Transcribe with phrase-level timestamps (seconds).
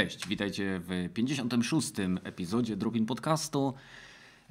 [0.00, 1.92] Cześć, witajcie w 56.
[2.24, 3.74] epizodzie Dropin Podcastu.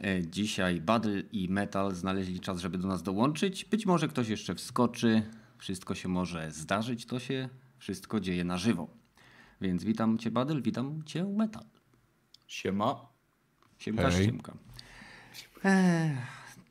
[0.03, 3.65] E, Dzisiaj Battle i Metal znaleźli czas, żeby do nas dołączyć.
[3.65, 5.21] Być może ktoś jeszcze wskoczy.
[5.57, 8.87] Wszystko się może zdarzyć, to się wszystko dzieje na żywo.
[9.61, 11.63] Więc witam Cię Battle, witam Cię Metal.
[12.47, 13.05] Siema.
[13.77, 14.25] Siemka, Hej.
[14.25, 14.53] siemka.
[15.63, 16.17] Ech,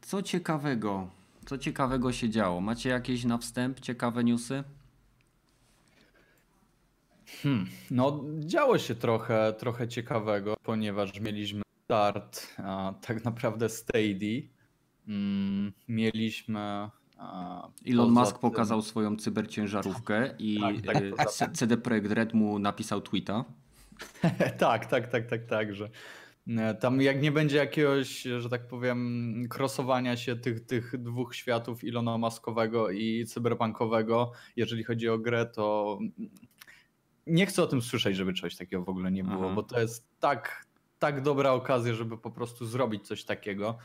[0.00, 1.10] co ciekawego,
[1.46, 2.60] co ciekawego się działo?
[2.60, 4.64] Macie jakieś na wstęp ciekawe newsy?
[7.90, 14.40] No, działo się trochę, trochę ciekawego, ponieważ mieliśmy start a, tak naprawdę Stadia.
[15.08, 16.88] Mm, mieliśmy.
[17.86, 22.34] Elon Musk tym- pokazał swoją cyberciężarówkę i Tak, tak, e, poza C- CD Projekt Red
[22.34, 23.44] mu napisał tweeta.
[24.58, 25.90] tak, tak, tak, tak, tak, że
[26.48, 31.84] e, tam jak nie będzie jakiegoś, że tak powiem, crossowania się tych, tych dwóch światów
[31.84, 35.98] Ilona Maskowego i cyberpunkowego, jeżeli chodzi o grę, to
[37.28, 39.54] nie chcę o tym słyszeć, żeby czegoś takiego w ogóle nie było, Aha.
[39.54, 40.66] bo to jest tak,
[40.98, 43.78] tak dobra okazja, żeby po prostu zrobić coś takiego,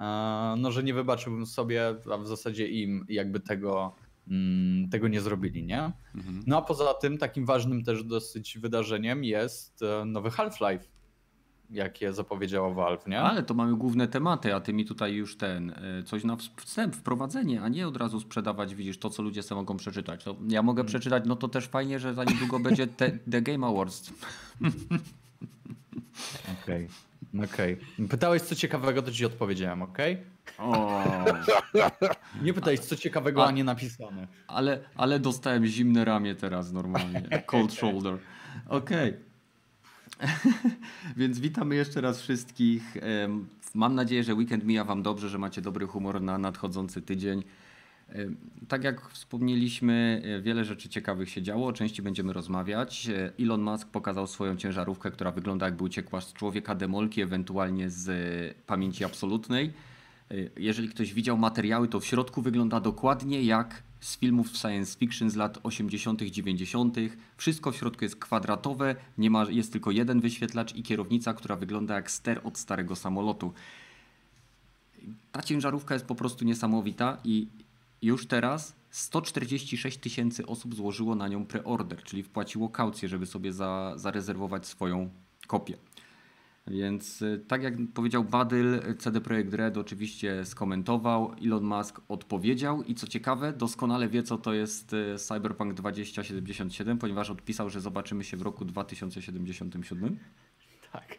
[0.00, 3.94] e, no że nie wybaczyłbym sobie, a w zasadzie im jakby tego,
[4.28, 5.92] mm, tego nie zrobili, nie?
[6.14, 6.42] Mhm.
[6.46, 10.84] No a poza tym takim ważnym też dosyć wydarzeniem jest e, nowy Half-Life,
[11.70, 13.20] jakie zapowiedziało Valve, nie?
[13.20, 16.96] Ale to mamy główne tematy, a ty mi tutaj już ten, e, coś na wstęp,
[16.96, 20.24] wprowadzenie, a nie od razu sprzedawać, widzisz, to co ludzie sobie mogą przeczytać.
[20.24, 23.66] To ja mogę przeczytać, no to też fajnie, że za niedługo będzie te, The Game
[23.66, 24.12] Awards.
[26.62, 26.88] Okej.
[27.44, 27.76] Okej.
[28.10, 30.16] Pytałeś co ciekawego, to ci odpowiedziałem, okej?
[30.58, 31.02] O,
[32.42, 34.26] Nie pytałeś co ciekawego, A- a nie napisane.
[34.46, 38.18] ale, ale dostałem zimne ramię teraz normalnie, cold shoulder.
[38.68, 39.27] Okej.
[41.16, 42.96] Więc witamy jeszcze raz wszystkich.
[43.74, 47.42] Mam nadzieję, że weekend mija Wam dobrze, że macie dobry humor na nadchodzący tydzień.
[48.68, 53.08] Tak jak wspomnieliśmy, e, wiele rzeczy ciekawych się działo, o części będziemy rozmawiać.
[53.08, 58.08] E, Elon Musk pokazał swoją ciężarówkę, która wygląda jakby uciekła z człowieka demolki, ewentualnie z
[58.08, 59.72] e, pamięci absolutnej.
[60.56, 65.36] Jeżeli ktoś widział materiały, to w środku wygląda dokładnie jak z filmów science fiction z
[65.36, 66.96] lat 80., 90.
[67.36, 71.94] Wszystko w środku jest kwadratowe, nie ma, jest tylko jeden wyświetlacz i kierownica, która wygląda
[71.94, 73.52] jak ster od starego samolotu.
[75.32, 77.48] Ta ciężarówka jest po prostu niesamowita i
[78.02, 83.92] już teraz 146 tysięcy osób złożyło na nią preorder, czyli wpłaciło kaucję, żeby sobie za,
[83.96, 85.10] zarezerwować swoją
[85.46, 85.76] kopię.
[86.70, 92.94] Więc y, tak jak powiedział Badyl, CD Projekt Red oczywiście skomentował, Elon Musk odpowiedział i
[92.94, 98.36] co ciekawe, doskonale wie co to jest y, Cyberpunk 2077, ponieważ odpisał, że zobaczymy się
[98.36, 100.18] w roku 2077.
[100.92, 101.18] Tak.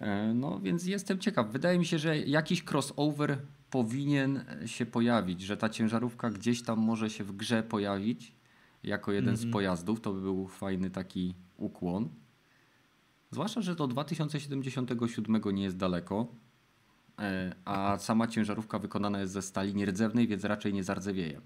[0.00, 1.52] E, No więc jestem ciekaw.
[1.52, 3.38] Wydaje mi się, że jakiś crossover
[3.70, 8.32] powinien się pojawić, że ta ciężarówka gdzieś tam może się w grze pojawić
[8.82, 10.00] jako jeden z pojazdów.
[10.00, 12.08] To by był fajny taki ukłon.
[13.30, 16.26] Zwłaszcza, że do 2077 nie jest daleko,
[17.18, 21.40] e, a sama ciężarówka wykonana jest ze stali nierdzewnej, więc raczej nie zardzewieje.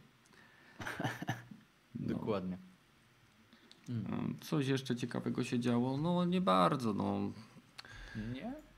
[1.94, 2.58] Dokładnie.
[3.88, 3.94] E,
[4.40, 5.96] Coś jeszcze ciekawego się działo?
[5.96, 6.94] No nie bardzo.
[6.94, 7.32] No.
[8.32, 8.69] Nie?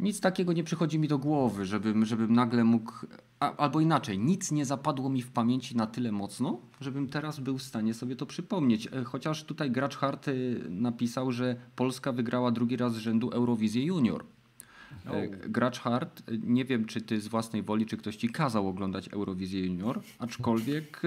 [0.00, 2.92] Nic takiego nie przychodzi mi do głowy, żebym, żebym nagle mógł.
[3.40, 7.58] A, albo inaczej, nic nie zapadło mi w pamięci na tyle mocno, żebym teraz był
[7.58, 8.86] w stanie sobie to przypomnieć.
[8.86, 13.84] E, Chociaż tutaj gracz Hart y, napisał, że Polska wygrała drugi raz z rzędu Eurowizję
[13.84, 14.24] Junior.
[15.06, 18.68] E, Gracz Hart, y, nie wiem czy ty z własnej woli, czy ktoś ci kazał
[18.68, 21.02] oglądać Eurowizję Junior, aczkolwiek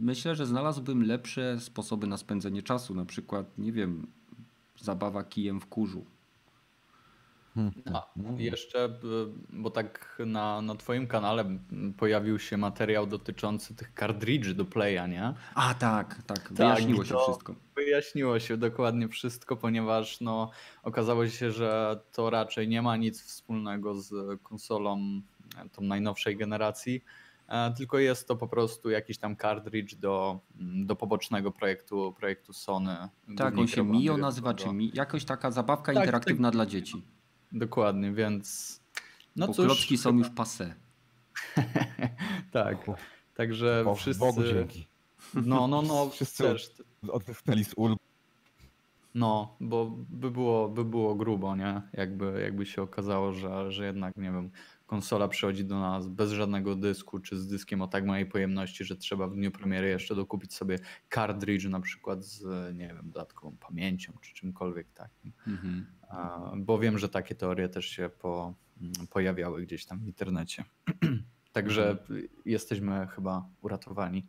[0.00, 4.06] myślę, że znalazłbym lepsze sposoby na spędzenie czasu, na przykład, nie wiem,
[4.80, 6.04] zabawa kijem w kurzu.
[7.92, 8.06] A,
[8.36, 8.90] jeszcze, y,
[9.52, 11.58] bo tak na, na twoim kanale
[11.96, 15.34] pojawił się materiał dotyczący tych kartridży do playa, nie?
[15.54, 17.54] A tak, tak, wyjaśniło się to wszystko.
[17.76, 20.50] Wyjaśniło się dokładnie wszystko, ponieważ no,
[20.82, 25.22] okazało się, że to raczej nie ma nic wspólnego z konsolą
[25.56, 27.04] e, tą najnowszej generacji,
[27.48, 30.40] e, tylko jest to po prostu jakiś tam cartridge do,
[30.84, 32.96] do pobocznego projektu, projektu Sony.
[33.36, 37.02] Tak, on się Mio nazywa, czy mi, jakoś taka zabawka Tak, interaktywna dla dzieci.
[37.52, 38.78] Dokładnie, więc
[39.36, 40.72] no bo cóż, klocki są już passé.
[42.52, 42.76] tak.
[43.34, 44.20] Także Bo, wszyscy...
[44.20, 44.86] Bogu dzięki.
[45.34, 46.70] No, no, no, Wszyscy też.
[47.08, 47.98] Odetchnęli z ulg.
[49.14, 51.82] No, bo by było, by było grubo, nie?
[51.92, 54.50] Jakby, jakby się okazało, że, że jednak, nie wiem,
[54.88, 58.96] konsola przychodzi do nas bez żadnego dysku, czy z dyskiem o tak małej pojemności, że
[58.96, 60.78] trzeba w dniu premiery jeszcze dokupić sobie
[61.14, 62.44] cartridge na przykład z,
[62.76, 65.32] nie wiem, dodatkową pamięcią, czy czymkolwiek takim.
[65.46, 65.86] Mhm.
[66.56, 70.64] Bo wiem, że takie teorie też się po, mm, pojawiały gdzieś tam w internecie.
[71.52, 71.98] Także
[72.44, 74.26] jesteśmy chyba uratowani.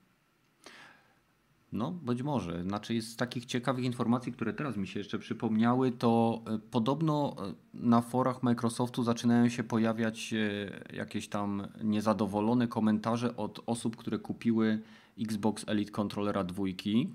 [1.71, 2.63] No, być może.
[2.63, 7.54] Znaczy, z takich ciekawych informacji, które teraz mi się jeszcze przypomniały, to e, podobno e,
[7.74, 14.80] na forach Microsoftu zaczynają się pojawiać e, jakieś tam niezadowolone komentarze od osób, które kupiły
[15.19, 17.10] Xbox Elite Controllera dwójki.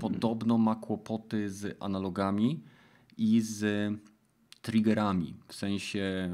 [0.00, 2.60] Podobno ma kłopoty z analogami
[3.18, 3.92] i z
[4.62, 5.34] triggerami.
[5.48, 6.30] W sensie,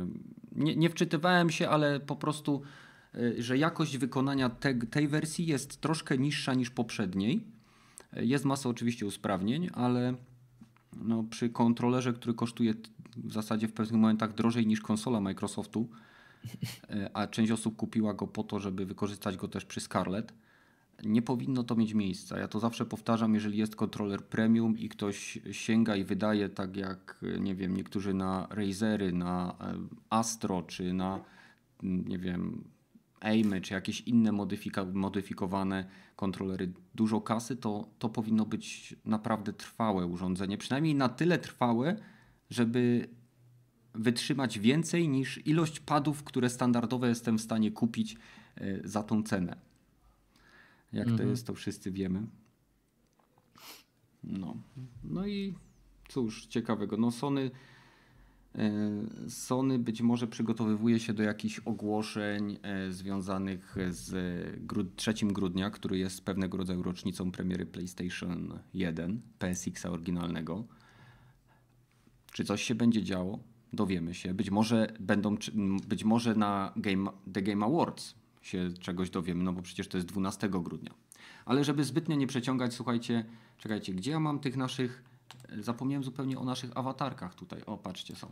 [0.52, 2.62] nie, nie wczytywałem się, ale po prostu
[3.38, 7.44] że jakość wykonania te, tej wersji jest troszkę niższa niż poprzedniej.
[8.16, 10.14] Y, jest masa oczywiście usprawnień, ale
[10.96, 12.74] no, przy kontrolerze, który kosztuje
[13.16, 15.88] w zasadzie w pewnych momentach drożej niż konsola Microsoftu,
[16.44, 20.32] y, a część osób kupiła go po to, żeby wykorzystać go też przy Scarlett,
[21.04, 22.38] nie powinno to mieć miejsca.
[22.38, 27.24] Ja to zawsze powtarzam, jeżeli jest kontroler premium i ktoś sięga i wydaje tak jak,
[27.40, 29.56] nie wiem, niektórzy na Razery, na
[30.10, 31.20] Astro czy na,
[31.82, 32.64] nie wiem,
[33.20, 35.86] aimy czy jakieś inne modyfika- modyfikowane
[36.16, 40.58] kontrolery dużo kasy, to, to powinno być naprawdę trwałe urządzenie.
[40.58, 41.96] Przynajmniej na tyle trwałe,
[42.50, 43.08] żeby
[43.94, 48.16] wytrzymać więcej niż ilość padów, które standardowo jestem w stanie kupić
[48.56, 49.56] e, za tą cenę.
[50.92, 51.18] Jak mhm.
[51.18, 52.22] to jest, to wszyscy wiemy.
[54.24, 54.56] No.
[55.04, 55.54] no i
[56.08, 56.96] cóż, ciekawego.
[56.96, 57.50] No Sony
[59.28, 64.14] Sony być może przygotowywuje się do jakichś ogłoszeń e, związanych z
[64.96, 70.64] 3 grudnia, który jest pewnego rodzaju rocznicą premiery PlayStation 1, PSX oryginalnego.
[72.32, 73.38] Czy coś się będzie działo?
[73.72, 74.34] Dowiemy się.
[74.34, 75.36] Być może będą,
[75.88, 80.08] być może na Game, The Game Awards się czegoś dowiemy, no bo przecież to jest
[80.08, 80.94] 12 grudnia.
[81.44, 83.24] Ale żeby zbytnio nie przeciągać, słuchajcie,
[83.58, 85.15] czekajcie, gdzie ja mam tych naszych
[85.60, 87.62] Zapomniałem zupełnie o naszych awatarkach tutaj.
[87.66, 88.28] O, patrzcie, są.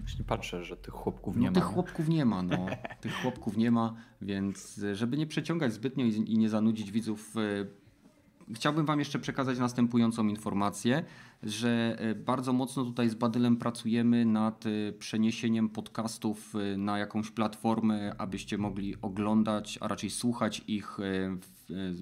[0.00, 1.66] Właśnie patrzę, że tych chłopków no, nie no, ma.
[1.66, 2.66] Tych chłopków nie ma, no.
[3.00, 8.86] tych chłopków nie ma, więc żeby nie przeciągać zbytnio i nie zanudzić widzów, e, chciałbym
[8.86, 11.04] Wam jeszcze przekazać następującą informację,
[11.42, 18.14] że e, bardzo mocno tutaj z Badylem pracujemy nad e, przeniesieniem podcastów na jakąś platformę,
[18.18, 20.98] abyście mogli oglądać, a raczej słuchać ich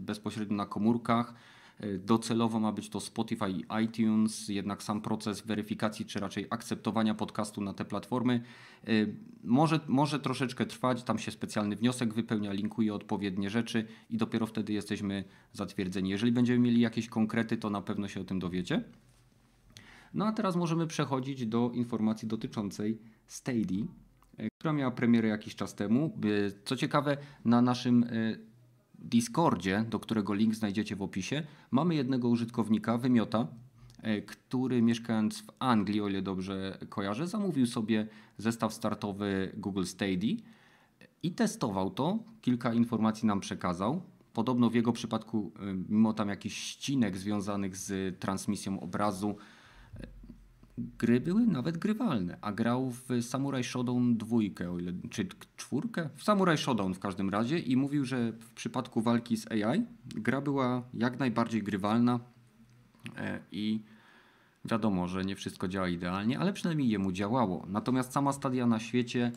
[0.01, 1.35] bezpośrednio na komórkach
[1.99, 7.61] Docelowo ma być to Spotify i iTunes, jednak sam proces weryfikacji czy raczej akceptowania podcastu
[7.61, 8.43] na te platformy
[8.89, 11.03] y, może, może troszeczkę trwać.
[11.03, 16.11] Tam się specjalny wniosek wypełnia, linkuje odpowiednie rzeczy i dopiero wtedy jesteśmy zatwierdzeni.
[16.11, 18.85] Jeżeli będziemy mieli jakieś konkrety, to na pewno się o tym dowiecie.
[20.15, 23.85] No a teraz możemy przechodzić do informacji dotyczącej Stadia,
[24.41, 26.19] y, która miała premierę jakiś czas temu.
[26.25, 28.05] Y, co ciekawe, na naszym
[28.99, 33.47] Discordzie, do którego link znajdziecie w opisie, mamy jednego użytkownika, Wymiota,
[34.03, 38.07] e, który mieszkając w Anglii, o ile dobrze kojarzę, zamówił sobie
[38.39, 40.37] zestaw startowy Google Stadia
[41.23, 42.19] i testował to.
[42.41, 44.03] Kilka informacji nam przekazał.
[44.33, 49.37] Podobno w jego przypadku, e, mimo tam jakichś ścinek związanych z transmisją obrazu,
[50.99, 56.11] gry były nawet grywalne, a grał w Samurai Shodown dwójkę, o ile, czy czwórkę?
[56.17, 60.41] W Samurai Shodown w każdym razie i mówił, że w przypadku walki z AI gra
[60.41, 62.21] była jak najbardziej grywalna
[63.17, 63.83] e, i
[64.65, 67.67] wiadomo, że nie wszystko działa idealnie, ale przynajmniej jemu działało.
[67.69, 69.33] Natomiast sama stadia na świecie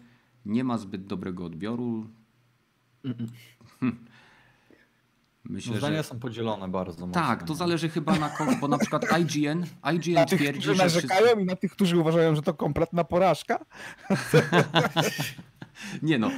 [0.45, 2.07] nie ma zbyt dobrego odbioru.
[3.05, 3.27] Mm -mm.
[5.45, 6.03] Myślę, no zdania że...
[6.03, 7.21] są podzielone bardzo mocno.
[7.21, 10.75] Tak, to zależy chyba na kogo, bo na przykład IGN, IGN na tych, twierdzi, którzy
[10.75, 11.41] że narzekają wszyscy...
[11.41, 13.65] i na tych, którzy uważają, że to kompletna porażka?
[16.01, 16.31] Nie no,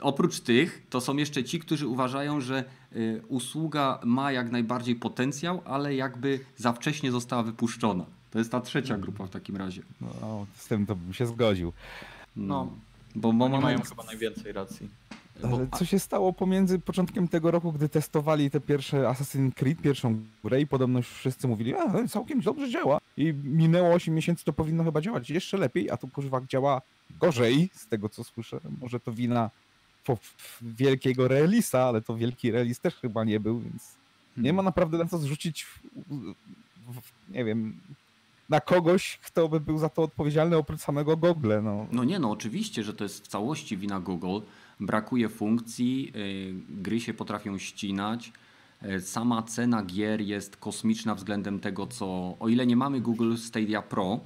[0.00, 2.64] oprócz tych, to są jeszcze ci, którzy uważają, że
[2.96, 8.04] y, usługa ma jak najbardziej potencjał, ale jakby za wcześnie została wypuszczona.
[8.30, 9.82] To jest ta trzecia grupa w takim razie.
[10.00, 11.72] No, z tym to bym się zgodził.
[12.36, 12.72] No,
[13.14, 14.88] bo, bo mają chyba najwięcej racji.
[15.42, 15.78] Bo...
[15.78, 20.60] Co się stało pomiędzy początkiem tego roku, gdy testowali te pierwsze Assassin's Creed, pierwszą grę
[20.60, 22.98] i podobno wszyscy mówili, a całkiem dobrze działa.
[23.16, 26.82] I minęło 8 miesięcy, to powinno chyba działać jeszcze lepiej, a tu kurwa działa
[27.20, 28.60] gorzej, z tego co słyszę.
[28.80, 29.50] Może to wina
[30.62, 33.82] wielkiego realista, ale to wielki realist też chyba nie był, więc
[34.36, 37.80] nie ma naprawdę na co zrzucić, w, nie wiem,
[38.48, 41.52] na kogoś, kto by był za to odpowiedzialny oprócz samego Google.
[41.62, 41.86] No.
[41.92, 44.40] no nie, no oczywiście, że to jest w całości wina Google
[44.80, 48.32] brakuje funkcji, y, gry się potrafią ścinać.
[48.82, 52.36] Y, sama cena gier jest kosmiczna względem tego, co.
[52.40, 54.20] O ile nie mamy Google Stadia Pro,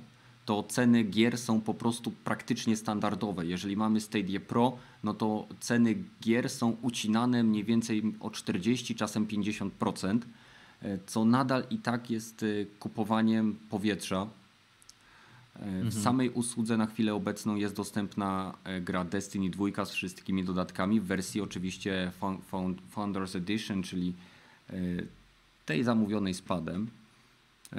[0.44, 3.46] to ceny gier są po prostu praktycznie standardowe.
[3.46, 9.26] Jeżeli mamy Stadia Pro, no to ceny gier są ucinane mniej więcej o 40, czasem
[9.26, 10.18] 50%,
[10.82, 12.44] y, co nadal i tak jest
[12.78, 14.26] kupowaniem powietrza
[15.56, 15.92] w mhm.
[15.92, 21.04] samej usłudze na chwilę obecną jest dostępna e, gra Destiny 2 z wszystkimi dodatkami w
[21.04, 22.12] wersji oczywiście
[22.90, 24.14] Founders Edition, czyli
[25.66, 26.88] tej zamówionej z padem.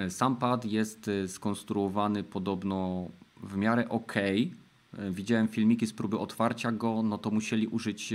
[0.10, 3.10] Sam pad jest skonstruowany podobno
[3.44, 4.14] w miarę ok.
[5.12, 8.14] Widziałem filmiki z próby otwarcia go, no to musieli użyć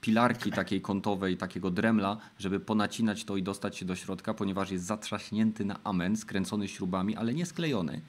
[0.00, 4.84] pilarki takiej kątowej, takiego dremla, żeby ponacinać to i dostać się do środka, ponieważ jest
[4.84, 8.00] zatrzaśnięty na amen, skręcony śrubami, ale nie sklejony.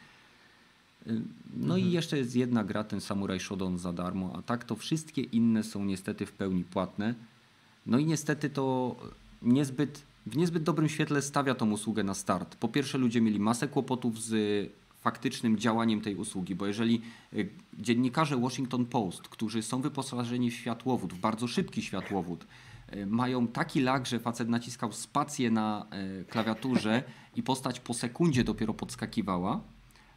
[1.57, 1.79] No mhm.
[1.79, 5.63] i jeszcze jest jedna gra, ten Samurai Shodown za darmo, a tak to wszystkie inne
[5.63, 7.15] są niestety w pełni płatne.
[7.85, 8.95] No i niestety to
[9.41, 12.55] niezbyt, w niezbyt dobrym świetle stawia tą usługę na start.
[12.55, 14.33] Po pierwsze ludzie mieli masę kłopotów z
[15.01, 17.01] faktycznym działaniem tej usługi, bo jeżeli
[17.33, 17.49] y,
[17.79, 22.45] dziennikarze Washington Post, którzy są wyposażeni w światłowód, w bardzo szybki światłowód,
[22.93, 25.85] y, mają taki lag, że facet naciskał spację na
[26.21, 27.03] y, klawiaturze
[27.35, 29.61] i postać po sekundzie dopiero podskakiwała,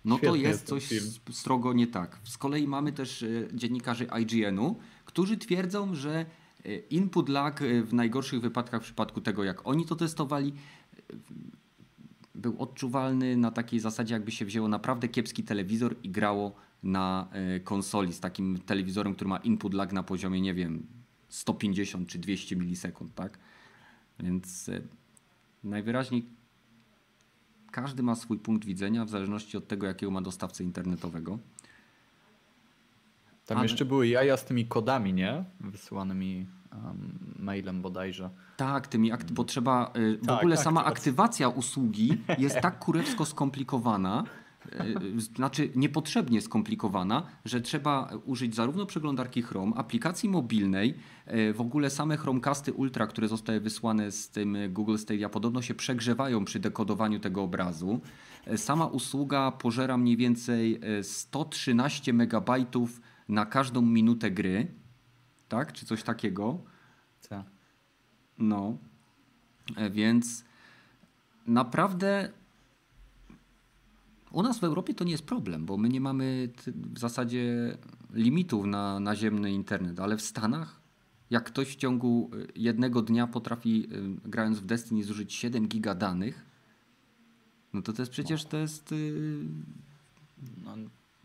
[0.05, 0.89] no Świetnie to jest coś
[1.31, 2.19] strogo nie tak.
[2.25, 6.27] Z kolei mamy też e, dziennikarzy IGN-u, którzy twierdzą, że
[6.65, 10.53] e, input lag e, w najgorszych wypadkach w przypadku tego, jak oni to testowali,
[12.35, 17.29] był odczuwalny na takiej zasadzie, jakby się wzięło naprawdę kiepski telewizor i grało na
[17.65, 20.87] konsoli z takim telewizorem, który ma input lag na poziomie, nie wiem,
[21.29, 23.39] 150 czy 200 milisekund, tak?
[24.21, 24.71] Więc
[25.65, 26.27] najwyraźniej
[27.73, 31.39] każdy ma swój punkt widzenia w zależności od tego, jakiego ma dostawcę internetowego.
[33.47, 33.65] Tam Ale...
[33.65, 35.45] jeszcze były jaja z tymi kodami, nie?
[35.61, 38.31] Wysyłanymi um, mailem bodajże.
[38.57, 39.93] Tak, tymi bo trzeba.
[39.97, 44.25] Y, w tak, ogóle tak, sama aktywacja usługi jest tak kurewsko skomplikowana,
[45.19, 50.95] znaczy niepotrzebnie skomplikowana, że trzeba użyć zarówno przeglądarki Chrome, aplikacji mobilnej,
[51.35, 55.75] y, w ogóle same Chromecasty Ultra, które zostały wysłane z tym Google Stadia, podobno się
[55.75, 58.01] przegrzewają przy dekodowaniu tego obrazu.
[58.57, 64.67] Sama usługa pożera mniej więcej 113 megabajtów na każdą minutę gry,
[65.49, 65.73] tak?
[65.73, 66.59] Czy coś takiego.
[67.29, 67.47] Tak.
[68.39, 68.79] No.
[69.91, 70.45] Więc
[71.47, 72.33] naprawdę
[74.33, 77.77] u nas w Europie to nie jest problem, bo my nie mamy w zasadzie
[78.13, 80.81] limitów na naziemny internet, ale w Stanach,
[81.31, 83.89] jak ktoś w ciągu e, jednego dnia potrafi,
[84.25, 86.47] e, grając w Destiny, zużyć 7 giga danych,
[87.73, 88.95] no to to jest przecież to jest.
[90.65, 90.77] No,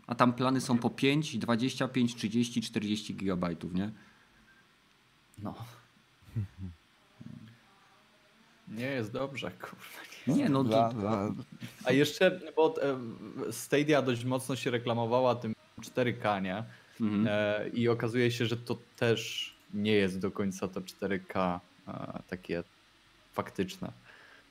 [0.07, 3.91] a tam plany są po 5, 25, 30, 40 gigabajtów, nie?
[5.43, 5.55] No.
[8.67, 10.07] Nie jest dobrze, kurwa.
[10.27, 10.93] Nie, no to...
[11.86, 12.97] A jeszcze, bo e,
[13.53, 16.63] Stadia dość mocno się reklamowała tym 4K, nie?
[17.01, 17.27] Mhm.
[17.29, 22.63] E, I okazuje się, że to też nie jest do końca to 4K e, takie
[23.33, 23.91] faktyczne,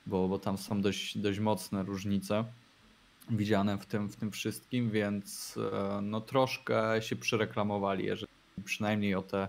[0.05, 2.43] bo, bo tam są dość, dość mocne różnice
[3.29, 5.55] widziane w tym, w tym wszystkim, więc
[6.01, 8.31] no troszkę się przyreklamowali, jeżeli
[8.65, 9.47] przynajmniej o te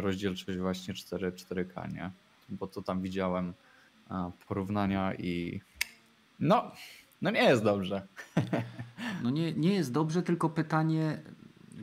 [0.00, 2.10] rozdzielczość właśnie 4, 4K, nie?
[2.48, 3.52] Bo to tam widziałem
[4.48, 5.60] porównania i
[6.40, 6.72] no,
[7.22, 8.06] no nie jest dobrze.
[9.22, 11.22] No nie, nie jest dobrze, tylko pytanie,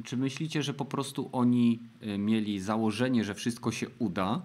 [0.03, 4.41] czy myślicie, że po prostu oni y, mieli założenie, że wszystko się uda,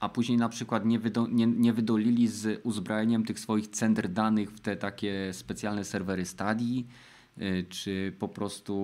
[0.00, 4.50] a później na przykład nie, wydo, nie, nie wydolili z uzbrojeniem tych swoich centr danych
[4.50, 6.86] w te takie specjalne serwery Stadii,
[7.38, 8.74] y, czy po prostu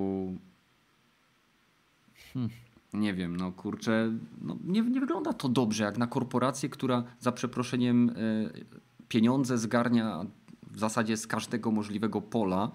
[2.32, 2.50] hmm,
[2.92, 7.32] nie wiem, no kurczę, no nie, nie wygląda to dobrze jak na korporację, która za
[7.32, 8.66] przeproszeniem y,
[9.08, 10.26] pieniądze zgarnia
[10.70, 12.70] w zasadzie z każdego możliwego pola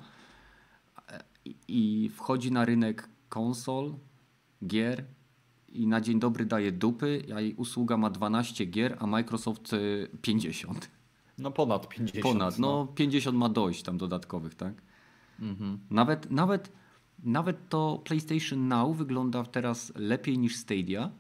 [1.46, 3.94] i, i wchodzi na rynek konsol,
[4.68, 5.06] gier
[5.70, 9.72] i na dzień dobry daje dupy, a jej usługa ma 12 gier, a Microsoft
[10.22, 10.86] 50.
[10.86, 10.88] Y,
[11.38, 12.24] no ponad 50.
[12.24, 14.82] Ponad, no, no 50 ma dojść tam dodatkowych, tak?
[15.40, 15.80] Mhm.
[15.90, 16.72] Nawet, nawet,
[17.24, 21.12] nawet to PlayStation Now wygląda teraz lepiej niż Stadia,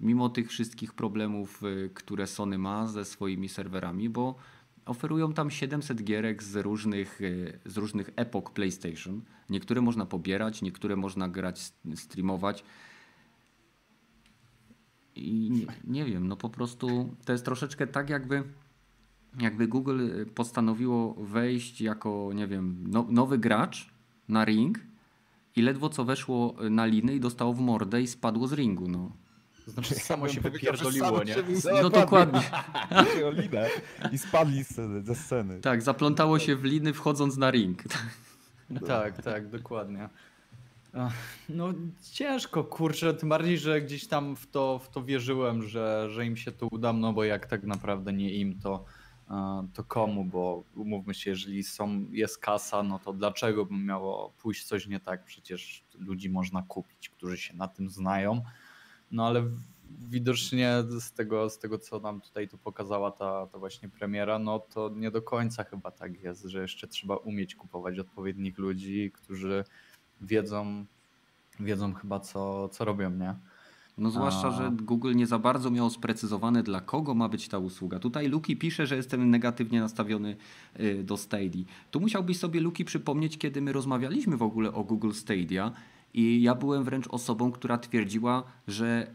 [0.00, 4.34] mimo tych wszystkich problemów, y, które Sony ma ze swoimi serwerami, bo
[4.86, 9.22] oferują tam 700 gierek z różnych, y, z różnych epok PlayStation.
[9.50, 12.64] Niektóre można pobierać, niektóre można grać, streamować.
[15.16, 18.42] I nie, nie, wiem, no po prostu to jest troszeczkę tak, jakby,
[19.40, 23.94] jakby Google postanowiło wejść jako, nie wiem, no, nowy gracz
[24.28, 24.78] na ring
[25.56, 28.88] i ledwo co weszło na liny i dostało w mordę i spadło z ringu.
[28.88, 29.12] No.
[29.66, 31.36] Znaczy samo się wypierdoliło, nie?
[31.82, 32.40] No dokładnie.
[33.26, 33.68] o linę
[34.12, 34.64] i spadli
[35.02, 35.60] ze sceny.
[35.60, 37.82] Tak, zaplątało się w liny wchodząc na ring.
[38.86, 40.08] Tak, tak, dokładnie.
[41.48, 41.74] No
[42.12, 46.36] ciężko, kurczę, tym bardziej, że gdzieś tam w to, w to wierzyłem, że, że im
[46.36, 48.84] się to uda, no bo jak tak naprawdę nie im, to,
[49.74, 54.64] to komu, bo umówmy się, jeżeli są, jest kasa, no to dlaczego by miało pójść
[54.64, 55.24] coś nie tak?
[55.24, 58.42] Przecież ludzi można kupić, którzy się na tym znają,
[59.10, 59.44] no ale
[60.08, 64.58] widocznie z tego, z tego, co nam tutaj tu pokazała ta, ta właśnie premiera, no
[64.58, 69.64] to nie do końca chyba tak jest, że jeszcze trzeba umieć kupować odpowiednich ludzi, którzy
[70.20, 70.84] wiedzą,
[71.60, 73.34] wiedzą chyba co, co robią, nie?
[73.98, 74.50] No zwłaszcza, A.
[74.50, 77.98] że Google nie za bardzo miał sprecyzowane dla kogo ma być ta usługa.
[77.98, 80.36] Tutaj Luki pisze, że jestem negatywnie nastawiony
[80.80, 81.64] y, do Stadia.
[81.90, 85.72] Tu musiałbyś sobie Luki przypomnieć, kiedy my rozmawialiśmy w ogóle o Google Stadia
[86.14, 89.14] i ja byłem wręcz osobą, która twierdziła, że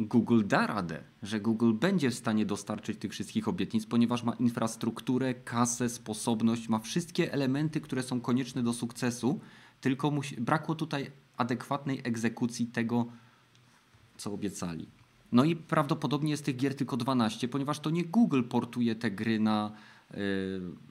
[0.00, 5.34] Google da radę, że Google będzie w stanie dostarczyć tych wszystkich obietnic, ponieważ ma infrastrukturę,
[5.34, 9.40] kasę, sposobność, ma wszystkie elementy, które są konieczne do sukcesu,
[9.80, 13.06] tylko musi, brakło tutaj adekwatnej egzekucji tego,
[14.18, 14.88] co obiecali.
[15.32, 19.40] No i prawdopodobnie jest tych gier tylko 12, ponieważ to nie Google portuje te gry
[19.40, 19.72] na,
[20.10, 20.18] yy,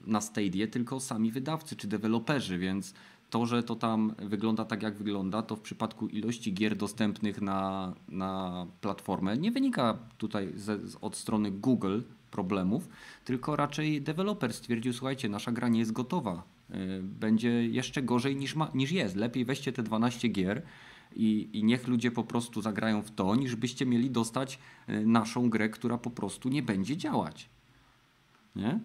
[0.06, 2.94] na Stadia, tylko sami wydawcy czy deweloperzy, więc
[3.30, 7.94] to, że to tam wygląda tak, jak wygląda, to w przypadku ilości gier dostępnych na,
[8.08, 12.88] na platformę nie wynika tutaj ze, od strony Google problemów,
[13.24, 16.42] tylko raczej deweloper stwierdził, słuchajcie, nasza gra nie jest gotowa.
[16.70, 19.16] Yy, Będzie jeszcze gorzej niż, ma, niż jest.
[19.16, 20.62] Lepiej weźcie te 12 gier
[21.16, 25.50] i, i niech ludzie po prostu zagrają w to, niż byście mieli dostać yy, naszą
[25.50, 27.48] grę, która po prostu nie będzie działać.
[28.56, 28.80] Nie?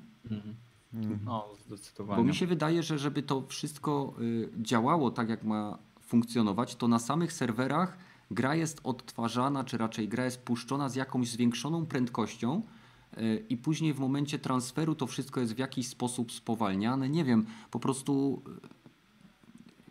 [1.26, 2.18] No, zdecydowanie.
[2.18, 6.88] Bo mi się wydaje, że żeby to wszystko y, działało tak, jak ma funkcjonować, to
[6.88, 7.98] na samych serwerach
[8.32, 12.62] gra jest odtwarzana, czy raczej gra jest puszczona z jakąś zwiększoną prędkością
[13.18, 17.10] y, i później w momencie transferu to wszystko jest w jakiś sposób spowalniane.
[17.10, 18.42] Nie wiem, po prostu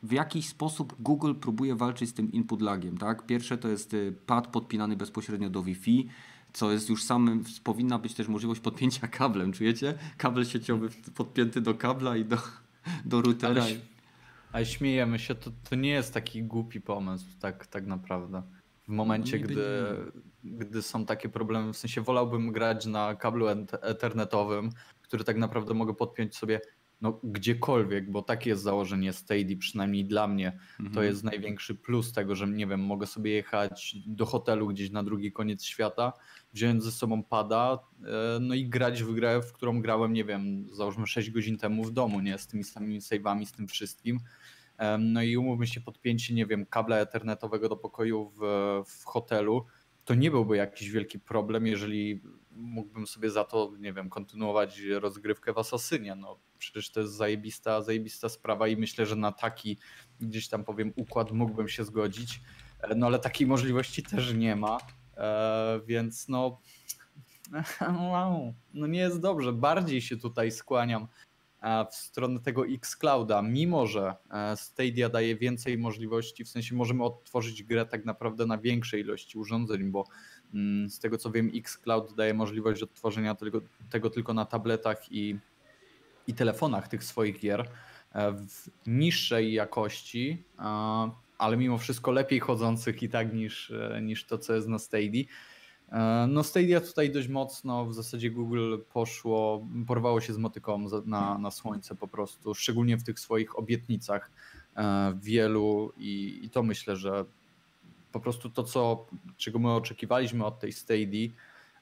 [0.03, 3.27] w jakiś sposób Google próbuje walczyć z tym input lagiem, tak?
[3.27, 6.09] Pierwsze to jest y, pad podpinany bezpośrednio do Wi-Fi,
[6.53, 9.95] co jest już samym, powinna być też możliwość podpięcia kablem, czujecie?
[10.17, 12.37] Kabel sieciowy podpięty do kabla i do,
[13.05, 13.63] do routera.
[13.63, 13.75] Ale,
[14.53, 18.43] ale śmiejemy się, to, to nie jest taki głupi pomysł, tak, tak naprawdę.
[18.85, 19.55] W momencie, niby
[20.45, 23.47] gdy, gdy są takie problemy, w sensie wolałbym grać na kablu
[23.83, 24.71] ethernetowym,
[25.03, 26.61] który tak naprawdę mogę podpiąć sobie
[27.03, 30.59] no, gdziekolwiek, bo takie jest założenie Stadia, przynajmniej dla mnie.
[30.77, 31.07] To Mhm.
[31.07, 35.33] jest największy plus tego, że nie wiem, mogę sobie jechać do hotelu gdzieś na drugi
[35.33, 36.13] koniec świata,
[36.53, 40.67] wziąć ze sobą pada, e, no i grać w grę, w którą grałem, nie wiem,
[40.73, 42.39] załóżmy 6 godzin temu w domu, nie?
[42.39, 44.21] Z tymi samymi save'ami, z tym wszystkim.
[44.99, 48.41] No i umówmy się podpięcie, nie wiem, kabla ethernetowego do pokoju w,
[48.87, 49.67] w hotelu,
[50.05, 55.53] to nie byłby jakiś wielki problem, jeżeli mógłbym sobie za to, nie wiem, kontynuować rozgrywkę
[55.53, 56.15] w Asasynie.
[56.15, 56.39] No
[56.71, 59.79] przecież to jest zajebista, zajebista sprawa i myślę, że na taki
[60.21, 62.41] gdzieś tam powiem układ mógłbym się zgodzić,
[62.83, 64.79] E, no ale takiej możliwości też nie ma,
[65.17, 66.61] e, więc no
[68.13, 69.53] wow, no nie jest dobrze.
[69.53, 71.07] Bardziej się tutaj skłaniam
[71.63, 74.15] e, w stronę tego Xclouda, mimo że
[74.57, 79.91] Stadia daje więcej możliwości, w sensie możemy odtworzyć grę tak naprawdę na większej ilości urządzeń,
[79.91, 80.07] bo
[80.55, 85.39] mm, z tego co wiem Xcloud daje możliwość odtworzenia tego, tego tylko na tabletach i,
[86.27, 87.69] i telefonach tych swoich gier
[88.13, 94.25] e, w niższej jakości, e, ale mimo wszystko lepiej chodzących i tak niż, e, niż
[94.25, 95.25] to, co jest na Stadia.
[96.29, 101.51] No Stadia tutaj dość mocno, w zasadzie Google poszło, porwało się z motyką na, na
[101.51, 104.31] słońce po prostu, szczególnie w tych swoich obietnicach
[105.15, 107.25] wielu i, i to myślę, że
[108.13, 109.07] po prostu to, co,
[109.37, 111.35] czego my oczekiwaliśmy od tej Stadii,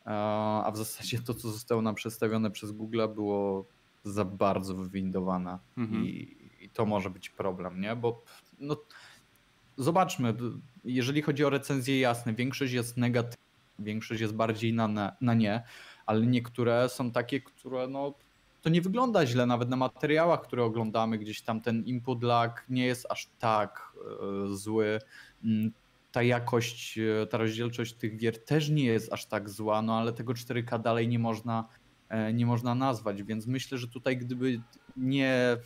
[0.07, 0.11] e,
[0.65, 3.65] a w zasadzie to, co zostało nam przedstawione przez Google było
[4.05, 6.05] za bardzo wywindowane Mhm.
[6.05, 7.97] I, i to może być problem, nie?
[7.97, 8.23] Bo
[8.59, 8.77] no,
[9.77, 10.35] zobaczmy,
[10.85, 13.45] jeżeli chodzi o recenzje jasne, większość jest negatywna,
[13.79, 15.63] większość jest bardziej na, na, na nie,
[16.07, 18.15] ale niektóre są takie, które no,
[18.63, 22.87] to nie wygląda źle, nawet na materiałach, które oglądamy, gdzieś tam ten input lag nie
[22.87, 24.99] jest aż tak e, zły.
[25.45, 25.73] Mm,
[26.13, 30.13] Ta jakość, e, ta rozdzielczość tych gier też nie jest aż tak zła, no ale
[30.13, 31.69] tego 4K dalej nie można,
[32.33, 34.61] nie można nazwać, więc myślę, że tutaj gdyby
[34.97, 35.57] nie,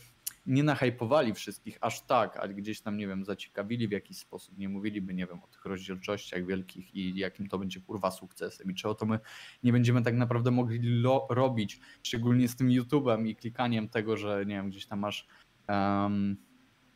[0.46, 4.68] nie nahypowali wszystkich aż tak, a gdzieś tam, nie wiem, zaciekawili w jakiś sposób, nie
[4.68, 8.94] mówiliby, nie wiem, o tych rozdzielczościach wielkich i jakim to będzie kurwa sukcesem i czego
[8.94, 9.18] to my
[9.62, 14.46] nie będziemy tak naprawdę mogli lo- robić, szczególnie z tym YouTube'em i klikaniem tego, że
[14.46, 15.26] nie wiem, gdzieś tam masz
[15.66, 16.36] em,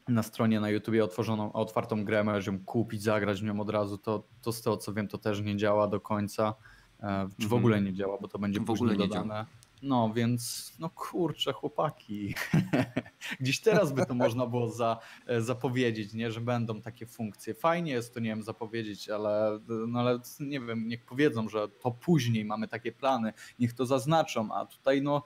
[0.08, 3.98] na stronie na YouTubie otworzoną, otwartą grę, możesz ją kupić, zagrać w nią od razu,
[3.98, 7.04] to, to z tego co wiem, to też nie działa do końca, e, czy
[7.38, 7.52] w Mhm.
[7.52, 9.46] ogóle nie działa, bo to będzie W ogóle nie dodane.
[9.82, 12.34] No więc, no kurczę, chłopaki.
[13.40, 17.54] Gdzieś teraz by to można było za, e, zapowiedzieć, nie, że będą takie funkcje.
[17.54, 19.58] Fajnie jest to, nie wiem, zapowiedzieć, ale,
[19.88, 24.52] no ale nie wiem, niech powiedzą, że to później mamy takie plany, niech to zaznaczą,
[24.52, 25.22] a tutaj no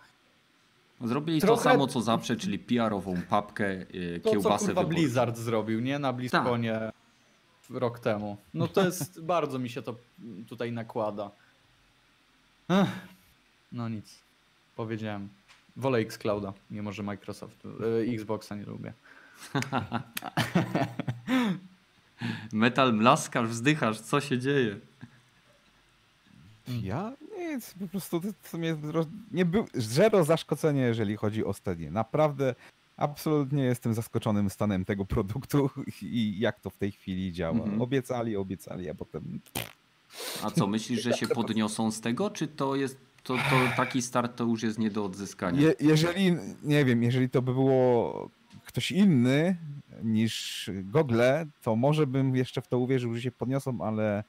[1.05, 4.89] Zrobili to Trochę- samo co zawsze, czyli PR-ową papkę, to, co kiełbasę kurwa wyborczą.
[4.89, 6.93] Blizzard zrobił, nie, na BlizzConie.
[7.71, 8.37] rok temu.
[8.55, 9.95] No to jest, bardzo mi się to
[10.49, 11.31] tutaj nakłada.
[12.73, 12.89] Ech,
[13.73, 14.19] no nic,
[14.77, 15.29] powiedziałem.
[15.77, 18.93] Wolę Xclouda, mimo że Microsoft, e, Xboxa nie lubię.
[22.53, 24.77] Metal mlaskasz, wzdychasz, co się dzieje?
[26.83, 31.53] Ja nic, po prostu to, to mnie roz- nie był zero zaszkodzenie, jeżeli chodzi o
[31.53, 31.91] Stadię.
[31.91, 32.55] Naprawdę
[32.97, 35.71] absolutnie jestem zaskoczonym stanem tego produktu
[36.03, 37.59] i jak to w tej chwili działa.
[37.59, 37.83] Mhm.
[37.83, 39.41] Obiecali, obiecali, a potem
[40.43, 44.37] A co, myślisz, że się podniosą z tego, czy to jest, to, to taki start
[44.37, 45.61] to już jest nie do odzyskania?
[45.61, 48.31] Je, jeżeli, nie wiem, jeżeli to by było
[48.65, 49.57] ktoś inny
[50.03, 51.23] niż Google,
[51.63, 54.25] to może bym jeszcze w to uwierzył, że się podniosą, ale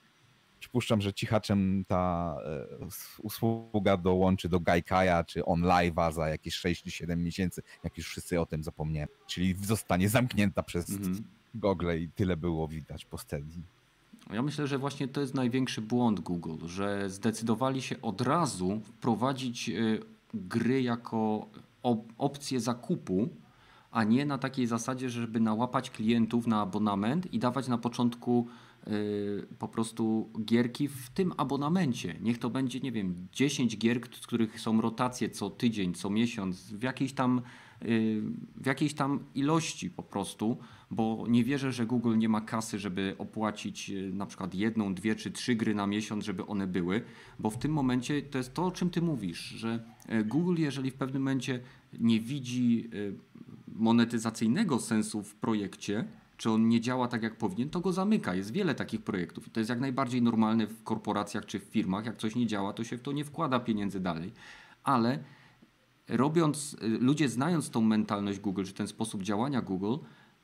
[0.60, 2.36] przypuszczam, że cichaczem ta
[2.82, 2.88] e,
[3.22, 8.42] usługa dołączy do Gaikaja czy OnLive'a za jakieś 6 czy 7 miesięcy, jak już wszyscy
[8.42, 9.12] o tym zapomnieli.
[9.28, 11.24] Czyli zostanie zamknięta przez Mhm.
[11.56, 13.64] Google i tyle było widać po Stedii.
[14.32, 19.70] Ja myślę, że właśnie to jest największy błąd Google, że zdecydowali się od razu wprowadzić
[19.70, 20.00] y,
[20.34, 21.48] gry jako
[21.84, 23.30] op- opcję zakupu,
[23.92, 28.48] a nie na takiej zasadzie, żeby nałapać klientów na abonament i dawać na początku
[28.88, 32.16] y, po prostu gierki w tym abonamencie.
[32.22, 36.74] Niech to będzie, nie wiem, 10 gier, z których są rotacje co tydzień, co miesiąc,
[36.74, 37.42] w jakiejś tam,
[38.56, 40.58] w jakiejś tam ilości po prostu,
[40.92, 45.16] bo nie wierzę, że Google nie ma kasy, żeby opłacić y, na przykład jedną, dwie
[45.16, 47.02] czy trzy gry na miesiąc, żeby one były,
[47.40, 50.92] bo w tym momencie to jest to, o czym ty mówisz, że e, Google, jeżeli
[50.92, 51.60] w pewnym momencie
[52.00, 53.14] nie widzi y,
[53.68, 56.06] monetyzacyjnego sensu w projekcie,
[56.38, 58.36] czy on nie działa tak jak powinien, to go zamyka.
[58.36, 59.48] Jest wiele takich projektów.
[59.48, 62.06] I to jest jak najbardziej normalne w korporacjach czy w firmach.
[62.06, 64.32] Jak coś nie działa, to się w to nie wkłada pieniędzy dalej.
[64.84, 65.20] Ale
[66.08, 69.96] robiąc, y, ludzie znając tą mentalność Google, czy ten sposób działania Google,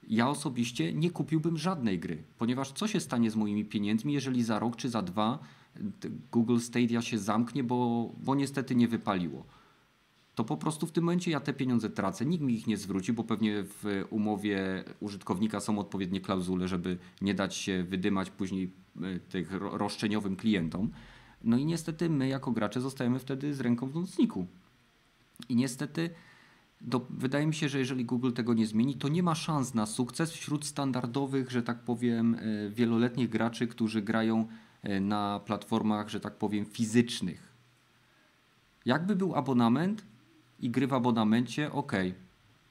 [0.08, 4.60] ja osobiście nie kupiłbym żadnej gry, ponieważ co się stanie z moimi pieniędzmi, jeżeli za
[4.60, 5.40] rok czy za dwa
[5.78, 9.46] y, Google Stadia się zamknie, bo, bo niestety nie wypaliło
[10.40, 12.26] to po prostu w tym momencie ja te pieniądze tracę.
[12.26, 17.34] Nikt mi ich nie zwróci, bo pewnie w umowie użytkownika są odpowiednie klauzule, żeby nie
[17.34, 20.90] dać się wydymać później y, tych ro- roszczeniowym klientom.
[21.44, 24.48] No i niestety my jako gracze zostajemy wtedy z ręką w nocniku.
[25.50, 26.10] I niestety
[26.82, 29.86] do, wydaje mi się, że jeżeli Google tego nie zmieni, to nie ma szans na
[29.86, 34.48] sukces wśród standardowych, że tak powiem, y, wieloletnich graczy, którzy grają
[34.86, 37.54] y, na platformach, że tak powiem, fizycznych.
[38.86, 40.06] Jakby był abonament
[40.60, 41.92] i gry w abonamencie, ok,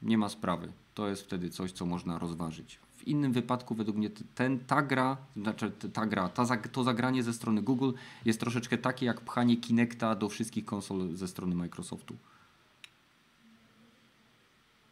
[0.02, 0.72] nie ma sprawy.
[0.94, 2.78] To jest wtedy coś, co można rozważyć.
[2.96, 7.32] W innym wypadku, według mnie, ten, ta gra, znaczy ta gra, ta, to zagranie ze
[7.32, 7.90] strony Google
[8.24, 12.16] jest troszeczkę takie jak pchanie Kinecta do wszystkich konsol ze strony Microsoftu.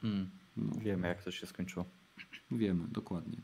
[0.07, 0.31] Mm.
[0.57, 0.73] No.
[0.81, 1.87] Wiemy, jak to się skończyło.
[2.51, 3.39] Wiemy, dokładnie.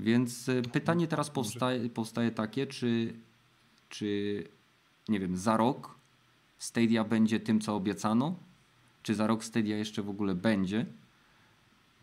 [0.00, 3.14] Więc e, pytanie teraz powstaje, powstaje takie, czy,
[3.88, 4.44] czy
[5.08, 5.94] nie wiem, za rok
[6.58, 8.36] Stadia będzie tym, co obiecano?
[9.02, 10.86] Czy za rok Stadia jeszcze w ogóle będzie?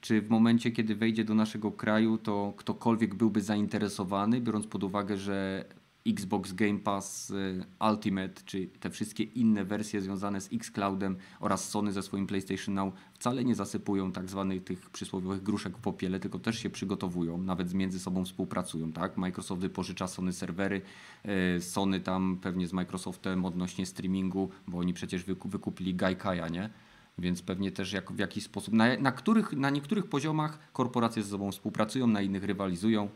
[0.01, 5.17] Czy w momencie, kiedy wejdzie do naszego kraju, to ktokolwiek byłby zainteresowany, biorąc pod uwagę,
[5.17, 5.65] że
[6.07, 11.91] Xbox Game Pass y, Ultimate, czy te wszystkie inne wersje związane z Xcloudem oraz Sony
[11.91, 16.39] ze swoim PlayStation Now wcale nie zasypują tak zwanych tych przysłowiowych gruszek w popiele, tylko
[16.39, 19.17] też się przygotowują, nawet między sobą współpracują, tak?
[19.17, 20.81] Microsoft wypożycza Sony serwery,
[21.57, 26.69] y, Sony tam pewnie z Microsoftem odnośnie streamingu, bo oni przecież wyku- wykupili Gaikaja, nie?
[27.17, 31.29] Więc pewnie też jak, w jakiś sposób, na, na, których, na niektórych poziomach korporacje ze
[31.29, 33.09] sobą współpracują, na innych rywalizują.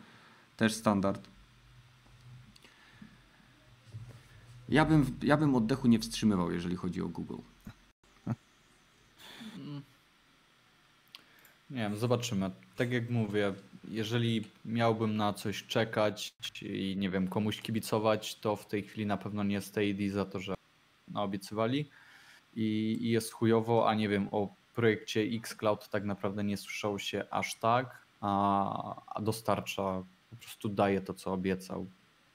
[0.57, 1.34] Też standard.
[4.69, 7.37] Ja bym, ja bym oddechu nie wstrzymywał, jeżeli chodzi o Google.
[11.69, 12.51] Nie wiem, zobaczymy.
[12.75, 13.53] Tak jak mówię,
[13.87, 19.17] jeżeli miałbym na coś czekać i nie wiem, komuś kibicować, to w tej chwili na
[19.17, 20.53] pewno nie Stadia za to, że
[21.07, 21.89] naobiecywali
[22.55, 27.25] i, i jest chujowo, a nie wiem, o projekcie Xcloud tak naprawdę nie słyszało się
[27.31, 31.85] aż tak, a, a dostarcza, po prostu daje to, co obiecał,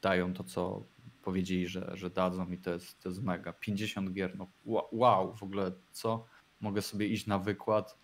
[0.02, 0.82] dają to, co
[1.30, 3.52] powiedzieli, że, że dadzą i to jest, to jest mega.
[3.52, 4.46] 50 gier, no
[4.92, 6.26] wow, w ogóle co?
[6.60, 7.98] Mogę sobie iść na wykład,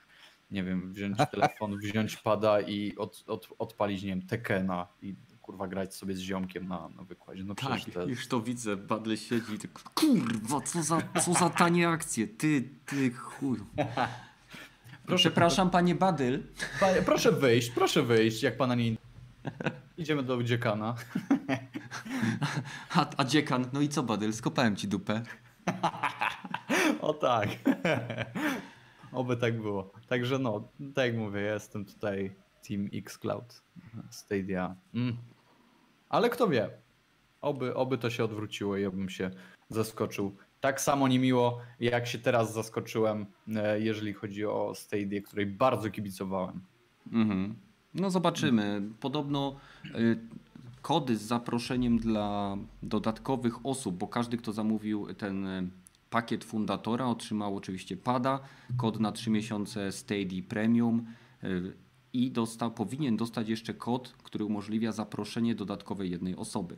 [0.50, 5.68] nie wiem, wziąć telefon, wziąć pada i od, od, odpalić, nie wiem, Tekena i kurwa
[5.68, 7.44] grać sobie z ziomkiem na, na wykładzie.
[7.44, 7.94] No przecież to jest...
[7.94, 8.76] Tak, już to widzę.
[8.76, 12.26] Badle siedzi i tak, kurwa, co za, co za tanie akcje.
[12.26, 13.58] Ty, ty chuj.
[15.06, 16.42] Proszę- Przepraszam, panie Badyl.
[16.80, 18.96] Panie, proszę wyjść, proszę wyjść, jak pana nie...
[19.98, 20.94] Idziemy do dziekana.
[22.90, 25.22] A, a dziekan, no i co Badyl, skopałem ci dupę.
[27.00, 27.48] O tak.
[29.12, 29.92] Oby tak było.
[30.08, 32.32] Także no, tak jak mówię, ja jestem tutaj
[32.68, 33.62] Team Xcloud.
[34.10, 34.76] Stadia.
[34.94, 35.16] Mm.
[36.08, 36.70] Ale kto wie?
[37.40, 39.30] Oby, oby to się odwróciło i obym się
[39.68, 40.36] zaskoczył.
[40.60, 43.26] Tak samo niemiło, jak się teraz zaskoczyłem,
[43.56, 46.60] e, jeżeli chodzi o Stadia, której bardzo kibicowałem.
[47.12, 47.54] Mhm.
[47.94, 48.82] No zobaczymy.
[49.00, 50.18] Podobno y,
[50.86, 55.70] kody z zaproszeniem dla dodatkowych osób, bo każdy, kto zamówił ten y,
[56.10, 58.40] pakiet fundatora, otrzymał oczywiście pada,
[58.76, 61.06] kod na 3 miesiące Stadia Premium
[61.44, 61.72] y,
[62.12, 66.76] i dostał, powinien dostać jeszcze kod, który umożliwia zaproszenie dodatkowej jednej osoby.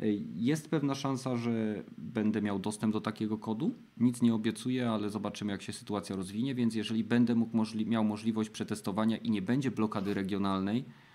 [0.00, 3.74] Y, Jest pewna szansa, że będę miał dostęp do takiego kodu.
[3.96, 6.54] Nic nie obiecuję, ale zobaczymy, jak się sytuacja rozwinie.
[6.54, 11.09] Więc jeżeli będę mógł miał możliwość przetestowania i nie będzie blokady regionalnej, e,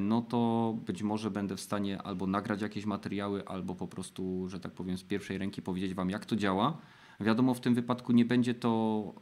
[0.00, 4.60] no to być może będę w stanie albo nagrać jakieś materiały, albo po prostu, że
[4.60, 6.78] tak powiem, z pierwszej ręki powiedzieć Wam, jak to działa.
[7.20, 9.14] Wiadomo, w tym wypadku nie będzie to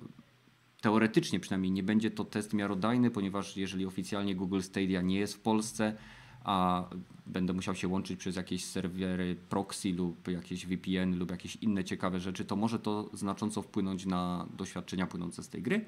[0.80, 5.40] teoretycznie przynajmniej nie będzie to test miarodajny, ponieważ jeżeli oficjalnie Google Stadia nie jest w
[5.40, 5.96] Polsce,
[6.44, 6.84] a
[7.26, 12.20] będę musiał się łączyć przez jakieś serwery proxy lub jakieś VPN lub jakieś inne ciekawe
[12.20, 15.84] rzeczy, to może to znacząco wpłynąć na doświadczenia płynące z tej gry.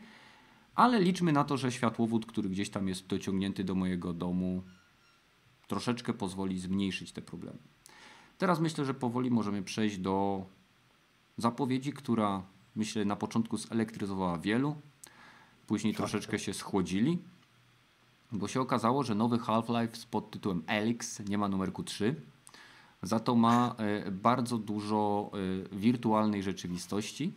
[0.77, 4.62] Ale liczmy na to, że światłowód, który gdzieś tam jest dociągnięty do mojego domu,
[5.69, 7.59] troszeczkę pozwoli zmniejszyć te problemy.
[8.39, 10.47] Teraz myślę, że powoli możemy przejść do
[11.39, 12.43] zapowiedzi, która
[12.77, 14.77] myślę na początku zelektryzowała wielu,
[15.67, 17.19] później troszeczkę się schłodzili,
[18.33, 22.15] bo się okazało, że nowy Half-Life pod tytułem Elix nie ma numerku 3,
[23.03, 25.31] za to ma e, bardzo dużo
[25.73, 27.33] e, wirtualnej rzeczywistości.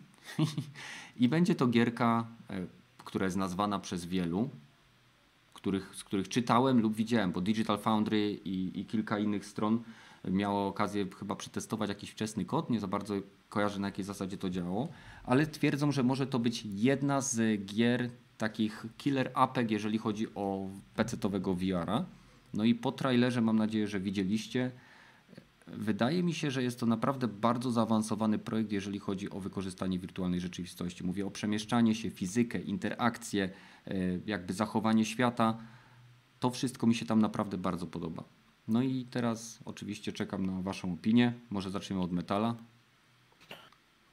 [1.18, 2.79] I będzie to gierka, e,
[3.10, 4.50] która jest nazwana przez wielu,
[5.54, 9.84] których, z których czytałem lub widziałem, bo Digital Foundry i, i kilka innych stron
[10.28, 13.14] miało okazję chyba przetestować jakiś wczesny kod, nie za bardzo
[13.50, 14.88] kojarzę na jakiej zasadzie to działało,
[15.24, 20.70] ale twierdzą, że może to być jedna z gier takich killer apek, jeżeli chodzi o
[20.96, 22.06] PC-owego VR-a.
[22.54, 24.72] No i po trailerze mam nadzieję, że widzieliście.
[25.74, 30.40] Wydaje mi się, że jest to naprawdę bardzo zaawansowany projekt, jeżeli chodzi o wykorzystanie wirtualnej
[30.40, 31.04] rzeczywistości.
[31.04, 33.50] Mówię o przemieszczanie się, fizykę, interakcję,
[33.88, 33.94] e,
[34.26, 35.58] jakby zachowanie świata.
[36.40, 38.24] To wszystko mi się tam naprawdę bardzo podoba.
[38.68, 41.34] No i teraz oczywiście czekam na Waszą opinię.
[41.50, 42.56] Może zaczniemy od metala.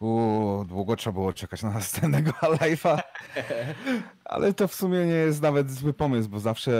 [0.00, 3.00] Uuu, długo trzeba było czekać na następnego Half-Life'a.
[4.24, 6.72] Ale to w sumie nie jest nawet zły pomysł, bo zawsze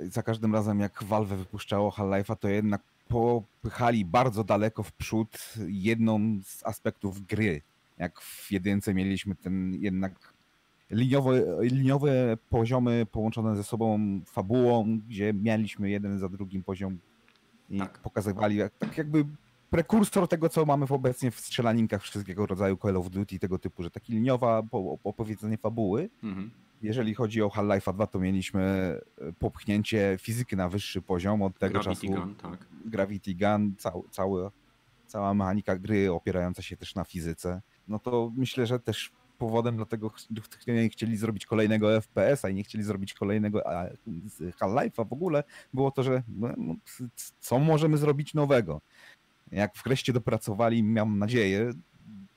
[0.00, 2.82] za każdym razem jak Valve wypuszczało Half-Life'a, to jednak
[3.14, 7.62] popychali bardzo daleko w przód jedną z aspektów gry.
[7.98, 10.34] Jak w jedynce mieliśmy ten jednak
[10.90, 16.98] liniowe, liniowe poziomy połączone ze sobą fabułą, gdzie mieliśmy jeden za drugim poziom
[17.70, 17.98] i Tak.
[17.98, 19.24] pokazywali tak jakby
[19.70, 23.90] prekursor tego, co mamy obecnie w strzelaninkach wszystkiego rodzaju Call of Duty tego typu, że
[23.90, 26.10] taki liniowa po- opowiedzenie fabuły.
[26.22, 26.50] Mhm.
[26.82, 28.62] Jeżeli chodzi o Half-Life 2, to mieliśmy
[29.18, 32.20] e, popchnięcie fizyki na wyższy poziom od tego Gravity czasu.
[32.20, 32.66] Gun, tak.
[32.84, 34.50] Gravity Gun, cał, cały,
[35.06, 37.60] cała mechanika gry opierająca się też na fizyce.
[37.88, 40.10] No to myślę, że też powodem dlatego
[40.66, 43.62] nie chcieli zrobić kolejnego FPS-a i nie chcieli zrobić kolejnego
[44.60, 46.74] Half-Life'a w ogóle, było to, że no, no,
[47.40, 48.80] co możemy zrobić nowego?
[49.52, 51.72] Jak wreszcie dopracowali, mam nadzieję,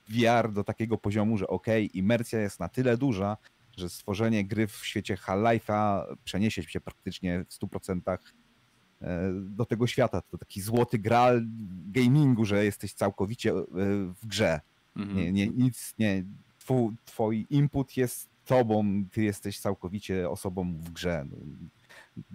[0.09, 3.37] VR do takiego poziomu, że ok, imersja jest na tyle duża,
[3.77, 8.17] że stworzenie gry w świecie Half-Life'a przeniesie się praktycznie w 100%
[9.01, 10.21] e, do tego świata.
[10.21, 11.45] To taki złoty gral
[11.91, 13.63] gamingu, że jesteś całkowicie e,
[14.21, 14.61] w grze.
[14.95, 15.17] Mhm.
[15.17, 16.23] Nie, nie, nic, nie.
[16.59, 21.25] Twój, twój input jest tobą, ty jesteś całkowicie osobą w grze.
[21.29, 21.37] No,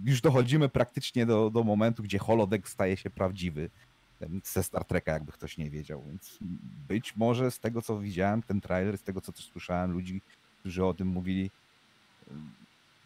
[0.05, 3.69] Już dochodzimy praktycznie do, do momentu, gdzie holodeck staje się prawdziwy.
[4.43, 6.03] Ze Star Treka, jakby ktoś nie wiedział.
[6.07, 6.37] Więc
[6.87, 10.21] być może z tego, co widziałem, ten trailer, z tego, co też słyszałem ludzi,
[10.59, 11.51] którzy o tym mówili,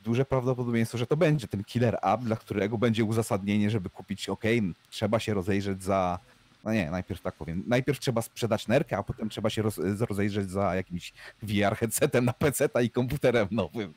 [0.06, 4.44] duże prawdopodobieństwo, że to będzie ten killer app, dla którego będzie uzasadnienie, żeby kupić, ok,
[4.90, 6.20] trzeba się rozejrzeć za,
[6.64, 9.78] no nie, najpierw tak powiem, najpierw trzeba sprzedać nerkę, a potem trzeba się roz,
[10.10, 11.14] rozejrzeć za jakimś
[11.44, 13.94] VR headsetem na PC i komputerem nowym.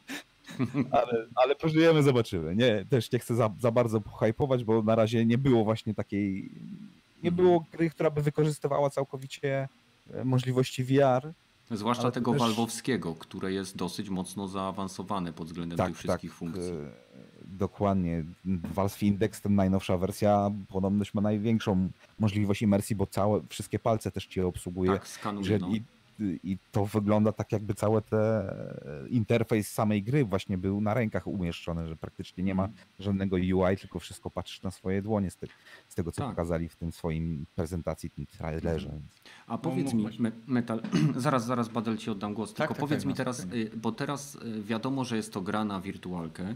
[0.90, 2.56] Ale, ale pożyjemy, zobaczymy.
[2.56, 6.50] Nie, też nie chcę za, za bardzo hypować, bo na razie nie było właśnie takiej,
[7.22, 7.34] nie Mhm.
[7.36, 9.68] było gry, która by wykorzystywała całkowicie
[10.14, 11.32] e, możliwości VR.
[11.70, 16.62] Zwłaszcza Ale tego też- walwowskiego, które jest dosyć mocno zaawansowane pod względem tych wszystkich funkcji.
[16.72, 17.06] e,
[17.44, 18.24] Dokładnie.
[18.44, 24.26] Valve Index, ten najnowsza wersja, podobność ma największą możliwość imersji, bo całe, wszystkie palce też
[24.26, 24.92] cię obsługuje.
[24.92, 25.44] Tak, skanuje.
[25.46, 25.68] że No.
[26.20, 28.54] I, to wygląda tak, jakby cały te
[29.10, 32.86] interfejs samej gry właśnie był na rękach umieszczony, że praktycznie nie ma Mhm.
[33.00, 35.46] żadnego UI, tylko wszystko patrzysz na swoje dłonie z, te,
[35.88, 36.30] z tego, co Tak.
[36.30, 38.90] pokazali w tym swoim prezentacji, tym trailerze.
[39.46, 40.82] A powiedz mi, mów me, Metal,
[41.16, 43.64] zaraz, zaraz Badel ci oddam głos, Tak, tylko tak, powiedz tak, mi no, teraz, spokojnie.
[43.64, 46.54] y, bo teraz y, wiadomo, że jest to gra na wirtualkę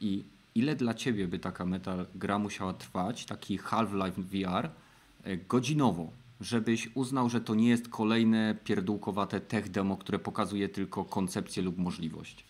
[0.00, 4.70] i ile dla ciebie by taka meta gra musiała trwać, taki Half-Life VR,
[5.24, 6.10] e, godzinowo,
[6.42, 11.78] żebyś uznał, że to nie jest kolejne pierdółkowate tech demo, które pokazuje tylko koncepcję lub
[11.78, 12.44] możliwość?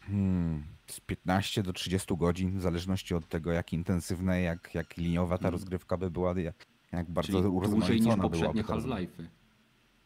[0.00, 5.38] Hmm, z 15 do 30 godzin, w zależności od tego, jak intensywne, jak, jak liniowa
[5.38, 9.26] ta rozgrywka by była, jak, jak bardzo Czyli dłużej niż poprzednie Half-Life'y.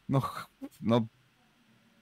[0.09, 0.21] No,
[0.81, 1.07] no,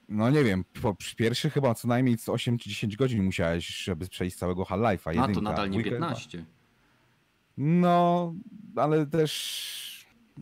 [0.08, 4.08] no nie wiem, po pierwszy chyba co najmniej z 8 czy 10 godzin musiałeś, żeby
[4.08, 5.18] przejść całego Half-Life'a.
[5.18, 6.44] A to nadal nie dwójka chyba- 15.
[7.56, 8.34] No,
[8.76, 9.91] ale też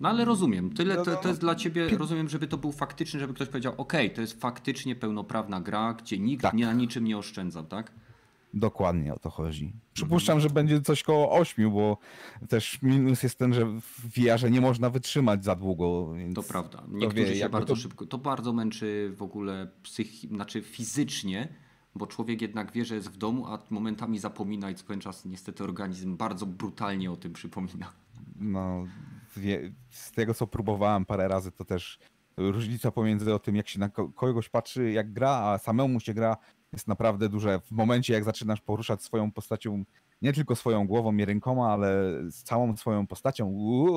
[0.00, 2.72] No ale rozumiem, tyle No, to, no, to jest dla ciebie, rozumiem, żeby to był
[2.72, 6.54] faktyczny, żeby ktoś powiedział, ok, to jest faktycznie pełnoprawna gra, gdzie nikt Tak.
[6.54, 7.92] nie, na niczym nie oszczędzał, tak?
[8.54, 9.64] dokładnie o to chodzi.
[9.64, 9.80] Mhm.
[9.94, 11.98] Przypuszczam, że będzie coś koło 8, bo
[12.48, 16.12] też minus jest ten, że w VR-ze nie można wytrzymać za długo.
[16.14, 16.82] Więc To prawda.
[16.88, 18.06] Niektórzy wie, się bardzo to- szybko.
[18.06, 21.48] To bardzo męczy w ogóle psychi, znaczy fizycznie,
[21.94, 25.24] bo człowiek jednak wie, że jest w domu, a momentami zapomina i co pewien czas
[25.24, 27.92] niestety organizm bardzo brutalnie o tym przypomina.
[28.40, 28.86] No,
[29.90, 31.98] z tego co próbowałem parę razy, to też
[32.36, 36.14] różnica pomiędzy o tym, jak się na ko- kogoś patrzy, jak gra, a samemu się
[36.14, 36.36] gra,
[36.72, 37.60] jest naprawdę duże.
[37.60, 39.84] W momencie, jak zaczynasz poruszać swoją postacią,
[40.22, 43.54] nie tylko swoją głową i rękoma, ale z całą swoją postacią,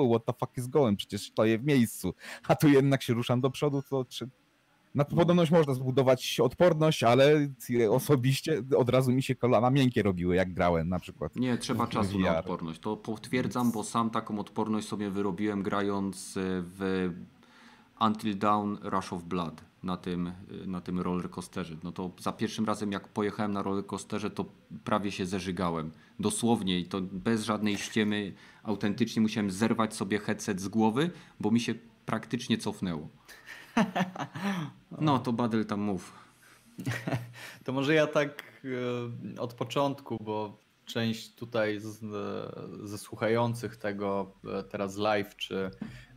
[0.10, 2.14] what the fuck is going, przecież stoję w miejscu,
[2.48, 4.06] a tu jednak się ruszam do przodu, to.
[4.96, 5.18] Na No.
[5.18, 7.48] podobność można zbudować odporność, ale
[7.90, 11.36] osobiście od razu mi się kolana miękkie robiły, jak grałem na przykład.
[11.36, 12.40] Nie, trzeba czasu na VR.
[12.40, 12.80] odporność.
[12.80, 17.10] To potwierdzam, bo sam taką odporność sobie wyrobiłem grając e, w
[18.02, 20.34] Until Dawn Rush of Blood na tym, e,
[20.68, 21.76] na tym rollercoasterze.
[21.84, 24.46] No to za pierwszym razem jak pojechałem na rollercoasterze, to
[24.84, 25.92] prawie się zeżygałem.
[26.20, 28.34] Dosłownie i to bez żadnej ściemy.
[28.64, 31.76] Autentycznie musiałem zerwać sobie headset z głowy, bo mi się
[32.06, 33.08] praktycznie cofnęło.
[35.02, 36.14] No to Badel tam mów.
[37.64, 38.44] To może ja tak
[39.36, 41.82] e, od początku, bo część tutaj e,
[42.88, 45.72] ze słuchających tego e, teraz live, czy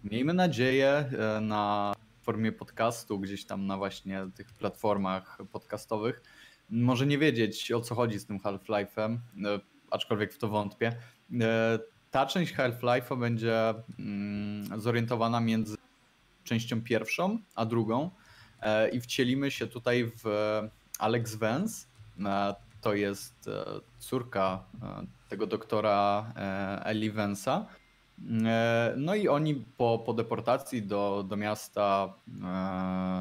[0.04, 6.22] miejmy nadzieję na formie podcastu, gdzieś tam na właśnie tych platformach podcastowych,
[6.70, 9.18] może nie wiedzieć o co chodzi z tym Half-Life'em,
[9.90, 10.96] aczkolwiek w to wątpię.
[12.10, 15.76] Ta część Half-Life'a będzie mm, zorientowana między
[16.46, 18.10] częścią pierwszą a drugą.
[18.62, 20.24] E, i wcielimy się tutaj w
[20.98, 21.86] Alex Vance.
[22.24, 27.64] E, To jest e, córka e, tego doktora e, Ellie Vance'a.
[28.46, 32.14] E, No i oni po, po deportacji do, do miasta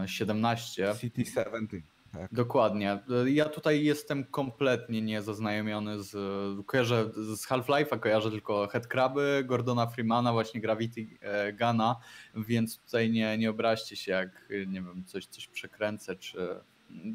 [0.04, 1.72] e, 17 City 70.
[2.16, 2.34] Tak.
[2.34, 3.00] Dokładnie.
[3.26, 6.16] Ja tutaj jestem kompletnie niezaznajomiony z.
[6.66, 11.96] Kojarzę z Half-Life'a, kojarzę tylko Headcraby, Gordona Freemana, właśnie Gravity e, Guna,
[12.36, 16.38] więc tutaj nie, nie obraźcie się, jak nie wiem, coś, coś przekręcę, czy.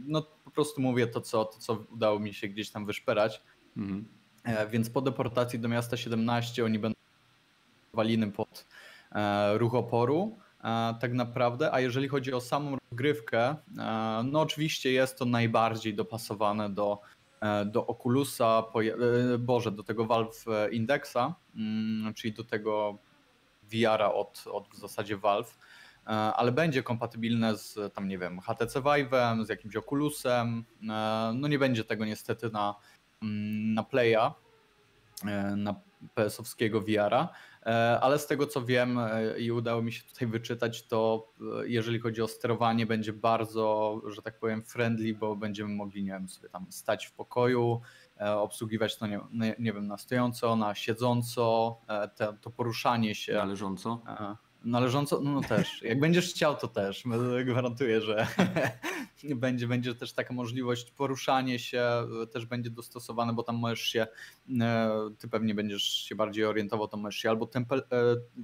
[0.06, 3.42] No po prostu mówię to co, to, co udało mi się gdzieś tam wyszperać.
[3.76, 4.08] Mhm.
[4.44, 7.00] E, Więc po deportacji do miasta 17 oni będą
[7.92, 8.66] waliny pod
[9.12, 10.38] e, ruch oporu
[11.00, 16.70] tak naprawdę, a jeżeli chodzi o samą rozgrywkę, e, no oczywiście jest to najbardziej dopasowane
[16.70, 17.00] do,
[17.40, 18.62] e, do Oculusa,
[19.34, 22.98] e, Boże, do tego Valve e, Indexa, mm, czyli do tego
[23.72, 25.58] VR-a od, od w zasadzie Valve,
[26.06, 31.48] e, ale będzie kompatybilne z tam, nie wiem, HTC Vive'em, z jakimś Oculusem, e, no
[31.48, 32.74] nie będzie tego niestety na,
[33.22, 34.34] mm, na Playa,
[35.26, 35.74] e, na
[36.14, 37.28] PS-owskiego VR-a, e,
[38.00, 41.98] ale z tego co wiem e, i udało mi się tutaj wyczytać, to e, jeżeli
[42.00, 46.48] chodzi o sterowanie, będzie bardzo, że tak powiem, friendly, bo będziemy mogli, nie wiem, sobie
[46.48, 47.80] tam stać w pokoju,
[48.20, 49.20] e, obsługiwać to, nie,
[49.58, 53.34] nie, wiem, na stojąco, na siedząco, e, te, to poruszanie się.
[53.34, 54.02] Należąco.
[54.06, 55.82] E, Należąco, no też.
[55.82, 57.04] Jak będziesz chciał, to też.
[57.44, 58.26] Gwarantuję, że
[59.24, 61.82] będzie, będzie też taka możliwość poruszanie się,
[62.22, 64.06] e, też będzie dostosowane, bo tam możesz się,
[64.60, 67.80] e, ty pewnie będziesz się bardziej orientował, to możesz się albo tempe, e,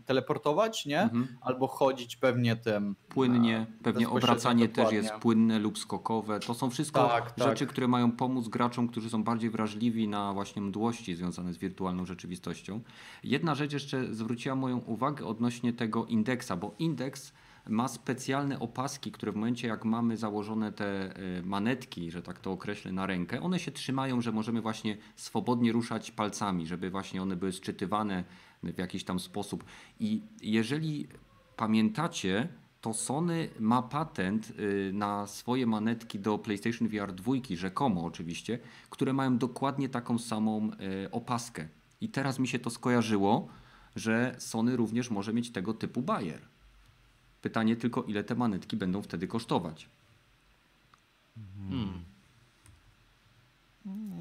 [0.06, 1.02] teleportować, nie?
[1.02, 1.28] Mhm.
[1.40, 2.96] Albo chodzić pewnie tym.
[3.08, 4.98] Płynnie, pewnie obracanie też dokładnie.
[4.98, 6.40] jest płynne lub skokowe.
[6.40, 7.48] To są wszystko Tak, tak.
[7.48, 12.06] rzeczy, które mają pomóc graczom, którzy są bardziej wrażliwi na właśnie mdłości związane z wirtualną
[12.06, 12.80] rzeczywistością.
[13.24, 17.32] Jedna rzecz jeszcze zwróciła moją uwagę odnośnie tego indeksa, bo indeks
[17.68, 22.52] ma specjalne opaski, które w momencie jak mamy założone te e, manetki, że tak to
[22.52, 27.36] określę, na rękę, one się trzymają, że możemy właśnie swobodnie ruszać palcami, żeby właśnie one
[27.36, 28.24] były sczytywane
[28.62, 29.64] w jakiś tam sposób.
[30.00, 31.08] I jeżeli
[31.56, 32.48] pamiętacie,
[32.80, 38.58] to Sony ma patent y, na swoje manetki do PlayStation VR 2, rzekomo oczywiście,
[38.90, 40.70] które mają dokładnie taką samą
[41.04, 41.68] y, opaskę.
[42.00, 43.48] I teraz mi się to skojarzyło,
[43.96, 46.55] że Sony również może mieć tego typu bajer.
[47.46, 49.88] Pytanie tylko, ile te manetki będą wtedy kosztować.
[51.68, 52.04] Hmm.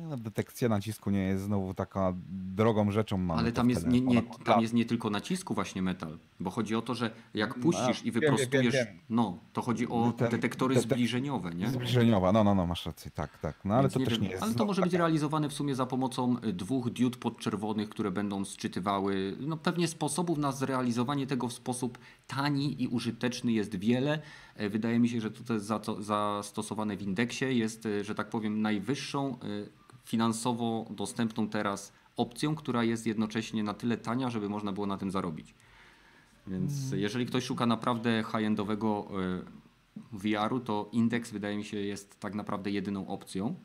[0.09, 3.17] No, detekcja nacisku nie jest znowu taka drogą rzeczą.
[3.17, 6.49] Mamy Ale to tam jest, nie, nie, tam jest nie tylko nacisku właśnie metal, bo
[6.49, 8.99] chodzi o to, że jak puścisz i wiem, wiem, wyprostujesz, wiem, wiem.
[9.09, 11.69] no, to chodzi o Ten- detektory te- te- zbliżeniowe, nie?
[11.69, 13.55] Zbliżeniowa, no, no, no, masz rację, tak, tak.
[13.65, 14.43] No ale Więc to nie też wiem, nie jest.
[14.43, 18.45] Ale to może być realizowane w sumie za pomocą y, dwóch diod podczerwonych, które będą
[18.45, 19.37] sczytywały.
[19.39, 21.97] No pewnie sposobów na zrealizowanie tego w sposób
[22.27, 24.21] tani i użyteczny jest wiele.
[24.55, 28.03] E, Wydaje mi się, że to, co jest za to, zastosowane w indeksie jest, y,
[28.03, 29.69] że tak powiem, najwyższą y,
[30.05, 35.11] finansowo dostępną teraz opcją, która jest jednocześnie na tyle tania, żeby można było na tym
[35.11, 35.55] zarobić.
[36.47, 42.35] Więc jeżeli ktoś szuka naprawdę high-endowego y, VR-u, to indeks wydaje mi się jest tak
[42.35, 43.55] naprawdę jedyną opcją.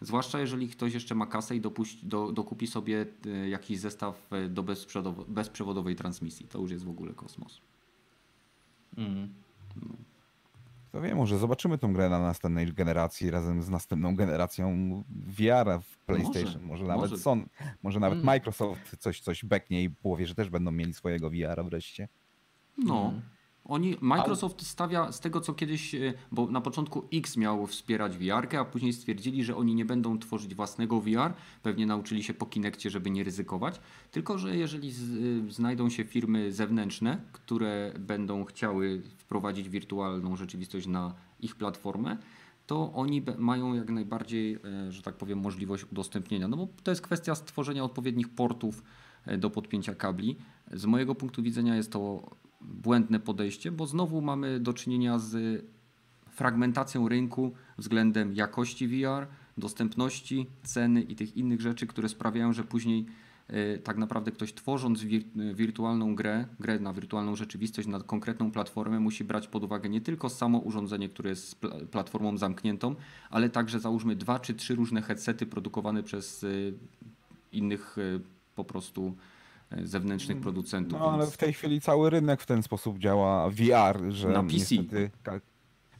[0.00, 4.48] Zwłaszcza jeżeli ktoś jeszcze ma kasę i dopuści, do, dokupi sobie y, jakiś zestaw y,
[4.48, 4.64] do
[5.28, 6.48] bezprzewodowej transmisji.
[6.48, 7.60] To już jest w ogóle kosmos.
[8.96, 9.28] Mm.
[10.92, 14.68] To wiem, może zobaczymy tą grę na następnej generacji razem z następną generacją
[15.10, 16.62] VR w PlayStation.
[16.62, 17.22] Może, Może, nawet może.
[17.22, 17.44] Sony,
[17.82, 18.26] może nawet Mm.
[18.26, 22.08] Microsoft coś, coś beknie i powie, że też będą mieli swojego VR wreszcie.
[22.78, 23.12] No.
[23.64, 28.56] Oni, Microsoft stawia z tego, co kiedyś, y, bo na początku X miał wspierać VR,
[28.56, 31.32] a później stwierdzili, że oni nie będą tworzyć własnego VR.
[31.62, 33.80] Pewnie nauczyli się po Kinectie, żeby nie ryzykować.
[34.10, 34.88] Tylko, że jeżeli
[35.48, 42.16] y, znajdą się firmy zewnętrzne, które będą chciały wprowadzić wirtualną rzeczywistość na ich platformę,
[42.66, 46.48] to oni mają jak najbardziej, e, że tak powiem, możliwość udostępnienia.
[46.48, 48.82] No bo to jest kwestia stworzenia odpowiednich portów
[49.26, 50.36] e, do podpięcia kabli.
[50.72, 52.30] Z mojego punktu widzenia jest to
[52.64, 55.64] błędne podejście, bo znowu mamy do czynienia z
[56.30, 59.26] fragmentacją rynku względem jakości VR,
[59.58, 63.06] dostępności, ceny i tych innych rzeczy, które sprawiają, że później
[63.48, 68.50] e, tak naprawdę ktoś tworząc wir- e, wirtualną grę, grę na wirtualną rzeczywistość, na konkretną
[68.50, 72.94] platformę, musi brać pod uwagę nie tylko samo urządzenie, które jest pla- platformą zamkniętą,
[73.30, 76.48] ale także załóżmy dwa czy trzy różne headsety produkowane przez e,
[77.52, 78.20] innych e,
[78.54, 79.16] po prostu
[79.84, 80.98] zewnętrznych producentów.
[81.00, 84.42] No ale więc- w tej chwili cały rynek w ten sposób działa VR, że Na
[84.42, 84.54] PC.
[84.54, 85.40] niestety ka-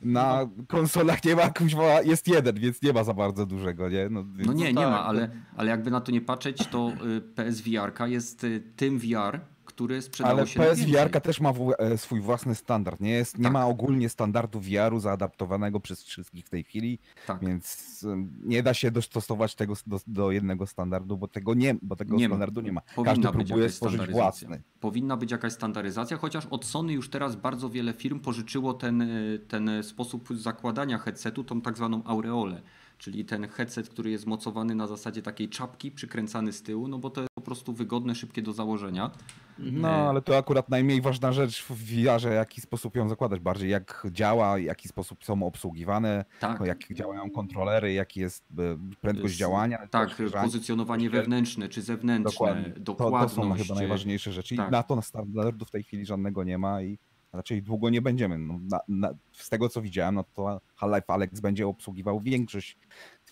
[0.03, 4.09] na konsolach nie ma kuźwa, jest jeden, więc nie ma za bardzo dużego, nie?
[4.11, 4.25] No.
[4.47, 7.93] No nie, nie tak, ma, ale, ale jakby na to nie patrzeć, to y, PSVR
[8.07, 9.41] jest y, tym VR,
[9.83, 10.87] który sprzedało Ale się najwięcej.
[10.93, 13.01] PSVR też ma w, e, swój własny standard.
[13.01, 13.53] Nie, jest, nie Tak.
[13.53, 17.41] ma ogólnie standardu VR-u zaadaptowanego przez wszystkich w tej chwili, Tak.
[17.41, 21.97] więc em, nie da się dostosować tego do, do jednego standardu, bo tego nie, bo
[21.97, 22.33] tego Nie ma.
[22.35, 22.81] standardu nie ma.
[22.81, 24.63] Powinna Każdy próbuje stworzyć własny.
[24.81, 29.39] Powinna być jakaś standaryzacja, chociaż od Sony już teraz bardzo wiele firm pożyczyło ten, y,
[29.49, 32.63] ten sposób zakładania headsetu, tą tak zwaną aureolę,
[32.99, 37.11] czyli ten headset, który jest mocowany na zasadzie takiej czapki, przykręcany z tyłu, no bo
[37.11, 39.11] to prostu wygodne, szybkie do założenia.
[39.59, 43.41] No, E, ale to akurat najmniej ważna rzecz w VR-ze, jaki sposób ją zakładać.
[43.41, 46.61] Bardziej jak działa, w jaki sposób są obsługiwane, Tak.
[46.67, 49.87] jak działają kontrolery, jaki jest e, prędkość działania.
[49.91, 50.11] Tak,
[50.43, 52.71] pozycjonowanie wewnętrzne czy zewnętrzne, Dokładnie.
[52.71, 53.35] To, to dokładność.
[53.35, 54.57] są chyba najważniejsze rzeczy.
[54.57, 54.69] tak.
[54.69, 56.99] I na to standardu w tej chwili żadnego nie ma i
[57.33, 58.39] raczej długo nie będziemy.
[58.39, 62.79] No, na, na, z tego co widziałem, no to Half-Life Alex będzie obsługiwał większość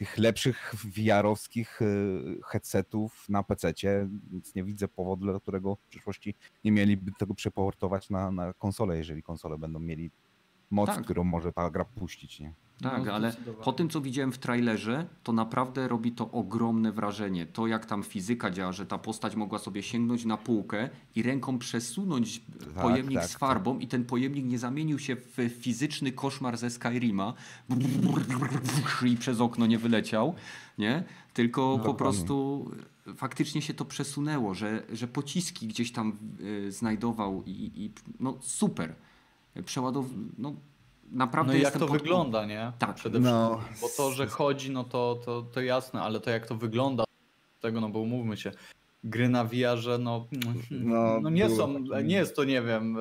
[0.01, 6.35] tych lepszych VR-owskich y, headsetów na PC-cie, więc nie widzę powodu, dla którego w przyszłości
[6.65, 10.11] nie mieliby tego przeportować na, na konsolę, jeżeli konsole będą mieli
[10.71, 11.05] moc, Tak.
[11.05, 12.41] którą może ta gra puścić.
[12.41, 12.55] Nie?
[12.83, 13.33] Tak, No, ale
[13.64, 17.47] po tym, co widziałem w trailerze, to naprawdę robi to ogromne wrażenie.
[17.47, 21.59] To, jak tam fizyka działa, że ta postać mogła sobie sięgnąć na półkę i ręką
[21.59, 22.43] przesunąć
[22.83, 27.35] pojemnik tak, z farbą i ten pojemnik nie zamienił się w fizyczny koszmar ze Skyrima
[29.07, 30.35] i przez okno nie wyleciał,
[30.79, 31.05] nie?
[31.35, 31.99] Tylko po Dokładnie.
[31.99, 32.71] prostu
[33.16, 37.91] faktycznie się to przesunęło, że, że pociski gdzieś tam y, znajdował i, i
[38.21, 38.95] no super.
[39.65, 40.07] Przeładow...
[40.39, 40.55] No,
[41.13, 42.73] naprawdę No i jak to pod- wygląda, nie?
[42.79, 42.95] Tak.
[42.95, 43.59] Przede No.
[43.59, 43.77] wszystkim.
[43.81, 47.05] Bo to, że chodzi, no to, to, to jasne, ale to jak to wygląda,
[47.61, 48.53] tego, no bo umówmy się,
[49.05, 50.27] gry na VR-ze, no,
[50.71, 52.97] No, no nie są, nie jest to, nie wiem...
[52.97, 53.01] e,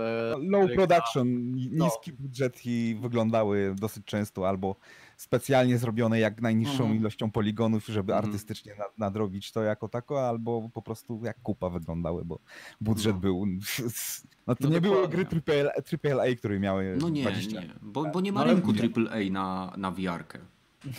[0.50, 1.86] Low gry- production, No.
[1.86, 4.76] niski budżet i wyglądały dosyć często albo
[5.20, 6.95] specjalnie zrobione jak najniższą Mhm.
[6.99, 8.26] ilością poligonów, żeby Mhm.
[8.30, 12.39] artystycznie nad- nadrobić to jako tako, albo po prostu jak kupa wyglądały, bo
[12.82, 13.20] budżet No.
[13.22, 13.45] był...
[14.47, 18.05] No to No nie były gry AAA, AAA, które miały No nie, 20 nie, bo,
[18.05, 18.89] bo nie ma No rynku mówię.
[18.95, 20.39] AAA na, na VR-kę.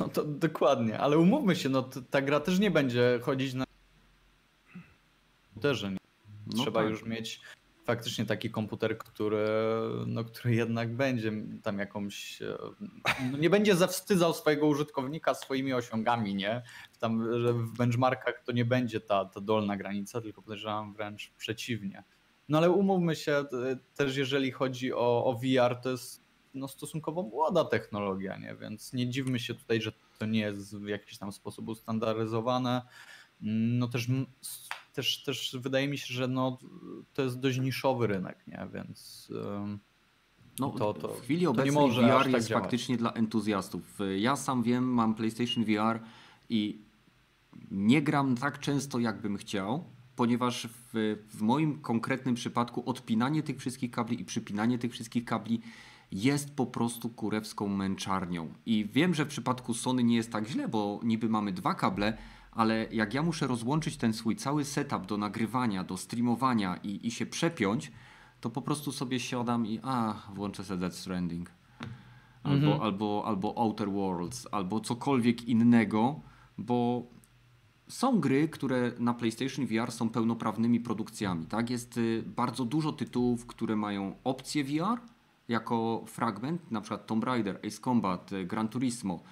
[0.01, 3.64] No to dokładnie, ale umówmy się, no ta gra też nie będzie chodzić na
[5.55, 5.91] komputerze.
[5.91, 5.97] Nie?
[6.47, 6.91] No Trzeba tak.
[6.91, 7.41] już mieć
[7.91, 9.49] faktycznie taki komputer, który,
[10.07, 11.32] no, który jednak będzie
[11.62, 12.43] tam jakąś.
[12.43, 12.57] e,
[13.32, 16.62] No, nie będzie zawstydzał swojego użytkownika swoimi osiągami, nie?
[16.99, 22.05] Tam, że w benchmarkach to nie będzie ta, ta dolna granica, tylko podejrzewam wręcz przeciwnie.
[22.49, 23.45] No ale umówmy się,
[23.95, 26.22] też jeżeli chodzi o, o VR, to jest
[26.55, 28.55] no, stosunkowo młoda technologia, nie?
[28.55, 32.82] Więc nie dziwmy się tutaj, że to nie jest w jakiś tam sposób ustandaryzowane.
[33.41, 34.07] No też,
[35.01, 36.59] też, też wydaje mi się, że no,
[37.15, 38.69] to jest dość niszowy rynek, nie?
[38.75, 39.29] Więc
[40.59, 42.63] no, to, to, w chwili obecnej VR tak jest działać.
[42.63, 43.99] faktycznie dla entuzjastów.
[44.19, 46.01] Ja sam wiem, mam PlayStation VR
[46.49, 46.83] i
[47.71, 49.85] nie gram tak często, jakbym chciał,
[50.17, 55.61] ponieważ w, w moim konkretnym przypadku odpinanie tych wszystkich kabli i przypinanie tych wszystkich kabli
[56.13, 58.55] jest po prostu kurewską męczarnią.
[58.67, 62.19] I wiem, że w przypadku Sony nie jest tak źle, bo niby mamy dwa kable,
[62.53, 67.11] ale jak ja muszę rozłączyć ten swój cały setup do nagrywania, do streamowania i, i
[67.11, 67.93] się przepiąć,
[68.41, 71.51] to po prostu sobie siadam i a, włączę sobie Death Stranding.
[72.43, 72.83] Albo, mhm.
[72.83, 76.21] albo, albo Outer Worlds, albo cokolwiek innego,
[76.59, 77.07] bo
[77.89, 81.47] są gry, które na PlayStation VR są pełnoprawnymi produkcjami.
[81.47, 81.71] Tak?
[81.71, 85.01] Jest y, bardzo dużo tytułów, które mają opcję VR
[85.49, 89.23] jako fragment, na przykład Tomb Raider, Ace Combat, y, Gran Turismo,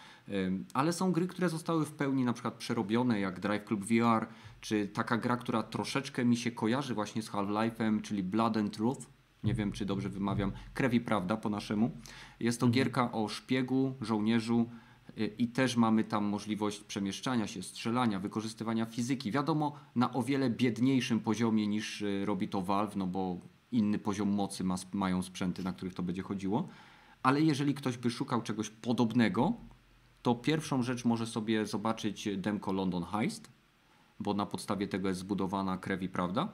[0.75, 4.27] ale są gry, które zostały w pełni na przykład przerobione, jak Drive Club VR,
[4.61, 9.07] czy taka gra, która troszeczkę mi się kojarzy właśnie z Half-Life'em, czyli Blood and Truth.
[9.45, 10.53] Nie wiem, czy dobrze wymawiam.
[10.75, 11.91] Krew i prawda po naszemu.
[12.41, 12.75] Jest to mhm.
[12.75, 14.71] gierka o szpiegu, żołnierzu,
[15.19, 19.33] y, i też mamy tam możliwość przemieszczania się, strzelania, wykorzystywania fizyki.
[19.33, 23.41] Wiadomo, na o wiele biedniejszym poziomie niż y, robi to Valve, no bo
[23.73, 26.69] inny poziom mocy ma, mają sprzęty, na których to będzie chodziło.
[27.23, 29.53] Ale jeżeli ktoś by szukał czegoś podobnego,
[30.29, 33.51] to pierwszą rzecz może sobie zobaczyć demko London Heist,
[34.21, 36.49] bo na podstawie tego jest zbudowana krew i prawda.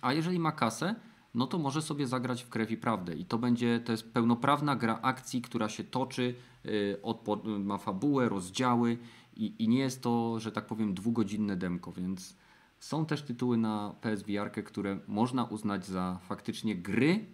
[0.00, 0.94] A jeżeli ma kasę,
[1.34, 3.14] no to może sobie zagrać w krew i prawdę.
[3.14, 8.98] I to będzie, to jest pełnoprawna gra akcji, która się toczy, yy, ma fabułę, rozdziały
[9.36, 12.36] i, i nie jest to, że tak powiem, dwugodzinne demko, więc
[12.78, 17.26] są też tytuły na PSVR, które można uznać za faktycznie gry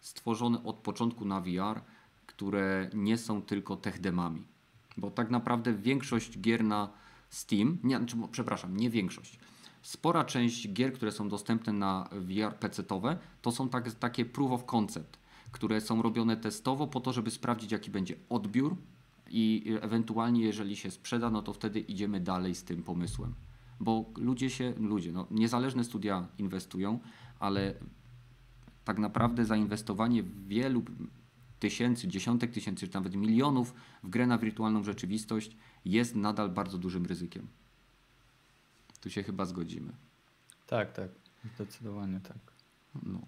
[0.00, 1.80] stworzone od początku na VR,
[2.26, 4.55] które nie są tylko techdemami.
[4.96, 6.88] Bo tak naprawdę większość gier na
[7.30, 9.38] Steam, nie, znaczy, przepraszam, nie większość.
[9.82, 14.64] Spora część gier, które są dostępne na VR PC-towe, to są tak, takie proof of
[14.64, 15.18] concept,
[15.52, 18.76] które są robione testowo po to, żeby sprawdzić, jaki będzie odbiór
[19.30, 23.34] i ewentualnie, jeżeli się sprzeda, no to wtedy idziemy dalej z tym pomysłem.
[23.80, 26.98] Bo ludzie się, ludzie, no, niezależne studia inwestują,
[27.38, 27.74] ale
[28.84, 30.82] tak naprawdę zainwestowanie w wielu
[31.60, 37.06] tysięcy, dziesiątek tysięcy, czy nawet milionów w grę na wirtualną rzeczywistość jest nadal bardzo dużym
[37.06, 37.46] ryzykiem.
[39.00, 39.92] Tu się chyba zgodzimy.
[40.66, 41.08] Tak, tak.
[41.54, 42.38] Zdecydowanie tak.
[43.02, 43.20] No.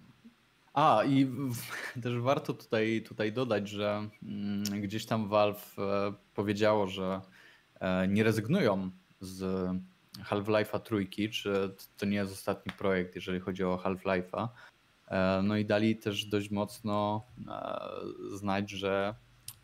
[0.73, 1.55] A i w,
[2.03, 7.21] też warto tutaj, tutaj dodać, że mm, gdzieś tam Valve e, powiedziało, że
[7.79, 9.69] e, nie rezygnują z
[10.23, 14.47] Half-Life'a trójki, czy to nie jest ostatni projekt, jeżeli chodzi o Half-Life'a.
[15.09, 17.79] E, no i dali też dość mocno e,
[18.37, 19.15] znać, że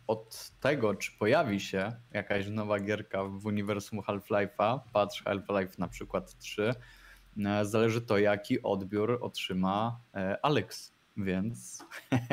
[0.06, 6.38] od tego, czy pojawi się jakaś nowa gierka w uniwersum Half-Life'a, patrz Half-Life na przykład
[6.38, 6.74] 3,
[7.46, 10.00] e, zależy to, jaki odbiór otrzyma
[10.42, 10.96] Alex.
[11.16, 11.84] Więc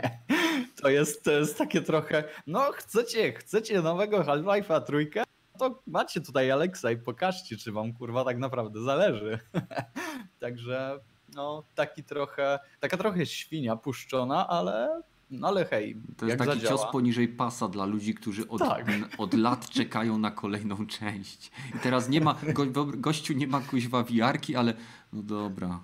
[0.82, 5.24] to jest, to jest takie trochę, no chcecie, chcecie nowego Half-Life'a trójkę,
[5.60, 9.40] to macie tutaj Alexa i pokażcie, czy wam kurwa tak naprawdę zależy.
[10.40, 11.00] Także
[11.36, 15.96] no taki trochę, taka trochę świnia puszczona, ale no ale hej.
[16.18, 16.78] To jest taki zadziała.
[16.78, 18.86] cios poniżej pasa dla ludzi, którzy od, tak.
[19.18, 21.52] od lat czekają na kolejną część.
[21.76, 24.74] I teraz nie ma, go, gościu nie ma kuźwa wiarki, ale
[25.14, 25.80] no dobra.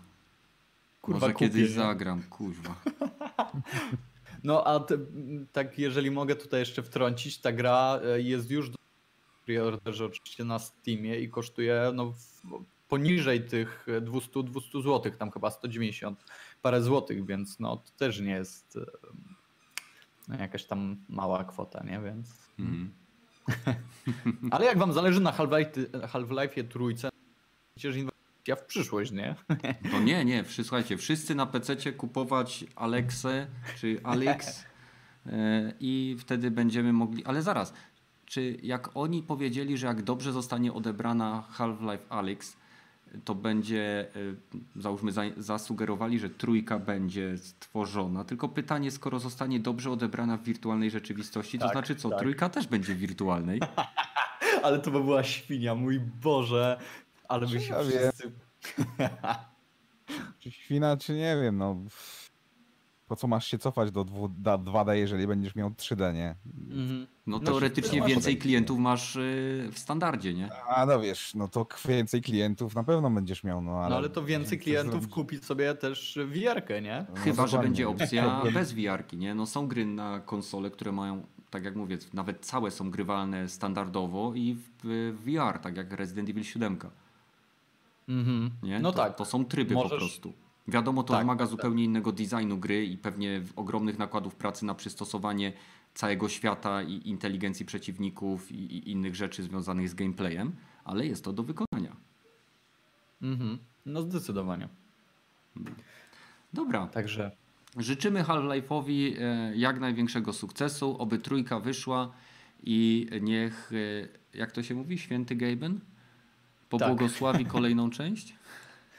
[1.01, 1.75] Kurwa, Może kupię, kiedyś nie?
[1.75, 2.75] zagram, kuźwa.
[4.43, 4.97] No a te,
[5.53, 8.77] tak jeżeli mogę tutaj jeszcze wtrącić, ta gra e, jest już do
[9.45, 12.13] preorderze oczywiście na Steamie i kosztuje no,
[12.89, 16.25] poniżej tych 200, 200 zł, tam chyba 190
[16.61, 18.77] parę złotych, więc no to też nie jest
[20.29, 21.99] no, jakaś tam mała kwota, nie?
[21.99, 22.49] Więc.
[22.59, 22.91] Mm.
[24.51, 26.29] Ale jak wam zależy na Half-Life Half
[26.69, 27.09] trójce,
[27.75, 29.35] przecież inwestycja w przyszłość, nie?
[29.91, 34.65] No nie, nie, słuchajcie, wszyscy na PC kupować Alexę czy Alex
[35.25, 37.73] e, i wtedy będziemy mogli, ale zaraz,
[38.25, 42.57] czy jak oni powiedzieli, że jak dobrze zostanie odebrana Half-Life Alyx,
[43.25, 44.07] to będzie,
[44.75, 48.23] e, załóżmy, zasugerowali, że trójka będzie stworzona.
[48.23, 52.19] Tylko pytanie, skoro zostanie dobrze odebrana w wirtualnej rzeczywistości, to tak, znaczy co, tak.
[52.19, 53.59] trójka też będzie wirtualnej?
[54.63, 56.79] ale to by była świnia, mój Boże.
[57.27, 58.31] Ale by się wszyscy...
[60.39, 61.77] czy świna, czy nie wiem, no
[63.09, 66.35] po co masz się cofać do 2D, jeżeli będziesz miał 3D, nie?
[66.69, 67.07] Mhm.
[67.27, 70.49] No, no teoretycznie więcej klientów masz y, w standardzie, nie?
[70.67, 73.89] A no wiesz, no to więcej klientów na pewno będziesz miał, no ale...
[73.89, 77.05] No ale to więcej klientów kupi sobie też VR-kę, nie?
[77.09, 79.35] No, Chyba, że będzie opcja bez VR-ki, nie?
[79.35, 84.31] No są gry na konsole, które mają tak jak mówię, nawet całe są grywalne standardowo
[84.35, 86.77] i w, VR, tak jak Resident Evil 7.
[88.09, 88.51] Mhm.
[88.63, 88.79] Nie?
[88.79, 89.15] No to, tak.
[89.15, 90.33] To są tryby po Możesz- prostu.
[90.69, 91.51] Wiadomo, to Tak, wymaga tak.
[91.51, 95.53] zupełnie innego designu gry i pewnie ogromnych nakładów pracy na przystosowanie
[95.93, 101.33] całego świata i inteligencji przeciwników i, i innych rzeczy związanych z gameplayem, ale jest to
[101.33, 101.95] do wykonania.
[103.21, 103.57] Mhm.
[103.85, 104.67] No zdecydowanie.
[106.53, 107.31] Dobra, Także
[107.77, 112.11] życzymy Half-Life'owi e, jak największego sukcesu, oby trójka wyszła
[112.63, 113.71] i niech,
[114.33, 115.79] e, jak to się mówi, święty Gaben
[116.69, 118.35] pobłogosławi kolejną część.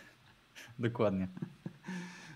[0.78, 1.28] dokładnie.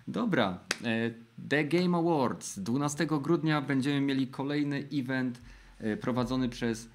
[0.08, 1.10] Dobra, e,
[1.48, 2.58] The Game Awards.
[2.58, 5.40] 12 grudnia będziemy mieli kolejny event
[5.80, 6.88] e, prowadzony przez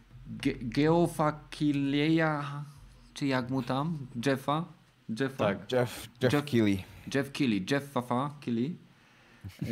[0.44, 2.64] Ge Geofa Killeya,
[3.14, 3.98] czy jak mu tam?
[4.26, 4.66] Jeffa?
[5.20, 5.46] Jeffa?
[5.46, 5.72] Tak.
[5.72, 6.84] Jeff, Jeff, Jeff- Keighley.
[7.16, 8.76] Jeff Keighley, Jeff Fafa Keighley.
[9.64, 9.66] E,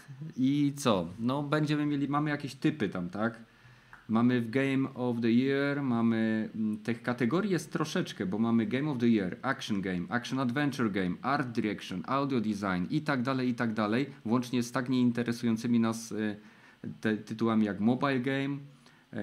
[0.36, 1.08] I co?
[1.18, 3.38] No będziemy mieli, mamy jakieś typy tam, tak?
[4.12, 8.90] Mamy w Game of the Year, mamy mm, tych kategorii jest troszeczkę, bo mamy Game
[8.90, 13.48] of the Year, Action Game, Action Adventure Game, Art Direction, Audio Design i tak dalej,
[13.48, 16.36] i tak dalej, włącznie z tak nieinteresującymi nas e,
[17.00, 18.58] te, tytułami jak Mobile Game,
[19.12, 19.18] e,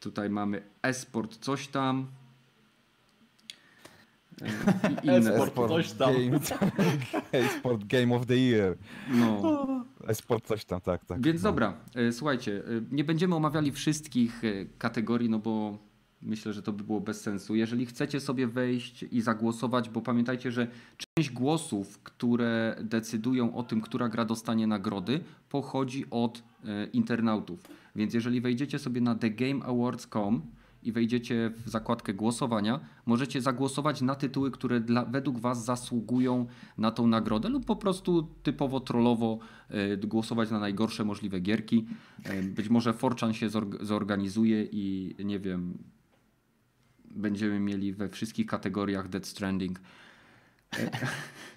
[0.00, 2.06] tutaj mamy Esport coś tam,
[5.02, 5.34] i inne.
[5.34, 5.70] E-sport.
[5.70, 6.14] coś tam.
[6.14, 6.40] Game,
[7.32, 8.76] Esport Game of the Year.
[9.14, 9.66] No.
[10.06, 11.22] Esport coś tam, tak, tak.
[11.22, 11.48] Więc no.
[11.48, 15.78] dobra, e, słuchajcie, e, nie będziemy omawiali wszystkich e, kategorii, no bo
[16.22, 17.54] myślę, że to by było bez sensu.
[17.54, 20.66] Jeżeli chcecie sobie wejść i zagłosować, bo pamiętajcie, że
[21.16, 26.42] część głosów, które decydują o tym, która gra dostanie nagrody, pochodzi od
[26.92, 27.60] internautów.
[27.96, 30.42] Więc jeżeli wejdziecie sobie na thegameawards.com
[30.82, 36.46] i wejdziecie w zakładkę głosowania, możecie zagłosować na tytuły, które dla, według Was zasługują
[36.78, 41.86] na tą nagrodę lub po prostu typowo trollowo e, głosować na najgorsze możliwe gierki.
[42.24, 45.78] E, być może Forchan się zorg- zorganizuje i nie wiem,
[47.10, 49.80] będziemy mieli we wszystkich kategoriach Dead Stranding.
[50.78, 50.90] E,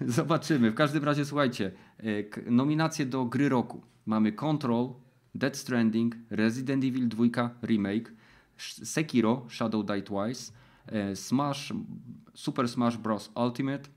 [0.00, 0.70] Zobaczymy.
[0.70, 1.72] W każdym razie słuchajcie,
[2.46, 3.82] nominacje do gry roku.
[4.06, 4.88] Mamy Control,
[5.34, 8.12] Dead Stranding, Resident Evil 2 Remake,
[8.58, 10.52] Sekiro Shadow Die Twice,
[10.86, 11.72] e, Smash,
[12.34, 13.30] Super Smash Bros.
[13.36, 13.88] Ultimate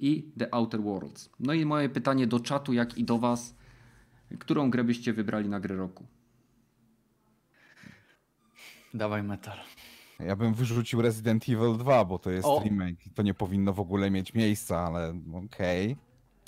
[0.00, 1.30] i The Outer Worlds.
[1.40, 3.54] No i moje pytanie do czatu, jak i do Was,
[4.38, 6.06] którą grę byście wybrali na grę roku?
[8.94, 9.58] Dawaj metal.
[10.20, 12.62] Ja bym wyrzucił Resident Evil 2, bo to jest O.
[12.64, 13.06] remake.
[13.06, 15.96] i To nie powinno w ogóle mieć miejsca, ale okej.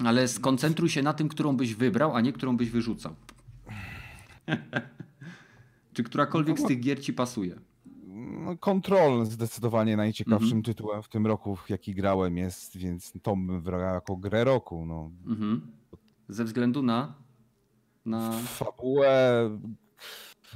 [0.04, 3.14] Ale skoncentruj się na tym, którą byś wybrał, a nie którą byś wyrzucał.
[5.96, 7.60] Czy którakolwiek z tych gier ci pasuje?
[8.06, 10.62] No, Control zdecydowanie najciekawszym Mhm.
[10.62, 14.86] tytułem w tym roku, w jaki grałem jest, więc to bym wybrał jako grę roku.
[14.86, 15.10] No.
[15.26, 15.72] Mhm.
[16.28, 17.14] Ze względu na.
[18.04, 18.30] na...
[18.32, 19.50] Fabułę,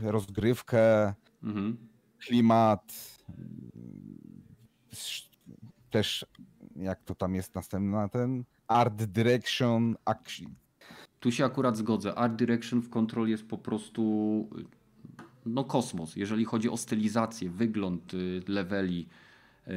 [0.03, 1.77] rozgrywkę, Mhm.
[2.19, 2.93] klimat,
[4.93, 5.31] sz-
[5.91, 6.27] też
[6.77, 10.55] jak to tam jest następna ten art direction, action.
[11.21, 12.15] Tu się akurat zgodzę.
[12.15, 14.49] Art Direction w Control jest po prostu
[15.47, 19.09] no kosmos, jeżeli chodzi o stylizację, wygląd y, leveli,
[19.69, 19.71] y,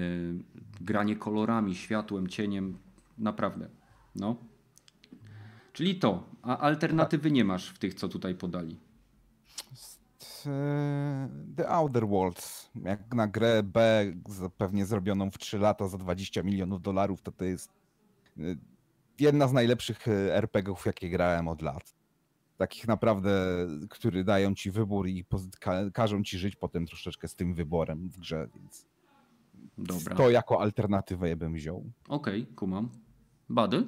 [0.81, 2.77] granie kolorami, światłem, cieniem,
[3.17, 3.69] naprawdę.
[4.15, 4.35] No.
[5.73, 8.79] Czyli to, a alternatywy nie masz w tych, co tutaj podali.
[10.45, 12.69] e, The Outer Worlds.
[12.83, 14.05] Jak na grę B,
[14.57, 17.71] pewnie zrobioną w 3 lata za 20 milionów dolarów, to to jest
[18.39, 18.41] e,
[19.19, 22.02] jedna z najlepszych e, RPGów, jakie grałem od lat.
[22.63, 25.25] Takich naprawdę, które dają ci wybór i
[25.59, 28.85] ka- każą ci żyć potem troszeczkę z tym wyborem w grze, więc
[29.77, 30.15] Dobra.
[30.15, 31.91] to jako alternatywę bym wziął.
[32.09, 32.89] Okej, kumam.
[33.49, 33.87] Badyl?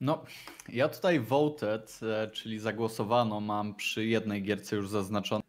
[0.00, 0.24] No,
[0.68, 5.42] ja tutaj voted, e, czyli zagłosowano mam przy jednej gierce już zaznaczone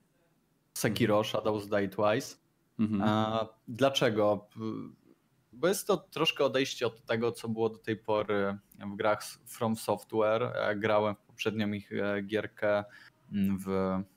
[0.77, 2.35] Sekiro Shadows Die Twice.
[2.79, 3.01] Mhm.
[3.01, 4.49] A dlaczego?
[5.53, 8.57] Bo jest to troszkę odejście od tego, co było do tej pory
[8.93, 10.43] w grach z From Software.
[10.43, 12.83] E, Grałem w poprzednią ich e, gierkę
[13.31, 13.67] mm, w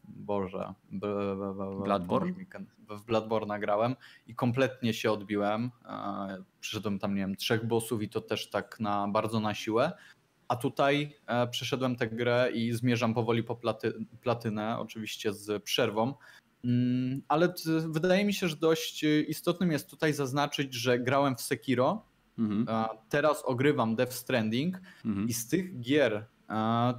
[0.04, 0.74] Boże.
[0.92, 1.06] b-
[1.36, 2.32] b- b- Bloodborne?
[2.90, 3.96] W Bloodborne grałem
[4.26, 5.70] i kompletnie się odbiłem.
[5.88, 9.92] E, Przyszedłem tam, nie wiem, trzech bossów i to też tak na bardzo na siłę.
[10.48, 16.14] A tutaj e, przeszedłem tę grę i zmierzam powoli po platy, platynę, oczywiście z przerwą.
[16.64, 17.54] Mm, Ale
[17.88, 22.02] wydaje mi się, że dość istotnym jest tutaj zaznaczyć, że grałem w Sekiro,
[22.38, 22.88] Mhm.
[23.08, 25.28] teraz ogrywam Death Stranding Mhm.
[25.28, 26.26] i z tych gier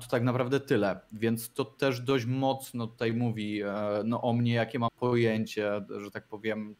[0.02, 1.00] to tak naprawdę tyle.
[1.14, 6.12] Więc to też dość mocno tutaj mówi e, no, o mnie, jakie mam pojęcie, że
[6.12, 6.76] tak powiem.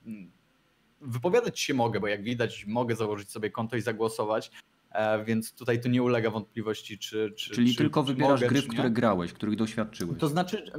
[1.02, 4.52] Wypowiadać się mogę, bo jak widać, mogę założyć sobie konto i zagłosować.
[4.92, 7.34] e, więc tutaj to nie ulega wątpliwości, czy.
[7.38, 10.20] czy Czyli czy, tylko czy wybierasz mogę, gry, w które grałeś, których doświadczyłeś.
[10.20, 10.72] To znaczy,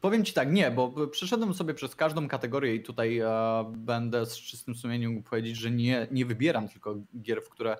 [0.00, 3.28] powiem ci tak, nie, bo przeszedłem sobie przez każdą kategorię i tutaj e,
[3.76, 7.76] będę z czystym sumieniem mógł powiedzieć, że nie, nie wybieram tylko gier, w które,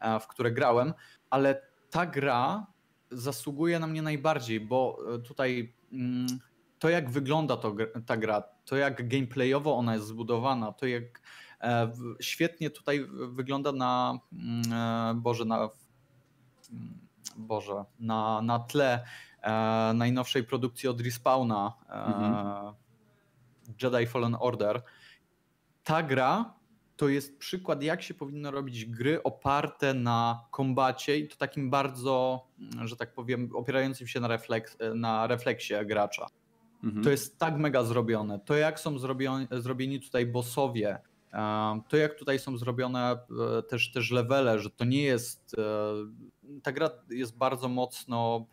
[0.00, 0.94] e, w które grałem,
[1.30, 2.66] ale ta gra
[3.10, 6.26] zasługuje na mnie najbardziej, bo e, tutaj mm,
[6.78, 7.74] to jak wygląda to,
[8.06, 11.20] ta gra, to jak gameplayowo ona jest zbudowana, to jak
[11.60, 15.56] e, świetnie tutaj wygląda na mm, e, Boże, na
[16.70, 16.98] mm,
[17.36, 19.04] Boże, na, na tle
[19.94, 22.74] najnowszej produkcji od Respawna Mhm.
[23.82, 24.82] Jedi Fallen Order.
[25.84, 26.54] Ta gra
[27.00, 32.46] to jest przykład, jak się powinno robić gry oparte na kombacie i to takim bardzo,
[32.58, 36.26] mm, że tak powiem, opierającym się na, refleks, na refleksie gracza.
[36.84, 37.04] Mhm.
[37.04, 38.40] To jest tak mega zrobione.
[38.40, 40.98] To jak są zrobioni, zrobieni tutaj bossowie,
[41.32, 43.10] e, to jak tutaj są zrobione
[43.58, 45.56] e, też, też levele, że to nie jest.
[45.58, 48.46] e, Ta gra jest bardzo mocno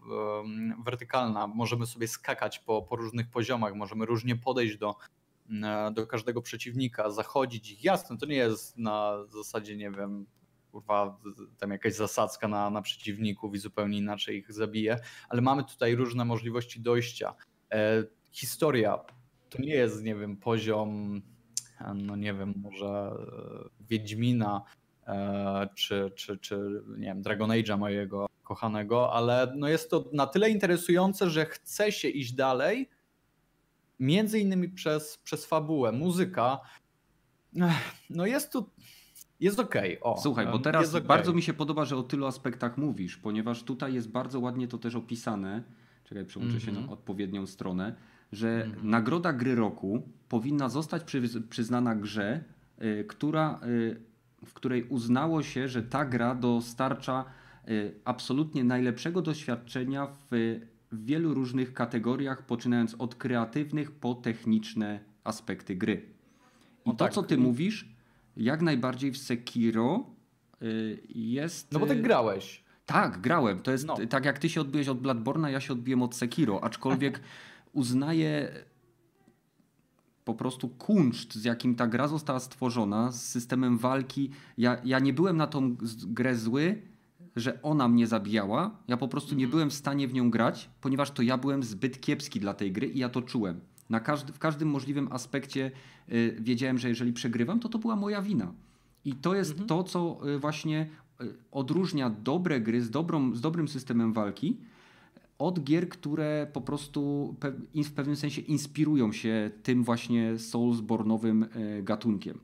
[0.86, 1.48] wertykalna.
[1.48, 4.96] Możemy sobie skakać po, po różnych poziomach, możemy różnie podejść do,
[5.94, 7.84] do każdego przeciwnika, zachodzić ich.
[7.84, 10.26] Jasne, to nie jest na zasadzie, nie wiem,
[10.72, 11.20] kurwa,
[11.58, 16.26] tam jakaś zasadzka na, na przeciwników i zupełnie inaczej ich zabije, ale mamy tutaj różne
[16.26, 17.36] możliwości dojścia.
[17.72, 19.00] E, historia
[19.50, 21.22] to nie jest, nie wiem, poziom,
[21.96, 24.64] no nie wiem, może e, Wiedźmina
[25.08, 30.28] e, czy, czy, czy nie wiem, Dragon Age'a mojego kochanego, ale no jest to na
[30.28, 32.90] tyle interesujące, że chce się iść dalej,
[34.00, 36.60] między innymi przez, przez fabułę, muzyka.
[38.10, 38.70] No jest tu,
[39.40, 40.00] jest okej.
[40.02, 41.08] o, Słuchaj, bo teraz okej.
[41.08, 44.78] bardzo mi się podoba, że o tylu aspektach mówisz, ponieważ tutaj jest bardzo ładnie to
[44.78, 45.64] też opisane.
[46.04, 46.88] Czekaj, przełączę się Mhm.
[46.88, 47.96] na odpowiednią stronę,
[48.32, 48.90] że Mhm.
[48.90, 52.44] nagroda gry roku powinna zostać przy, przyznana grze,
[52.82, 54.02] y, która, y,
[54.46, 57.26] w której uznało się, że ta gra dostarcza
[57.70, 60.60] y, absolutnie najlepszego doświadczenia w,
[60.92, 66.06] w wielu różnych kategoriach, poczynając od kreatywnych po techniczne aspekty gry.
[66.86, 67.14] I O to, tak.
[67.14, 67.90] co ty mówisz,
[68.38, 70.06] jak najbardziej w Sekiro
[70.62, 71.72] y, jest.
[71.72, 72.64] No bo ty y, grałeś.
[72.86, 73.60] Tak, grałem.
[73.60, 73.98] To jest No.
[74.10, 77.22] tak jak ty się odbiłeś od Bladborna, ja się odbiłem od Sekiro, aczkolwiek
[77.74, 78.52] uznaję
[80.26, 84.30] po prostu kunszt, z jakim ta gra została stworzona, z systemem walki.
[84.58, 85.76] Ja, ja nie byłem na tą
[86.08, 86.82] grę zły,
[87.38, 88.72] że ona mnie zabijała.
[88.88, 89.52] Ja po prostu nie Mhm.
[89.52, 92.88] byłem w stanie w nią grać, ponieważ to ja byłem zbyt kiepski dla tej gry
[92.88, 93.60] i ja to czułem.
[93.90, 95.72] Na każdy, w każdym możliwym aspekcie
[96.12, 98.52] y, wiedziałem, że jeżeli przegrywam, to to była moja wina.
[99.06, 99.68] I to jest Mhm.
[99.68, 100.88] to, co y, właśnie
[101.22, 104.58] y, odróżnia dobre gry z, dobrą, z dobrym systemem walki
[105.40, 111.46] od gier, które po prostu pe- w pewnym sensie inspirują się tym właśnie Soulsborne'owym
[111.80, 112.40] y, gatunkiem.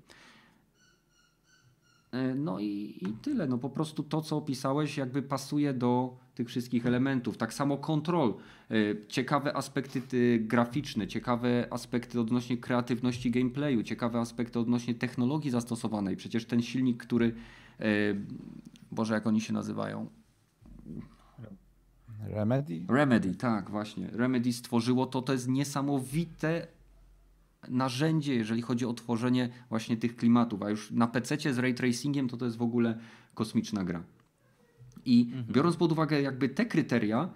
[2.14, 3.47] Y, No i, i tyle.
[3.47, 7.38] No po prostu to, co opisałeś, jakby pasuje do tych wszystkich elementów.
[7.38, 8.34] Tak samo Control.
[8.72, 16.16] Y, Ciekawe aspekty y, graficzne, ciekawe aspekty odnośnie kreatywności gameplayu, ciekawe aspekty odnośnie technologii zastosowanej.
[16.16, 17.36] Przecież ten silnik, który.
[18.91, 20.09] Boże, jak oni się nazywają?
[22.28, 22.86] Remedy?
[22.89, 24.07] Remedy, tak, właśnie.
[24.07, 26.68] Remedy stworzyło to, to jest niesamowite
[27.70, 32.30] narzędzie, jeżeli chodzi o tworzenie właśnie tych klimatów, a już na PC z ray tracingiem
[32.30, 32.97] to to jest w ogóle
[33.34, 34.03] kosmiczna gra.
[35.05, 37.30] I biorąc pod uwagę jakby te kryteria,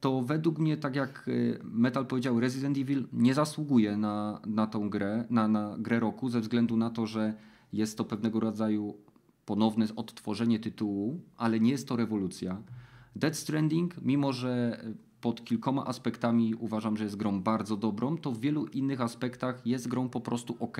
[0.00, 4.90] to według mnie, tak jak y, Metal powiedział, Resident Evil nie zasługuje na, na tą
[4.90, 7.34] grę, na, na grę roku, ze względu na to, że
[7.72, 8.96] jest to pewnego rodzaju
[9.46, 12.62] ponowne odtworzenie tytułu, ale nie jest to rewolucja.
[13.16, 14.84] Dead Stranding, mimo że
[15.22, 19.88] pod kilkoma aspektami uważam, że jest grą bardzo dobrą, to w wielu innych aspektach jest
[19.88, 20.78] grą po prostu ok.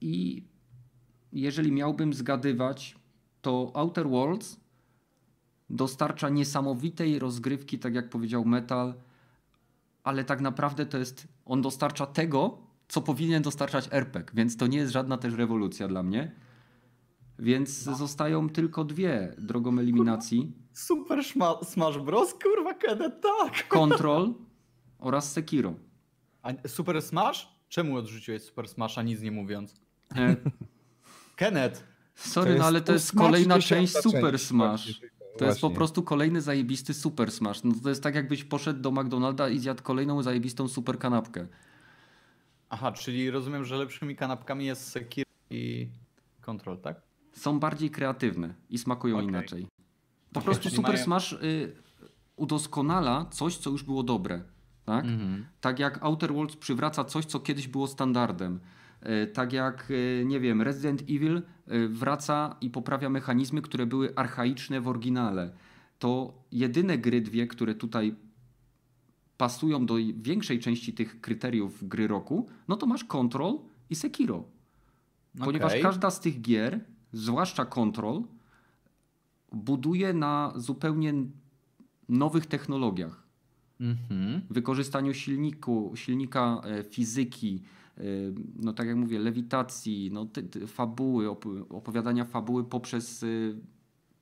[0.00, 0.44] I
[1.32, 2.96] jeżeli miałbym zgadywać,
[3.42, 4.60] to Outer Worlds
[5.70, 8.94] dostarcza niesamowitej rozgrywki, tak jak powiedział Metal,
[10.04, 12.58] ale tak naprawdę to jest, on dostarcza tego,
[12.88, 16.32] co powinien dostarczać RPG, więc to nie jest żadna też rewolucja dla mnie.
[17.38, 20.52] Więc zostają tylko dwie drogą eliminacji.
[20.72, 22.34] Super szma- Smash Bros.
[22.42, 23.68] Kurwa, kiedy tak.
[23.68, 24.34] Control
[24.98, 25.74] oraz Sekiro.
[26.42, 27.48] A Super Smash?
[27.68, 29.74] Czemu odrzuciłeś Super Smasha nic nie mówiąc?
[30.16, 30.36] E,
[31.36, 31.84] Kenneth,
[32.14, 34.84] sorry, no ale to jest kolejna część Super część, Smash.
[34.86, 35.08] właśnie.
[35.38, 35.76] To jest po Właśnie.
[35.76, 37.64] prostu kolejny zajebisty Super Smash.
[37.64, 41.46] No to jest tak jakbyś poszedł do McDonalda i zjadł kolejną zajebistą super kanapkę.
[42.70, 45.88] Aha, czyli rozumiem, że lepszymi kanapkami jest Sekiro i
[46.40, 47.07] Control, tak?
[47.32, 49.28] Są bardziej kreatywne i smakują Okej.
[49.28, 49.66] inaczej.
[50.32, 51.72] Po prostu Super mają- Smash y,
[52.36, 54.42] udoskonala coś, co już było dobre.
[54.84, 55.04] Tak?
[55.04, 55.46] Mhm.
[55.60, 58.60] Tak jak Outer Worlds przywraca coś, co kiedyś było standardem.
[59.00, 64.14] E, tak jak, e, nie wiem, Resident Evil e, wraca i poprawia mechanizmy, które były
[64.16, 65.52] archaiczne w oryginale.
[65.98, 68.14] To jedyne gry dwie, które tutaj
[69.36, 73.58] pasują do większej części tych kryteriów gry roku, no to masz Control
[73.90, 74.44] i Sekiro.
[75.38, 75.82] Ponieważ Okej.
[75.82, 78.22] każda z tych gier, zwłaszcza Control,
[79.52, 81.14] buduje na zupełnie
[82.08, 83.22] nowych technologiach.
[83.80, 84.40] Mhm.
[84.50, 87.62] Wykorzystaniu silniku, silnika e, fizyki,
[87.98, 88.02] e,
[88.56, 93.58] no tak jak mówię, lewitacji, no, ty, ty, fabuły, op opowiadania fabuły poprzez y,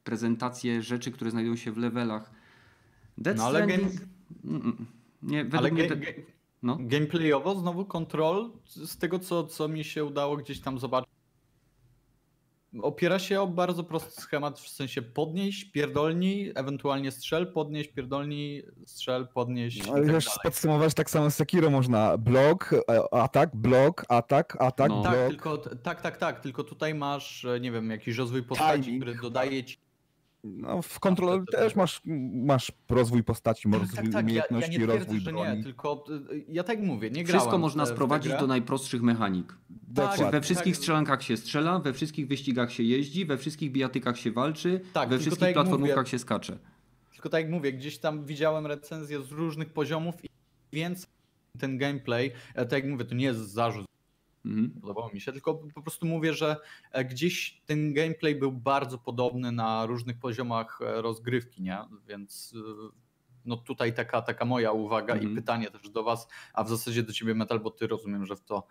[0.05, 2.31] prezentację rzeczy, które znajdują się w levelach.
[3.19, 3.89] Death No ale game-
[4.45, 4.87] Mm, mm.
[5.23, 5.89] Nie, Ale mnie...
[5.89, 6.01] te-
[6.63, 6.77] No.
[6.81, 11.11] gameplayowo znowu kontrol, z tego co, co mi się udało gdzieś tam zobaczyć,
[12.83, 19.29] opiera się o bardzo prosty schemat, w sensie podnieś, pierdolnij, ewentualnie strzel, podnieś, pierdolnij, strzel,
[19.35, 22.19] podnieś Ale tak wiesz, podsumować tak samo z Sekiro można.
[22.19, 25.03] Blok, e, atak, blok, atak, atak, No.
[25.03, 25.29] Tak, blok.
[25.29, 29.03] tylko, tak, tak, tak, tylko tutaj masz, e, nie wiem, jakiś rozwój postaci, Timing.
[29.03, 29.86] który dodaje ci...
[30.45, 32.01] No, w kontrolu to- to- też masz,
[32.33, 35.57] masz rozwój postaci, Tak, rozwój tak, tak, ja, ja umiejętności, nie twierdzę, rozwój broni.
[35.57, 39.57] nie, tylko e, ja tak mówię, nie grałem Wszystko można sprowadzić do najprostszych mechanik.
[39.71, 40.31] Dokładnie.
[40.31, 40.79] we wszystkich tak.
[40.79, 45.19] strzelankach się strzela, we wszystkich wyścigach się jeździ, we wszystkich bijatykach się walczy, Tak, we
[45.19, 46.59] wszystkich tak platformówkach mówię- się skacze.
[47.13, 50.29] Tylko tak jak mówię, gdzieś tam widziałem recenzje z różnych poziomów i
[50.73, 51.07] więcej
[51.59, 53.87] ten gameplay, tak jak mówię, to nie jest zarzut,
[54.47, 54.81] Mhm.
[54.81, 56.57] podobało mi się, tylko po prostu mówię, że
[56.93, 61.79] e, gdzieś ten gameplay był bardzo podobny na różnych poziomach e, rozgrywki, nie?
[62.09, 63.07] Więc e,
[63.45, 65.33] no tutaj taka, taka moja uwaga Mhm.
[65.33, 68.37] i pytanie też do was, a w zasadzie do ciebie Metal, bo ty rozumiem, że
[68.37, 68.67] w to,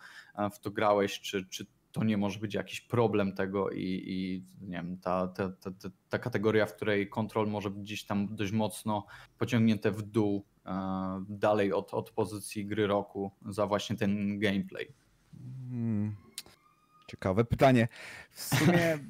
[0.54, 4.78] w to grałeś, czy, czy to nie może być jakiś problem tego i, i nie
[4.78, 8.52] wiem, ta, ta, ta, ta, ta kategoria, w której kontrol może być gdzieś tam dość
[8.52, 9.06] mocno
[9.38, 14.94] pociągnięte w dół e, dalej od, od pozycji gry roku za właśnie ten gameplay.
[15.70, 16.16] Hmm.
[17.08, 17.88] Ciekawe pytanie.
[18.32, 18.98] W sumie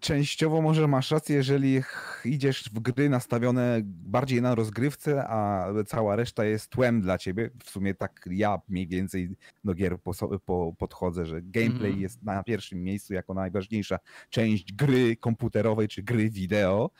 [0.00, 1.82] częściowo może masz rację, jeżeli
[2.24, 7.50] idziesz w gry nastawione bardziej na rozgrywce, a cała reszta jest tłem dla ciebie.
[7.64, 9.30] W sumie tak ja mniej więcej
[9.64, 10.12] do gier po,
[10.44, 12.00] po, podchodzę, że gameplay Mhm.
[12.00, 13.98] jest na pierwszym miejscu jako najważniejsza
[14.30, 16.90] część gry komputerowej czy gry wideo,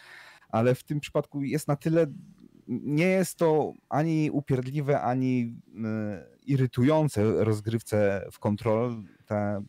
[0.49, 2.07] ale w tym przypadku jest na tyle
[2.69, 9.63] nie jest to ani upierdliwe, ani y, irytujące rozgrywce w kontrol, te,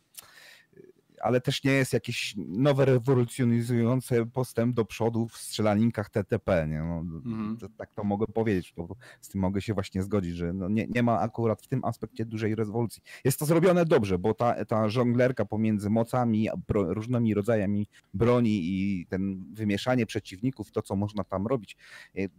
[1.21, 6.67] ale też nie jest jakieś nowe, rewolucjonizujące postęp do przodu w strzelankach TTP.
[6.67, 6.79] Nie?
[6.79, 7.57] No, Mhm.
[7.57, 10.87] to, tak to mogę powiedzieć, bo z tym mogę się właśnie zgodzić, że no nie,
[10.87, 13.01] nie ma akurat w tym aspekcie dużej rewolucji.
[13.25, 19.05] Jest to zrobione dobrze, bo ta, ta żonglerka pomiędzy mocami, bro, różnymi rodzajami broni i
[19.09, 21.77] ten wymieszanie przeciwników, to co można tam robić,
[22.17, 22.29] y,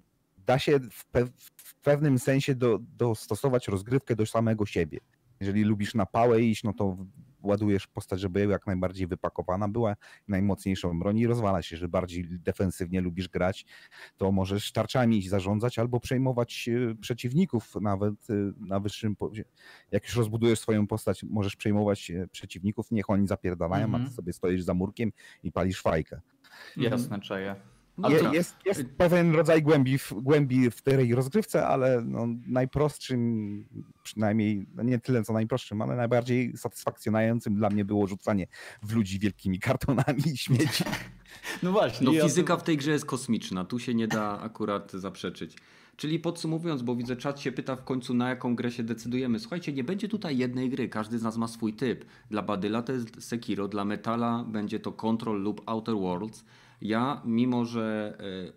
[0.47, 1.27] da się w, pe
[1.57, 4.99] w pewnym sensie do, dostosować rozgrywkę do samego siebie.
[5.41, 6.97] Jeżeli lubisz na pałę iść, no to
[7.43, 9.97] ładujesz postać, żeby jak najbardziej wypakowana była,
[10.29, 13.67] najmocniejszą broń i rozwala się, że bardziej defensywnie lubisz grać,
[14.17, 18.35] to możesz tarczami zarządzać albo przejmować e, przeciwników nawet e,
[18.67, 19.49] na wyższym poziomie.
[19.91, 24.07] Jak już rozbudujesz swoją postać, możesz przejmować e, przeciwników, niech oni zapierdalają, a Mhm.
[24.07, 25.13] ty sobie stoisz za murkiem
[25.43, 26.21] i palisz fajkę.
[26.77, 27.57] Jasne, czeje.
[28.01, 33.65] No Je, jest, jest pewien rodzaj głębi w, głębi w tej rozgrywce, ale no, najprostszym,
[34.03, 38.47] przynajmniej no nie tyle co najprostszym, ale najbardziej satysfakcjonującym dla mnie było rzucanie
[38.83, 40.85] w ludzi wielkimi kartonami i śmieci.
[41.63, 42.07] No właśnie.
[42.07, 45.57] No ja fizyka w tej grze jest kosmiczna, tu się nie da akurat zaprzeczyć.
[45.97, 49.39] Czyli podsumowując, bo widzę czat się pyta w końcu na jaką grę się decydujemy.
[49.39, 52.05] Słuchajcie, nie będzie tutaj jednej gry, każdy z nas ma swój typ.
[52.31, 56.45] Dla Badyla to jest Sekiro, dla Metala będzie to Control lub Outer Worlds.
[56.81, 58.17] Ja, mimo że
[58.49, 58.53] e,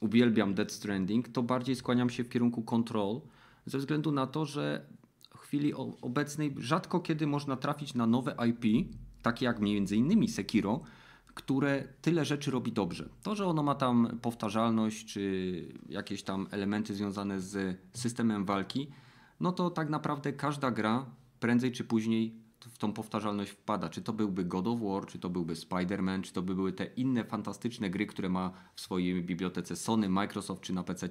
[0.00, 3.20] uwielbiam Dead Stranding, to bardziej skłaniam się w kierunku Control,
[3.66, 4.86] ze względu na to, że
[5.36, 8.88] w chwili obecnej rzadko kiedy można trafić na nowe IP,
[9.22, 10.80] takie jak między innymi Sekiro,
[11.34, 13.08] które tyle rzeczy robi dobrze.
[13.22, 18.90] To, że ono ma tam powtarzalność, czy jakieś tam elementy związane z systemem walki,
[19.40, 21.06] no to tak naprawdę każda gra
[21.40, 22.34] prędzej czy później
[22.68, 23.88] w tą powtarzalność wpada.
[23.88, 26.84] Czy to byłby God of War, czy to byłby Spider-Man, czy to by były te
[26.84, 31.08] inne fantastyczne gry, które ma w swojej bibliotece Sony, Microsoft czy na PC.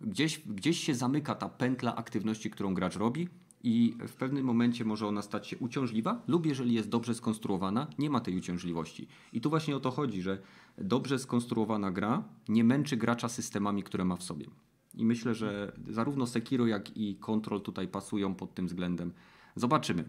[0.00, 3.28] Gdzieś, gdzieś się zamyka ta pętla aktywności, którą gracz robi
[3.62, 8.10] i w pewnym momencie może ona stać się uciążliwa, lub jeżeli jest dobrze skonstruowana, nie
[8.10, 9.08] ma tej uciążliwości.
[9.32, 10.38] I tu właśnie o to chodzi, że
[10.78, 14.46] dobrze skonstruowana gra nie męczy gracza systemami, które ma w sobie.
[14.94, 19.12] I myślę, że zarówno Sekiro, jak i Control tutaj pasują pod tym względem.
[19.56, 20.04] Zobaczymy.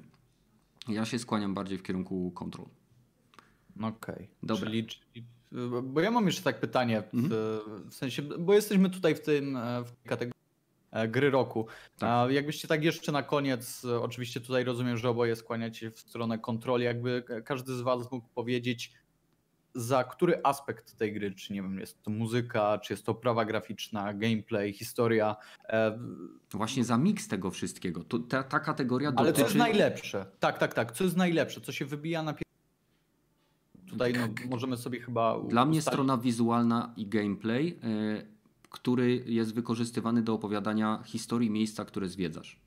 [0.88, 2.67] Ja się skłaniam bardziej w kierunku Control.
[3.81, 4.29] Okej.
[4.43, 4.65] Dobra.
[4.65, 5.25] Czyli, czyli,
[5.83, 7.31] bo ja mam jeszcze tak pytanie, w, Mhm.
[7.89, 10.33] w sensie, bo jesteśmy tutaj w tym e, w tej kategorii
[10.91, 11.67] e, gry roku.
[11.97, 12.31] Tak.
[12.31, 16.39] Jakbyście tak jeszcze na koniec, e, oczywiście tutaj rozumiem, że oboje skłaniacie się w stronę
[16.39, 18.91] kontroli, jakby ka- każdy z was mógł powiedzieć,
[19.76, 23.45] za który aspekt tej gry, czy nie wiem, jest to muzyka, czy jest to prawa
[23.45, 25.36] graficzna, gameplay, historia,
[25.69, 25.99] e,
[26.51, 28.03] Właśnie za miks tego wszystkiego.
[28.03, 29.41] To, ta, ta kategoria ale co dotyczy...
[29.41, 30.26] jest najlepsze?
[30.39, 32.45] Tak, tak, tak, co jest najlepsze, co się wybija na pier...
[33.89, 38.28] Tutaj no, możemy sobie chyba Dla mnie ustalić- strona wizualna i gameplay, y,
[38.69, 42.59] który jest wykorzystywany do opowiadania historii miejsca, które zwiedzasz.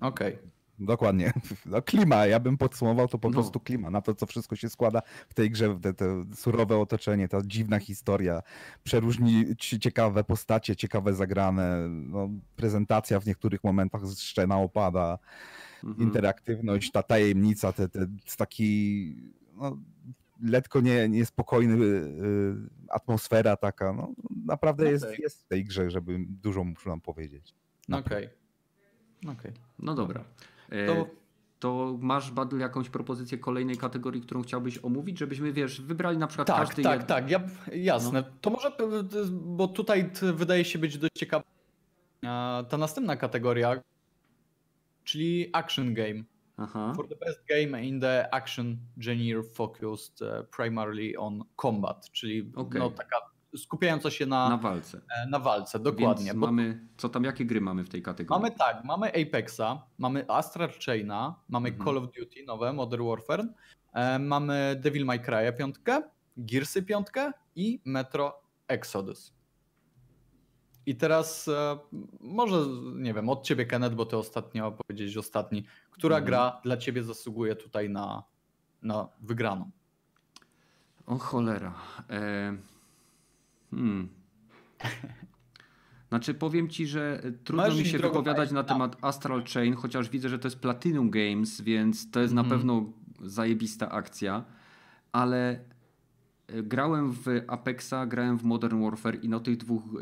[0.00, 0.38] Okej.
[0.80, 1.32] Dokładnie.
[1.66, 3.34] No klima, ja bym podsumował to po No.
[3.34, 7.28] prostu klima, na to co wszystko się składa w tej grze, te, te surowe otoczenie,
[7.28, 8.42] ta dziwna historia,
[8.84, 15.18] przeróżni ci- ciekawe postacie, ciekawe zagrane, no, prezentacja w niektórych momentach szczena opada,
[15.84, 16.08] Mhm.
[16.08, 18.06] interaktywność, ta tajemnica, te, te
[18.36, 19.16] taki
[19.56, 19.76] no,
[20.42, 22.56] lekko nie, niespokojny y,
[22.88, 24.12] atmosfera taka, no
[24.46, 25.18] naprawdę jest, Okej.
[25.20, 27.54] jest w tej grze, żeby dużo muszę nam powiedzieć.
[27.92, 28.28] Okej.
[29.28, 29.52] Okej.
[29.78, 30.24] No dobra.
[30.70, 31.06] E, To-
[31.60, 36.48] To masz, Badl, jakąś propozycję kolejnej kategorii, którą chciałbyś omówić, żebyśmy, wiesz, wybrali na przykład
[36.48, 36.82] Tak, każdy...
[36.82, 37.40] tak, jed- tak, ja,
[37.72, 38.22] jasne.
[38.22, 38.28] No.
[38.40, 38.84] To może, p-
[39.30, 41.44] bo tutaj wydaje się być dość ciekawa
[42.24, 43.82] e, ta następna kategoria,
[45.04, 46.22] czyli action game.
[46.56, 46.92] Aha.
[46.96, 52.80] For the best game in the action genre focused uh, primarily on combat, czyli Okej.
[52.80, 53.16] no, taka
[53.56, 55.00] skupiająca się na, Na walce.
[55.28, 56.24] na walce, dokładnie.
[56.24, 58.42] Więc mamy, co tam, jakie gry mamy w tej kategorii?
[58.42, 61.86] mamy tak, mamy Apexa, mamy Astral Chaina, mamy Mhm.
[61.86, 63.46] Call of Duty nowe, Modern Warfare,
[63.92, 65.74] e, mamy Devil May Cry 5,
[66.36, 67.06] Gearsy 5
[67.56, 69.32] i Metro Exodus.
[70.86, 71.78] I teraz e,
[72.20, 72.56] może,
[72.94, 76.26] nie wiem, od ciebie Kenneth, bo ty ostatnio powiedziałeś ostatni, która Mhm.
[76.26, 78.22] gra dla ciebie zasługuje tutaj na,
[78.82, 79.70] na wygraną?
[81.06, 81.74] O cholera.
[82.10, 82.56] E...
[83.70, 84.08] Hmm.
[86.08, 90.28] Znaczy powiem ci, że trudno Masz mi się wypowiadać na temat Astral Chain, chociaż widzę,
[90.28, 92.58] że to jest Platinum Games, więc to jest na Mhm.
[92.60, 92.92] pewno
[93.22, 94.44] zajebista akcja,
[95.12, 95.60] ale
[96.46, 99.98] e, grałem w Apexa, grałem w Modern Warfare i no tych dwóch e,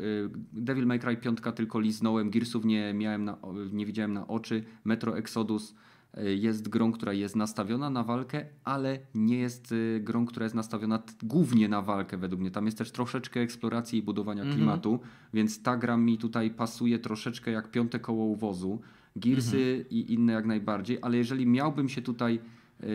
[0.53, 3.37] Devil May Cry 5 tylko liznąłem, Gearsów nie miałem na,
[3.71, 5.75] nie widziałem na oczy, Metro Exodus
[6.17, 11.03] jest grą, która jest nastawiona na walkę, ale nie jest e, grą, która jest nastawiona
[11.23, 12.51] głównie na walkę według mnie.
[12.51, 14.57] Tam jest też troszeczkę eksploracji i budowania Mhm.
[14.57, 14.99] klimatu,
[15.33, 18.81] więc ta gra mi tutaj pasuje troszeczkę jak piąte koło u wozu.
[19.15, 22.39] Gearsy i inne jak najbardziej, ale jeżeli miałbym się tutaj
[22.79, 22.85] e,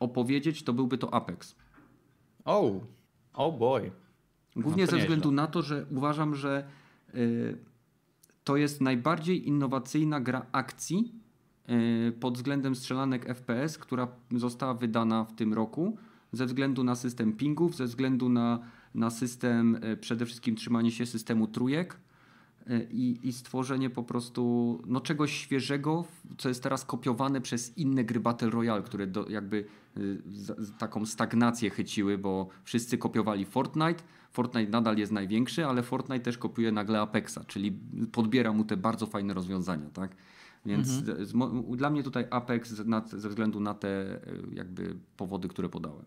[0.00, 1.56] opowiedzieć, to byłby to Apex.
[2.44, 2.80] Oh,
[3.34, 3.90] oh boy.
[4.56, 6.68] Głównie No ze względu na to, że uważam, że
[7.14, 7.58] y,
[8.44, 11.27] to jest najbardziej innowacyjna gra akcji y,
[12.20, 15.96] pod względem strzelanek FPS, która została wydana w tym roku,
[16.32, 18.58] ze względu na system pingów, ze względu na,
[18.94, 21.96] na system, y, przede wszystkim trzymanie się systemu trójek
[22.70, 26.04] y, i, i stworzenie po prostu no, czegoś świeżego,
[26.38, 29.56] co jest teraz kopiowane przez inne gry Battle Royale, które do, jakby
[29.96, 34.02] y, z, z taką stagnację chyciły, bo wszyscy kopiowali Fortnite.
[34.32, 37.72] Fortnite nadal jest największy, ale Fortnite też kopiuje nagle Apexa, czyli
[38.12, 40.16] podbiera mu te bardzo fajne rozwiązania, tak?
[40.66, 41.26] Więc Mhm.
[41.26, 41.32] z,
[41.76, 46.04] dla mnie tutaj Apex na, ze względu na te y, jakby powody, które podałem.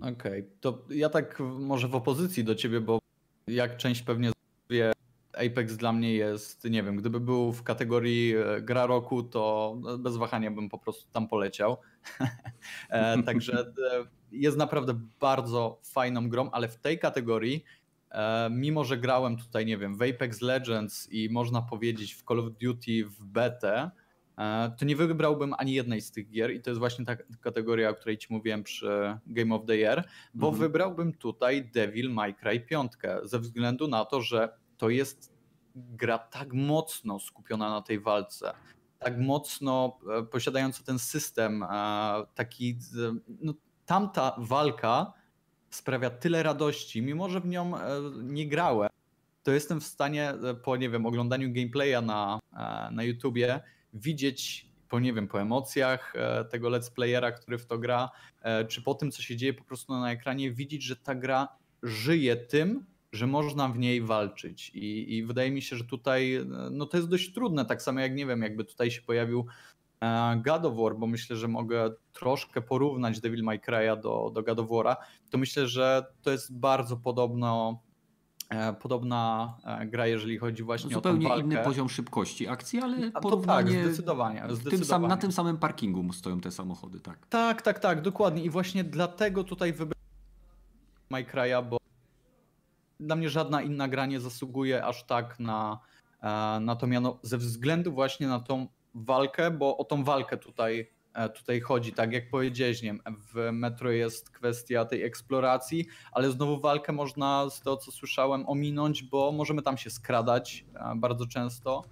[0.00, 2.98] Okej, to ja tak może w opozycji do ciebie, bo
[3.46, 4.32] jak część pewnie
[4.70, 4.92] wie,
[5.32, 10.16] Apex dla mnie jest, nie wiem, gdyby był w kategorii e, gra roku, to bez
[10.16, 11.76] wahania bym po prostu tam poleciał.
[12.90, 17.64] E, Także e, jest naprawdę bardzo fajną grą, ale w tej kategorii,
[18.50, 22.46] mimo że grałem tutaj, nie wiem, w Apex Legends i można powiedzieć w Call of
[22.62, 23.90] Duty w betę,
[24.38, 27.90] e, to nie wybrałbym ani jednej z tych gier i to jest właśnie ta kategoria,
[27.90, 30.04] o której ci mówiłem przy Game of the Year,
[30.34, 30.60] bo Mhm.
[30.60, 32.92] wybrałbym tutaj Devil May Cry 5
[33.24, 35.32] ze względu na to, że to jest
[35.74, 38.52] gra tak mocno skupiona na tej walce,
[38.98, 41.66] tak mocno e, posiadająca ten system, e,
[42.34, 43.54] taki, e, no,
[43.86, 45.12] tamta walka
[45.74, 48.90] sprawia tyle radości, mimo że w nią e, nie grałem,
[49.42, 53.60] to jestem w stanie e, po, nie wiem, oglądaniu gameplaya na, e, na YouTubie
[53.94, 56.14] widzieć, po, nie wiem, po emocjach
[56.50, 58.10] tego let's playera, który w to gra,
[58.68, 61.48] czy po tym, co się dzieje po prostu na ekranie, widzieć, że ta gra
[61.82, 64.70] żyje tym, że można w niej walczyć.
[64.74, 68.14] I, I wydaje mi się, że tutaj no to jest dość trudne, tak samo jak
[68.14, 69.46] nie wiem, jakby tutaj się pojawił
[70.36, 74.58] God of War, bo myślę, że mogę troszkę porównać Devil May Cry'a do, do God
[74.58, 74.96] of War'a,
[75.30, 77.80] to myślę, że to jest bardzo podobno
[78.48, 81.44] e, podobna e, gra, jeżeli chodzi właśnie o Zupełnie tą walkę.
[81.44, 84.40] inny poziom szybkości akcji, ale to tak, porównanie zdecydowanie.
[84.40, 85.08] w tym sam, zdecydowanie.
[85.08, 87.26] na tym samym parkingu stoją te samochody, tak.
[87.26, 88.44] Tak, tak, tak, dokładnie.
[88.44, 90.02] I właśnie dlatego tutaj wybrałem
[91.10, 91.76] Cry'a, bo
[93.00, 95.78] dla mnie żadna inna gra nie zasługuje aż tak na,
[96.22, 101.28] e, natomiast no, ze względu właśnie na tą walkę, bo o tą walkę tutaj, e,
[101.28, 103.02] tutaj chodzi, tak jak powiedziałeś, nie wiem,
[103.34, 109.02] w Metro jest kwestia tej eksploracji, ale znowu walkę można z tego co słyszałem ominąć,
[109.02, 111.84] bo możemy tam się skradać e, bardzo często.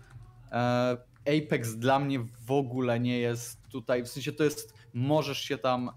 [0.53, 5.59] E, Apex dla mnie w ogóle nie jest tutaj, w sensie to jest, możesz się
[5.59, 5.91] tam,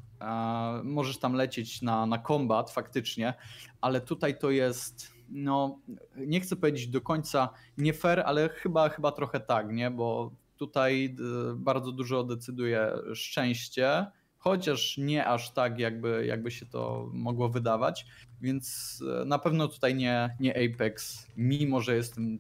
[0.84, 3.34] możesz tam lecieć na, na kombat faktycznie,
[3.82, 5.80] ale tutaj to jest, no
[6.16, 11.16] nie chcę powiedzieć do końca nie fair, ale chyba, chyba trochę tak, nie, bo tutaj
[11.52, 14.06] y, bardzo dużo decyduje szczęście,
[14.38, 18.06] chociaż nie aż tak, jakby, jakby się to mogło wydawać.
[18.42, 22.40] Więc y, na pewno tutaj nie, nie Apex, mimo że jestem y,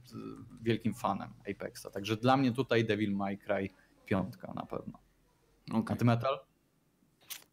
[0.61, 1.87] wielkim fanem Apexa.
[1.93, 3.69] Także dla mnie tutaj Devil May Cry
[4.05, 4.99] piątka na pewno.
[5.71, 5.97] A Okej.
[5.97, 6.39] ty metal?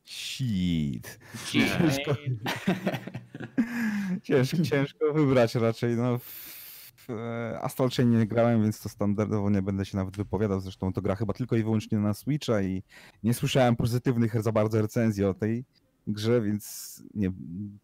[0.05, 1.19] Shit.
[1.51, 2.15] Ciężko,
[4.23, 5.97] ciężko, ciężko wybrać raczej.
[5.97, 6.19] No,
[7.09, 10.61] w, e, Astral Chain nie grałem, więc to standardowo nie będę się nawet wypowiadał.
[10.61, 12.83] Zresztą to gra chyba tylko i wyłącznie na Switcha i
[13.23, 15.65] nie słyszałem pozytywnych za bardzo recenzji o tej
[16.07, 17.33] grze, więc nie,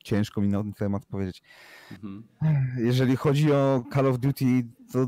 [0.05, 1.43] ciężko mi na ten temat powiedzieć.
[1.91, 2.23] Mhm.
[2.79, 4.45] Jeżeli chodzi o Call of Duty,
[4.93, 5.07] to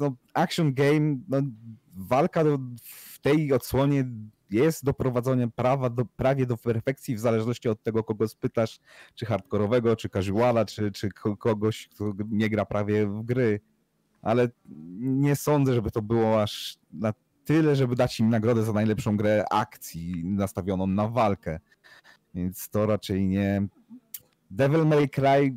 [0.00, 1.38] no, action game, no,
[1.94, 2.44] walka
[2.82, 4.04] w tej odsłonie
[4.50, 8.80] jest doprowadzone prawa do, prawie do perfekcji w zależności od tego, kogo spytasz,
[9.14, 13.60] czy hardkorowego, czy casuala, czy, czy ko- kogoś, kto nie gra prawie w gry.
[14.22, 14.48] Ale
[15.00, 19.44] nie sądzę, żeby to było aż na tyle, żeby dać im nagrodę za najlepszą grę
[19.50, 21.60] akcji nastawioną na walkę.
[22.34, 23.66] Więc to raczej nie.
[24.50, 25.54] Devil May Cry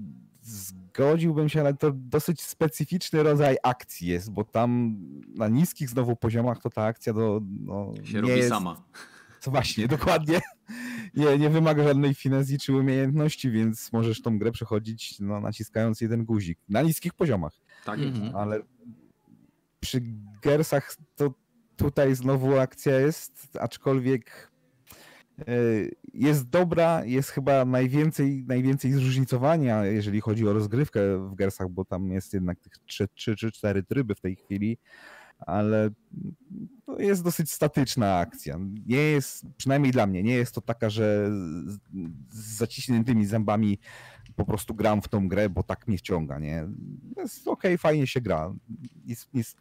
[0.96, 4.98] zgodziłbym się, ale to dosyć specyficzny rodzaj akcji jest, bo tam
[5.36, 8.84] na niskich znowu poziomach to ta akcja do, no, Się nie robi jest, sama.
[9.40, 10.42] Co właśnie, dokładnie.
[11.14, 16.26] Nie, nie wymaga żadnej finezji czy umiejętności, więc możesz tą grę przechodzić no, naciskając jeden
[16.26, 16.60] guzik.
[16.70, 17.54] Na niskich poziomach.
[17.86, 18.16] Tak jest.
[18.16, 18.36] Mhm.
[18.36, 18.60] Ale
[19.80, 20.02] przy
[20.42, 21.34] Gersach to
[21.76, 24.51] tutaj znowu akcja jest, aczkolwiek
[26.14, 32.12] jest dobra, jest chyba najwięcej, najwięcej zróżnicowania, jeżeli chodzi o rozgrywkę w Gersach, bo tam
[32.12, 34.78] jest jednak tych 3 czy 4 tryby w tej chwili,
[35.40, 35.90] ale
[36.86, 38.60] to jest dosyć statyczna akcja.
[38.86, 41.30] Nie jest, przynajmniej dla mnie, nie jest to taka, że
[41.66, 41.80] z,
[42.58, 43.80] zaciśniętymi zębami
[44.36, 46.68] po prostu gram w tą grę, bo tak mnie wciąga, nie?
[47.18, 48.54] Jest okej, fajnie się gra.
[49.06, 49.56] Nic, nic,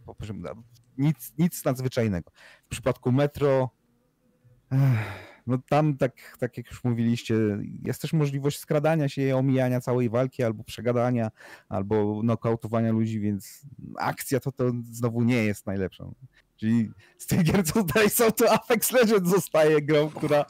[0.99, 2.31] nic, nic nadzwyczajnego.
[2.65, 3.71] W przypadku Metro,
[4.71, 7.35] ech, no tam, tak, tak jak już mówiliście,
[7.85, 11.31] jest też możliwość skradania się, omijania całej walki, albo przegadania,
[11.69, 13.63] albo nokautowania ludzi, więc
[13.97, 16.15] akcja to, to znowu nie jest najlepszą.
[16.61, 20.45] Czyli z tych gier, co tutaj są, to Apex Legends zostaje grą, która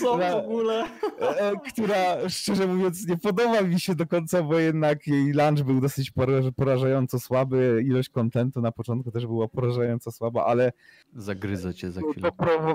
[0.00, 0.84] Co w ogóle?
[1.20, 5.80] e, która szczerze mówiąc nie podoba mi się do końca, bo jednak jej launch był
[5.80, 10.72] dosyć poraż- porażająco słaby, ilość kontentu na początku też była porażająco słaba, ale
[11.16, 12.28] Zagryzę cię za chwilę.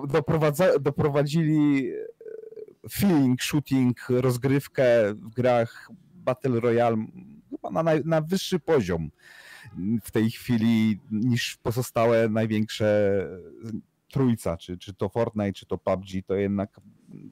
[0.07, 1.91] doprowadza- doprowadzili
[2.85, 6.97] e, feeling, shooting, rozgrywkę w grach Battle Royale
[7.49, 9.09] chyba na, na wyższy poziom
[10.03, 13.21] w tej chwili niż pozostałe największe
[14.11, 16.79] trójca, czy, czy to Fortnite, czy to PUBG, to jednak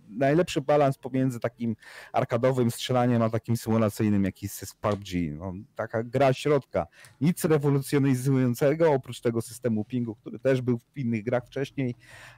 [0.09, 1.75] najlepszy balans pomiędzy takim
[2.13, 5.07] arkadowym strzelaniem, a takim symulacyjnym, jaki jest PUBG.
[5.37, 6.87] No, taka gra środka.
[7.21, 11.95] Nic rewolucjonizującego, oprócz tego systemu pingu, który też był w innych grach wcześniej,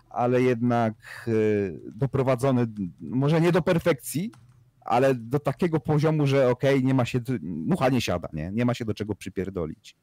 [0.09, 0.93] ale jednak
[1.27, 1.31] e,
[1.95, 2.67] doprowadzony,
[2.99, 4.31] może nie do perfekcji,
[4.87, 8.51] ale do takiego poziomu, że okej, nie ma się, mucha nie siada, nie?
[8.53, 9.95] Nie ma się do czego przypierdolić.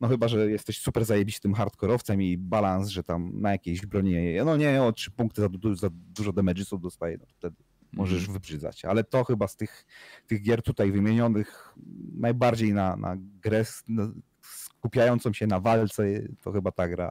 [0.00, 4.56] No chyba, że jesteś super zajebistym hardkorowcem i balans, że tam na jakiejś broni, no
[4.56, 7.56] nie, o trzy punkty za, du- za dużo damage'ów dostaje, no to wtedy
[7.92, 8.32] możesz Mhm.
[8.32, 8.84] wybrzydzać.
[8.84, 9.86] Ale to chyba z tych,
[10.26, 11.74] tych gier tutaj wymienionych
[12.18, 14.08] najbardziej na, na grę no,
[14.42, 16.04] skupiającą się na walce,
[16.42, 17.10] to chyba ta gra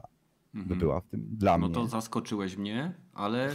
[0.54, 0.80] by Mhm.
[0.80, 1.74] była w tym dla No mnie.
[1.74, 3.50] to zaskoczyłeś mnie, ale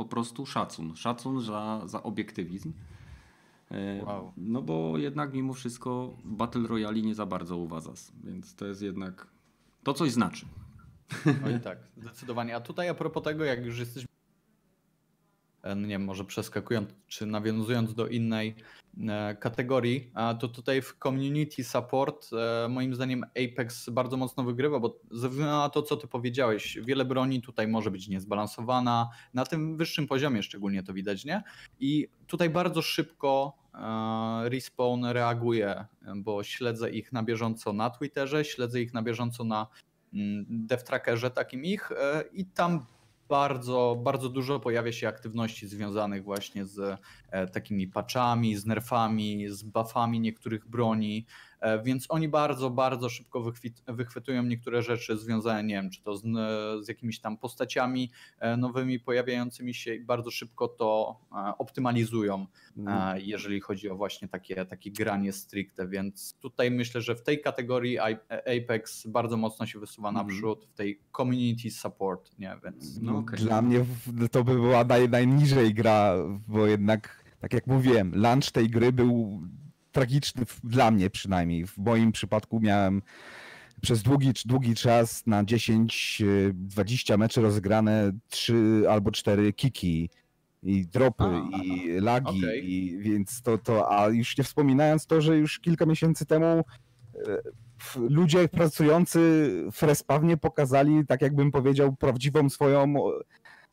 [0.00, 0.96] po prostu szacun.
[0.96, 2.72] Szacun za, za obiektywizm.
[3.70, 4.32] E, Wow.
[4.36, 8.82] No bo jednak mimo wszystko Battle Royale nie za bardzo u was, więc to jest
[8.82, 9.26] jednak,
[9.82, 10.46] to coś znaczy.
[11.46, 12.56] Oj tak, zdecydowanie.
[12.56, 14.09] A tutaj a propos tego, jak już jesteśmy, no
[15.76, 18.54] nie wiem, może przeskakując czy nawiązując do innej
[19.08, 25.00] e, kategorii, to tutaj w community support e, moim zdaniem Apex bardzo mocno wygrywa, bo
[25.10, 29.76] ze względu na to, co ty powiedziałeś, wiele broni tutaj może być niezbalansowana, na tym
[29.76, 31.42] wyższym poziomie szczególnie to widać, nie?
[31.80, 35.84] I tutaj bardzo szybko e, Respawn reaguje,
[36.16, 39.66] bo śledzę ich na bieżąco na Twitterze, śledzę ich na bieżąco na
[40.14, 42.86] mm, DevTrackerze takim ich e, i tam
[43.30, 47.00] bardzo, bardzo dużo pojawia się aktywności związanych właśnie z
[47.30, 51.26] e, takimi patchami, z nerfami, z buffami niektórych broni.
[51.60, 53.52] E, więc oni bardzo, bardzo szybko
[53.88, 56.22] wychwytują niektóre rzeczy związane, nie wiem, czy to z,
[56.84, 62.46] z jakimiś tam postaciami e, nowymi pojawiającymi się i bardzo szybko to e, optymalizują,
[62.76, 63.20] mhm.
[63.24, 67.98] jeżeli chodzi o właśnie takie, takie granie stricte, więc tutaj myślę, że w tej kategorii
[68.28, 70.26] Apex bardzo mocno się wysuwa mhm.
[70.26, 73.00] naprzód, w tej community support, nie, więc...
[73.00, 73.38] No, okay.
[73.38, 73.84] Dla mnie
[74.30, 76.14] to by była naj, najniżej gra,
[76.48, 79.40] bo jednak, tak jak mówiłem, launch tej gry był
[79.92, 81.66] tragiczny dla mnie przynajmniej.
[81.66, 83.02] W moim przypadku miałem
[83.80, 90.10] przez długi, długi czas na 10-20 meczy rozegrane 3 albo 4 kiki
[90.62, 92.58] i dropy a, i lagi, okay.
[92.58, 96.62] i, więc to, to, a już nie wspominając to, że już kilka miesięcy temu e,
[97.96, 99.20] ludzie pracujący
[99.72, 102.94] w Respawnie pokazali, tak jakbym powiedział, prawdziwą swoją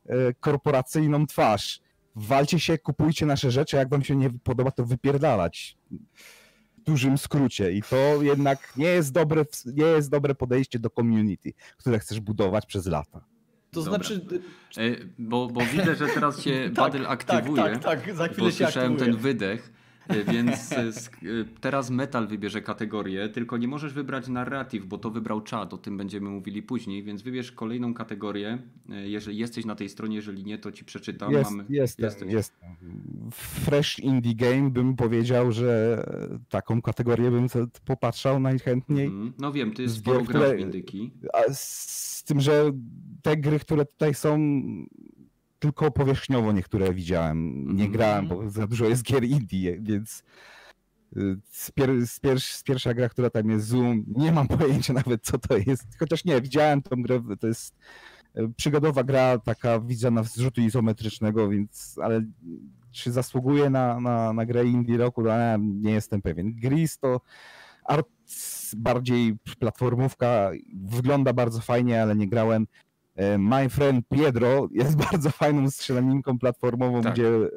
[0.08, 1.80] e, korporacyjną twarz
[2.14, 5.76] walcie się, kupujcie nasze rzeczy, jak wam się nie podoba, to wypierdalać.
[6.78, 7.72] W dużym skrócie.
[7.72, 12.66] I to jednak nie jest dobre, nie jest dobre podejście do community, które chcesz budować
[12.66, 13.24] przez lata.
[13.70, 13.98] To Dobra.
[13.98, 14.26] znaczy.
[14.76, 14.80] E,
[15.18, 17.62] bo, bo widzę, że teraz się tak, Badel aktywuje.
[17.62, 19.72] Tak, tak, tak, za chwilę się słyszałem ten wydech.
[20.08, 20.90] E, więc e, e,
[21.60, 25.96] teraz metal wybierze kategorię, tylko nie możesz wybrać narratyw, bo to wybrał czat, o tym
[25.96, 28.58] będziemy mówili później, więc wybierz kolejną kategorię.
[28.88, 31.32] Jeżeli jesteś na tej stronie, jeżeli nie, to ci przeczytam.
[31.32, 32.52] Jest, Mamy, jestem, jest.
[33.30, 36.04] Fresh Indie Game bym powiedział, że
[36.48, 37.46] taką kategorię bym
[37.84, 39.06] popatrzał najchętniej.
[39.06, 41.10] Mm, no wiem, ty sporo grasz indyki.
[41.52, 42.72] Z tym, że
[43.22, 44.38] te gry, które tutaj są
[45.58, 47.66] tylko powierzchniowo niektóre widziałem.
[47.76, 47.92] Nie mm.
[47.92, 50.22] grałem, bo za dużo jest gier indie, więc
[51.16, 54.92] y, z, pier, z, pier, z, pierwsza gra, która tam jest Zoom, nie mam pojęcia
[54.92, 55.86] nawet co to jest.
[55.98, 57.74] Chociaż nie, widziałem tą grę, to jest
[58.38, 62.22] y, przygodowa gra, taka widziana z rzutu izometrycznego, więc ale
[62.90, 66.54] czy zasługuje na, na, na grę indie roku, no, nie jestem pewien.
[66.54, 67.20] Gris to
[67.84, 68.08] art
[68.76, 72.66] bardziej platformówka, wygląda bardzo fajnie, ale nie grałem.
[73.18, 77.12] E, My Friend Piedro jest bardzo fajną strzelaninką platformową, tak.
[77.12, 77.48] gdzie e,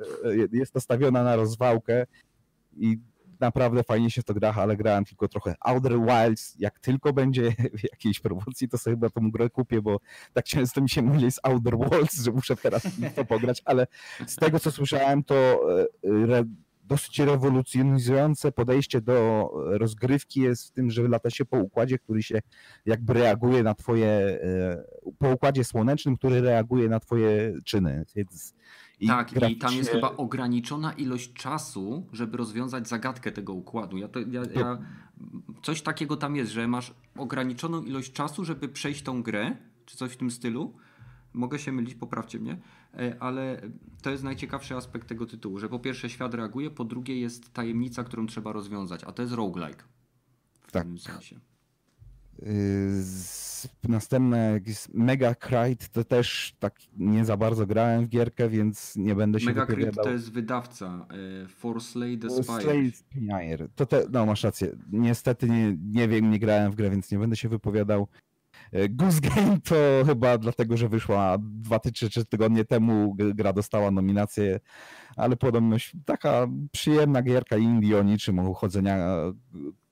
[0.51, 2.05] jest nastawiona na rozwałkę
[2.77, 2.97] i
[3.39, 6.55] naprawdę fajnie się to gra, ale grałem tylko trochę Outer Wilds.
[6.59, 9.99] Jak tylko będzie w jakiejś promocji, to sobie chyba tą grę kupię, bo
[10.33, 13.87] tak często mi się mówi z Outer Worlds, że muszę teraz w to pograć, ale
[14.27, 15.61] z tego co słyszałem, to
[16.03, 16.45] e,
[16.91, 22.41] dosyć rewolucjonizujące podejście do rozgrywki jest w tym, że lata się po układzie, który się
[22.85, 24.83] jakby reaguje na twoje, e,
[25.17, 28.05] po układzie słonecznym, który reaguje na twoje czyny.
[28.15, 28.53] Więc
[28.99, 29.55] i tak, graficznie...
[29.55, 33.97] i tam jest chyba ograniczona ilość czasu, żeby rozwiązać zagadkę tego układu.
[33.97, 34.77] Ja to, ja, ja,
[35.61, 39.55] coś takiego tam jest, że masz ograniczoną ilość czasu, żeby przejść tą grę,
[39.85, 40.73] czy coś w tym stylu.
[41.33, 42.57] Mogę się mylić, poprawcie mnie, e,
[43.19, 43.61] ale
[44.01, 48.03] to jest najciekawszy aspekt tego tytułu, że po pierwsze świat reaguje, po drugie jest tajemnica,
[48.03, 49.83] którą trzeba rozwiązać, a to jest roguelike.
[50.61, 50.83] W tak.
[50.83, 51.39] tym sensie.
[52.39, 52.49] Yy,
[53.89, 54.59] następne
[54.93, 59.45] Mega Crite to też tak nie za bardzo grałem w gierkę, więc nie będę się
[59.45, 63.67] Mega Crite to jest wydawca yy, For Slay the Spire.
[63.75, 64.75] To te, no masz rację.
[64.91, 68.07] Niestety nie, nie wiem, nie grałem w grę, więc nie będę się wypowiadał.
[68.89, 69.75] Goose Game to
[70.05, 74.59] chyba dlatego, że wyszła dwa czy trzy tygodnie temu, gra dostała nominację,
[75.15, 79.33] ale podobno taka przyjemna gierka indie o niczym, o chodzenia e,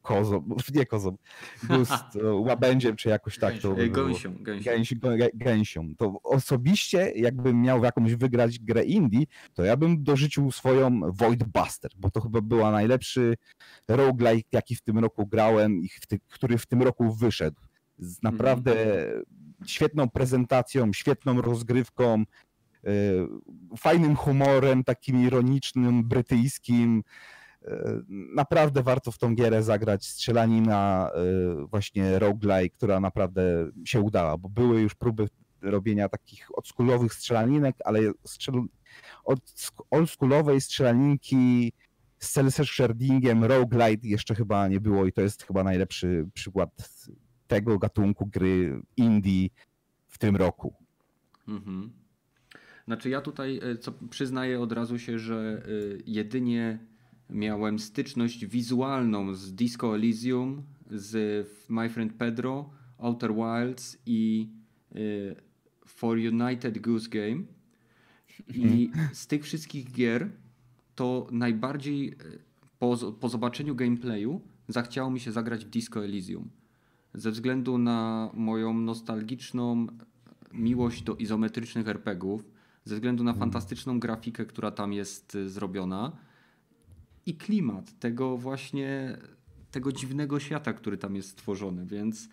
[0.01, 1.17] kozą, nie kozą,
[1.63, 2.03] gust,
[2.47, 4.95] łabędziem, czy jakoś tak to Gęsią, gęsią.
[5.33, 5.95] Gęsią.
[5.97, 11.91] To osobiście, jakbym miał jakąś wygrać grę indie, to ja bym dorzucił swoją Void Buster,
[11.97, 13.35] bo to chyba była najlepszy
[13.87, 15.89] roguelike, jaki w tym roku grałem i
[16.29, 17.68] który w tym roku wyszedł
[17.99, 19.23] z naprawdę mm.
[19.65, 22.23] świetną prezentacją, świetną rozgrywką,
[22.83, 22.91] e,
[23.77, 27.03] fajnym humorem, takim ironicznym, brytyjskim.
[27.65, 28.01] E,
[28.35, 30.07] naprawdę warto w tą gierę zagrać.
[30.07, 35.27] Strzelanina, e, właśnie roguelike, która naprawdę się udała, bo były już próby
[35.61, 38.55] robienia takich oldschoolowych strzelaninek, ale strzel...
[39.91, 41.73] oldschoolowej strzelaninki
[42.19, 46.69] z cel shadingiem roguelite jeszcze chyba nie było i to jest chyba najlepszy przykład
[47.49, 49.49] tego gatunku gry indie
[50.07, 50.73] w tym roku.
[51.47, 51.91] Mhm.
[52.85, 55.69] Znaczy ja tutaj e, co przyznaję od razu się, że e,
[56.05, 56.79] jedynie
[57.29, 64.49] miałem styczność wizualną z Disco Elysium, z My Friend Pedro, Outer Wilds i
[64.91, 64.99] e,
[65.85, 67.43] For United Goose Game.
[68.53, 69.09] I mhm.
[69.13, 70.29] z tych wszystkich gier
[70.95, 72.15] to najbardziej
[72.79, 76.49] po, po zobaczeniu gameplayu zachciało mi się zagrać w Disco Elysium
[77.13, 79.87] ze względu na moją nostalgiczną
[80.53, 82.51] miłość do izometrycznych RPGów,
[82.85, 83.39] ze względu na mhm.
[83.39, 86.11] fantastyczną grafikę, która tam jest y, zrobiona
[87.25, 89.17] i klimat tego właśnie
[89.71, 92.29] tego dziwnego świata, który tam jest stworzony, więc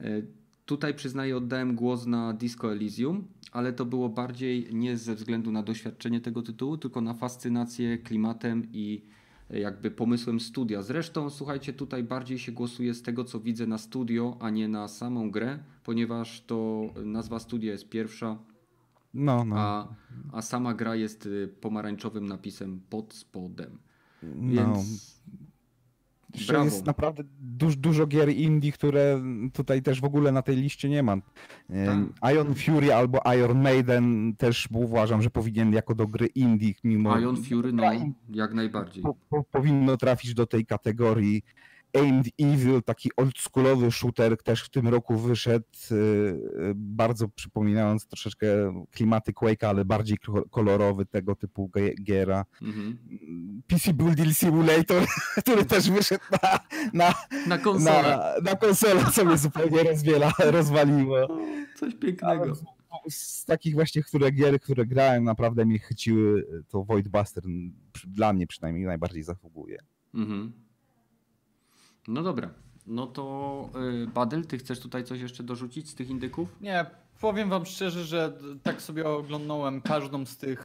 [0.00, 0.22] e,
[0.66, 5.62] tutaj przyznaję, oddałem głos na Disco Elysium, ale to było bardziej nie ze względu na
[5.62, 9.02] doświadczenie tego tytułu, tylko na fascynację klimatem i
[9.50, 10.82] jakby pomysłem studia.
[10.82, 14.88] Zresztą, słuchajcie, tutaj bardziej się głosuje z tego, co widzę na studio, a nie na
[14.88, 18.38] samą grę, ponieważ to nazwa studia jest pierwsza,
[19.14, 19.56] No, no.
[19.58, 19.88] a,
[20.32, 23.78] a sama gra jest y, pomarańczowym napisem pod spodem.
[24.22, 24.52] no.
[24.52, 25.18] Więc
[26.34, 29.22] Jeszcze jest naprawdę duż, dużo gier indie, które
[29.52, 31.16] tutaj też w ogóle na tej liście nie ma.
[31.70, 37.18] Em, Ion Fury albo Iron Maiden też uważam, że powinien jako do gry indie, mimo
[37.18, 37.82] Ion Fury, no
[38.30, 39.02] jak najbardziej.
[39.02, 41.42] po, po, powinno trafić do tej kategorii.
[42.00, 46.40] Aimed Evil, taki oldschoolowy shooter, też w tym roku wyszedł, y, y,
[46.74, 48.46] bardzo przypominając troszeczkę
[48.90, 51.70] klimaty Quake'a, ale bardziej ko- kolorowy tego typu
[52.02, 52.44] giera.
[52.62, 52.98] Mhm.
[53.66, 55.02] PC Building Simulator,
[55.42, 56.58] który też wyszedł na,
[56.92, 57.14] na,
[57.46, 58.02] Na konsolę.
[58.42, 61.28] na, na konsolę, co mnie zupełnie rozwiela, rozwaliło.
[61.76, 62.42] Coś pięknego.
[62.42, 62.52] Ale
[63.10, 67.42] z, takich właśnie, które gier, które grałem, naprawdę mnie chyciły, to Void Buster
[68.06, 69.78] dla mnie przynajmniej najbardziej zasługuje.
[70.14, 70.52] Mhm.
[72.08, 72.50] No dobra.
[72.86, 73.70] No to
[74.04, 76.56] y, Badel, ty chcesz tutaj coś jeszcze dorzucić z tych indyków?
[76.60, 76.86] Nie,
[77.20, 80.64] powiem wam szczerze, że tak sobie oglądałem każdą z tych,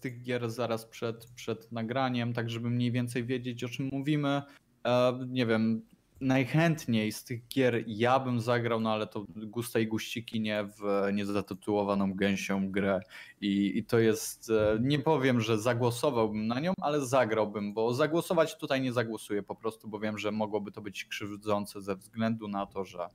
[0.00, 4.42] tych gier zaraz przed, przed nagraniem, tak żeby mniej więcej wiedzieć o czym mówimy.
[4.86, 5.82] E, nie wiem,
[6.20, 11.12] najchętniej z tych gier ja bym zagrał, no ale to gusta i guściki nie w
[11.12, 13.00] niezatytułowaną gęsią grę
[13.40, 18.58] i, i to jest, e, nie powiem, że zagłosowałbym na nią, ale zagrałbym, bo zagłosować
[18.58, 22.66] tutaj nie zagłosuję po prostu, bo wiem, że mogłoby to być krzywdzące ze względu na
[22.66, 23.08] to, że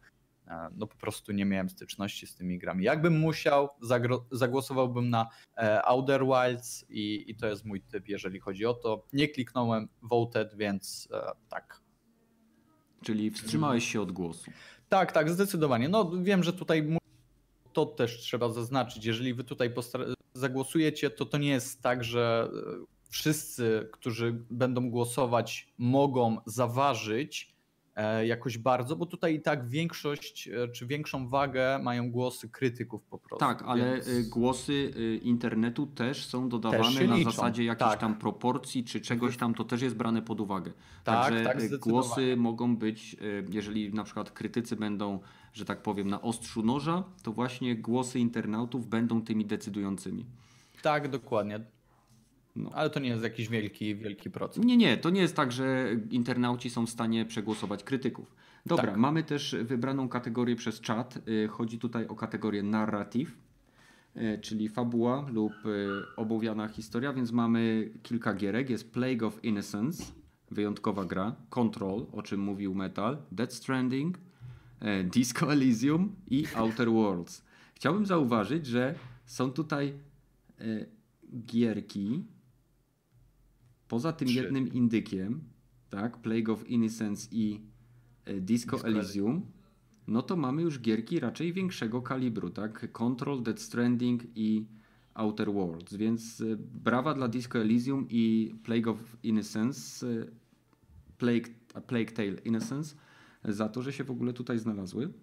[0.48, 2.84] E, no po prostu nie miałem styczności z tymi grami.
[2.84, 3.70] Jakbym musiał,
[4.32, 5.28] zagłosowałbym na
[5.58, 9.06] e, Outer Wilds i, i to jest mój typ, jeżeli chodzi o to.
[9.14, 11.10] Nie kliknąłem voted, więc
[11.50, 11.85] tak.
[13.04, 14.52] Czyli wstrzymałeś się od głosu.
[14.90, 15.90] Tak, tak, zdecydowanie.
[15.90, 16.98] No wiem, że tutaj
[17.74, 19.06] to też trzeba zaznaczyć.
[19.06, 19.74] Jeżeli wy tutaj
[20.34, 27.55] zagłosujecie, to to nie jest tak, że e, wszyscy, którzy będą głosować, mogą zaważyć
[28.26, 33.18] jakoś bardzo, bo tutaj i tak większość, e, czy większą wagę mają głosy krytyków po
[33.18, 33.46] prostu.
[33.46, 38.00] Tak, ale więc- y, głosy internetu też są dodawane się na liczą, zasadzie jakichś tak.
[38.00, 40.72] tam proporcji czy czegoś tam, to też jest brane pod uwagę.
[41.04, 43.16] Tak, Także tak, głosy mogą być,
[43.50, 45.20] jeżeli na przykład krytycy będą,
[45.54, 50.26] że tak powiem, na ostrzu noża, to właśnie głosy internautów będą tymi decydującymi.
[50.82, 51.75] Tak, dokładnie.
[52.56, 52.70] No.
[52.74, 54.66] Ale to nie jest jakiś wielki, wielki procent.
[54.66, 58.36] Nie, nie, to nie jest tak, że internauci są w stanie przegłosować krytyków.
[58.66, 58.98] Dobra, Tak.
[58.98, 61.20] mamy też wybraną kategorię przez czat.
[61.28, 63.32] Y, Chodzi tutaj o kategorię narrative,
[64.18, 68.70] y, czyli fabuła lub y, obowiana historia, więc mamy kilka gierek.
[68.70, 70.04] Jest Plague of Innocence,
[70.52, 77.46] wyjątkowa gra, Control, o czym mówił Metal, Dead Stranding, y, Disco Elysium i Outer Worlds.
[77.74, 78.96] Chciałbym zauważyć, że
[79.26, 79.94] są tutaj
[81.46, 82.24] gierki,
[83.96, 84.38] poza tym Trzy.
[84.38, 85.42] jednym indykiem,
[85.90, 87.62] tak, Plague of Innocence i
[88.26, 89.46] e, Disco, Disco Elysium,
[90.08, 92.92] no to mamy już gierki raczej większego kalibru, tak?
[92.92, 94.66] Control, Dead Stranding i
[95.14, 100.26] Outer Worlds, więc e, brawa dla Disco Elysium i Plague of Innocence, e,
[101.18, 101.50] Plague,
[101.88, 102.96] Plague Tale Innocence,
[103.44, 105.14] za to, że się w ogóle tutaj znalazły.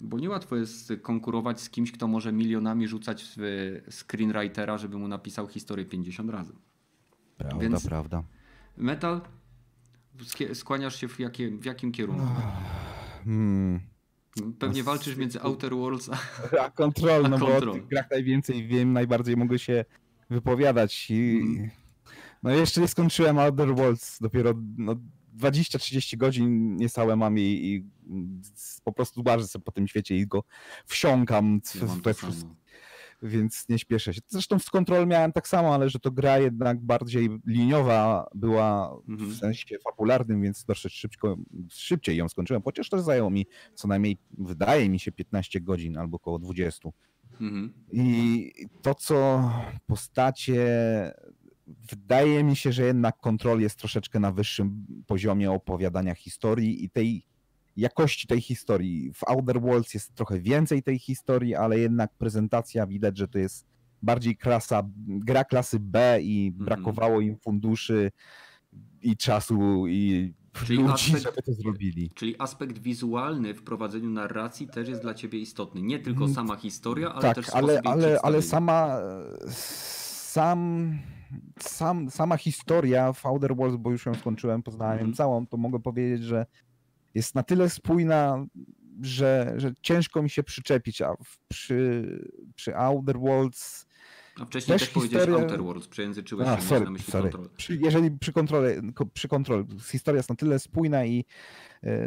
[0.00, 3.42] Bo niełatwo jest konkurować z kimś, kto może milionami rzucać w
[3.90, 6.52] screenwritera, żeby mu napisał historię 50 razy.
[7.38, 8.22] Prawda, Więc- prawda.
[8.76, 9.20] Metal,
[10.54, 12.26] skłaniasz się w, jakie, w jakim kierunku?
[13.24, 13.80] Hmm.
[14.58, 16.18] Pewnie No, walczysz między Outer Worlds a...
[16.64, 17.68] A kontrol, A no bo Control.
[17.70, 19.84] o tych grach najwięcej wiem, najbardziej mogę się
[20.30, 21.70] wypowiadać i Mhm.
[22.42, 24.94] no jeszcze nie skończyłem Outer Worlds, dopiero no,
[25.38, 27.84] 20-30 godzin niecałe mam i, i
[28.84, 30.44] po prostu łażę sobie po tym świecie i go
[30.86, 32.38] wsiąkam w, Ja.
[33.22, 34.20] Więc nie śpieszę się.
[34.26, 39.30] Zresztą z kontrol miałem tak samo, ale że to gra jednak bardziej liniowa była Mhm.
[39.30, 41.36] w sensie fabularnym, więc dosyć szybko,
[41.72, 46.16] szybciej ją skończyłem, chociaż też zajęło mi co najmniej, wydaje mi się, 15 godzin albo
[46.16, 46.88] około 20.
[47.32, 47.72] Mhm.
[47.92, 49.50] I to, co
[49.86, 50.66] postacie.
[51.90, 57.26] Wydaje mi się, że jednak kontrol jest troszeczkę na wyższym poziomie opowiadania historii i tej
[57.76, 59.12] jakości tej historii.
[59.14, 63.66] W Outer Worlds jest trochę więcej tej historii, ale jednak prezentacja widać, że to jest
[64.02, 66.64] bardziej klasa, gra klasy B i Mhm.
[66.64, 68.10] brakowało im funduszy
[69.02, 70.34] i czasu i
[70.66, 72.10] Czyli ludzi, aspekt- żeby to zrobili.
[72.14, 75.82] Czyli aspekt wizualny w prowadzeniu narracji też jest dla ciebie istotny.
[75.82, 78.98] Nie tylko Mm, sama historia, ale tak, też ale, ale, ale sama,
[79.48, 80.98] sam,
[81.60, 85.14] sam, sama historia w Outer Worlds, bo już ją skończyłem, poznałem Mhm.
[85.14, 86.46] całą, to mogę powiedzieć, że
[87.14, 88.46] jest na tyle spójna,
[89.02, 91.14] że, że ciężko mi się przyczepić, a
[91.48, 92.02] przy,
[92.54, 93.86] przy Outer Worlds
[94.40, 97.30] A wcześniej Też też, powiedziałeś historia- Outer Worlds, przejęzyczyłeś A, się, sorry, na myśli sorry.
[97.30, 97.56] kontrol.
[97.56, 101.24] Przy, jeżeli przy kontroli, ko- przy kontroli, historia jest na tyle spójna i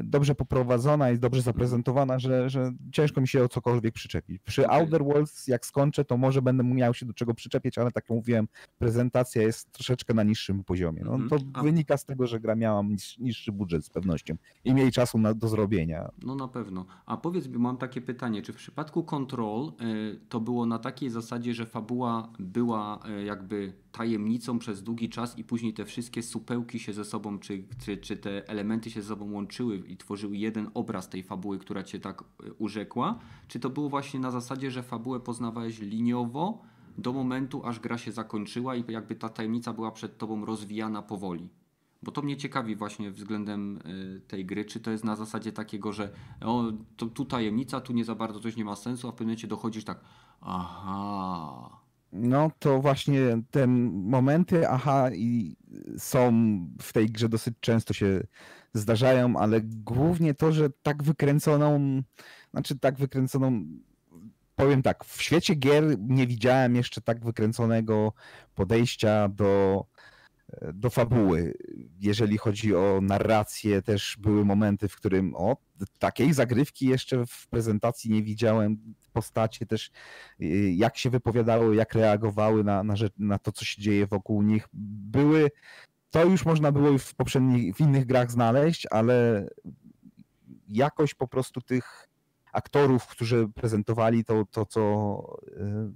[0.03, 4.41] dobrze poprowadzona i dobrze zaprezentowana, że, że ciężko mi się o cokolwiek przyczepić.
[4.43, 4.79] Przy Okej.
[4.79, 8.17] Outer Worlds, jak skończę, to może będę miał się do czego przyczepić, ale tak jak
[8.17, 8.47] mówiłem,
[8.77, 11.01] prezentacja jest troszeczkę na niższym poziomie.
[11.05, 11.29] No, Mhm.
[11.29, 14.91] to A- wynika z tego, że gra miała niż, niższy budżet z pewnością i mniej
[14.91, 16.11] czasu na, do zrobienia.
[16.23, 16.85] No na pewno.
[17.05, 21.09] A powiedz mi, mam takie pytanie, czy w przypadku Control y, to było na takiej
[21.09, 26.79] zasadzie, że fabuła była y, jakby tajemnicą przez długi czas i później te wszystkie supełki
[26.79, 30.69] się ze sobą, czy, czy, czy te elementy się ze sobą łączyły i tworzyły jeden
[30.73, 33.19] obraz tej fabuły, która cię tak y, urzekła?
[33.47, 36.61] Czy to było właśnie na zasadzie, że fabułę poznawałeś liniowo
[36.97, 41.49] do momentu, aż gra się zakończyła i jakby ta tajemnica była przed tobą rozwijana powoli?
[42.03, 45.93] Bo to mnie ciekawi właśnie względem y, tej gry, czy to jest na zasadzie takiego,
[45.93, 46.63] że o,
[46.97, 49.47] to, tu tajemnica, tu nie za bardzo coś nie ma sensu, a w pewnym momencie
[49.47, 49.99] dochodzisz tak,
[50.41, 51.85] aha,
[52.15, 55.55] No to właśnie te momenty, aha, i
[55.97, 56.31] są
[56.81, 58.27] w tej grze dosyć często się
[58.75, 62.01] zdarzają, ale głównie to, że tak wykręconą,
[62.51, 63.65] znaczy tak wykręconą,
[64.55, 68.13] powiem tak, w świecie gier nie widziałem jeszcze tak wykręconego
[68.55, 69.85] podejścia do,
[70.73, 71.53] do fabuły.
[71.99, 75.57] Jeżeli chodzi o narrację, też były momenty, w którym o,
[75.99, 78.95] takiej zagrywki jeszcze w prezentacji nie widziałem.
[79.13, 79.91] Postacie też
[80.41, 84.41] y, jak się wypowiadały, jak reagowały na, na, rzecz, na to, co się dzieje wokół
[84.41, 84.67] nich.
[84.73, 85.51] Były,
[86.15, 89.47] to już można było już w poprzednich, w innych grach znaleźć, ale
[90.69, 92.07] jakość po prostu tych
[92.53, 95.91] aktorów, którzy prezentowali to, to co y,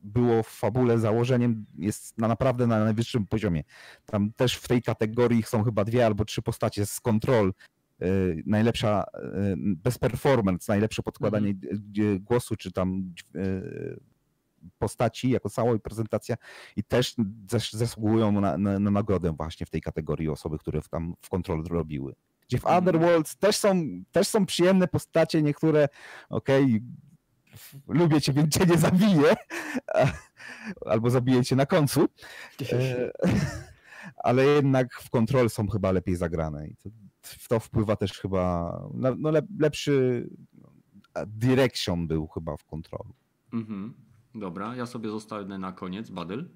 [0.00, 3.64] było w fabule założeniem, jest na naprawdę na najwyższym poziomie.
[4.04, 7.52] Tam też w tej kategorii są chyba dwie albo trzy postacie z kontrol.
[8.02, 11.54] y, Najlepsza y, bez performance, najlepsze podkładanie
[11.98, 13.14] y, głosu, czy tam
[14.78, 16.36] postaci jako cała prezentacja
[16.76, 17.14] i też
[17.50, 21.64] zas- zasługują na, na, na nagrodę właśnie w tej kategorii osoby, które tam w kontrol
[21.64, 22.14] robiły.
[22.48, 22.82] Gdzie w Mhm.
[22.82, 23.82] Otherworlds też są,
[24.12, 25.88] też są przyjemne postacie, niektóre
[26.28, 26.82] okej,
[27.54, 29.34] f- lubię cię, więc cię nie zabiję,
[30.86, 32.08] albo zabiję cię na końcu,
[32.72, 33.10] e,
[34.24, 36.90] ale jednak w kontrol są chyba lepiej zagrane i to,
[37.22, 40.26] w to wpływa też chyba, no, no lep, lepszy
[41.26, 43.14] direction był chyba w kontrolu.
[43.52, 43.94] mhm.
[44.38, 46.48] Dobra, ja sobie zostanę na koniec, Badyl.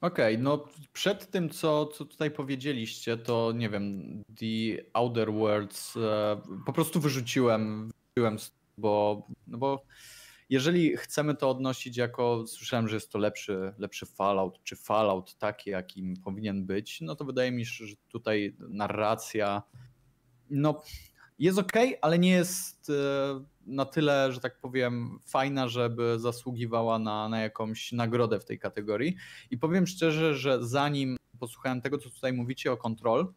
[0.00, 6.40] Okej, no przed tym, co, co tutaj powiedzieliście, to nie wiem, The Outer Worlds e,
[6.66, 8.36] po prostu wyrzuciłem, wyrzuciłem,
[8.78, 9.82] bo, no bo
[10.50, 15.70] jeżeli chcemy to odnosić jako, słyszałem, że jest to lepszy, lepszy Fallout, czy Fallout taki,
[15.70, 19.62] jakim powinien być, no to wydaje mi się, że tutaj narracja,
[20.50, 20.82] no
[21.38, 21.72] jest ok,
[22.02, 27.92] ale nie jest e, na tyle, że tak powiem, fajna, żeby zasługiwała na, na jakąś
[27.92, 29.16] nagrodę w tej kategorii.
[29.50, 33.32] I powiem szczerze, że zanim posłuchałem tego, co tutaj mówicie o Control,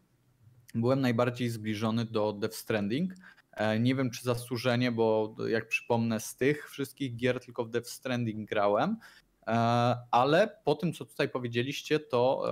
[0.74, 3.12] byłem najbardziej zbliżony do Death Stranding.
[3.52, 7.88] E, Nie wiem, czy zasłużenie, bo jak przypomnę, z tych wszystkich gier tylko w Death
[7.88, 8.96] Stranding grałem.
[9.46, 9.52] E,
[10.10, 12.44] Ale po tym, co tutaj powiedzieliście, to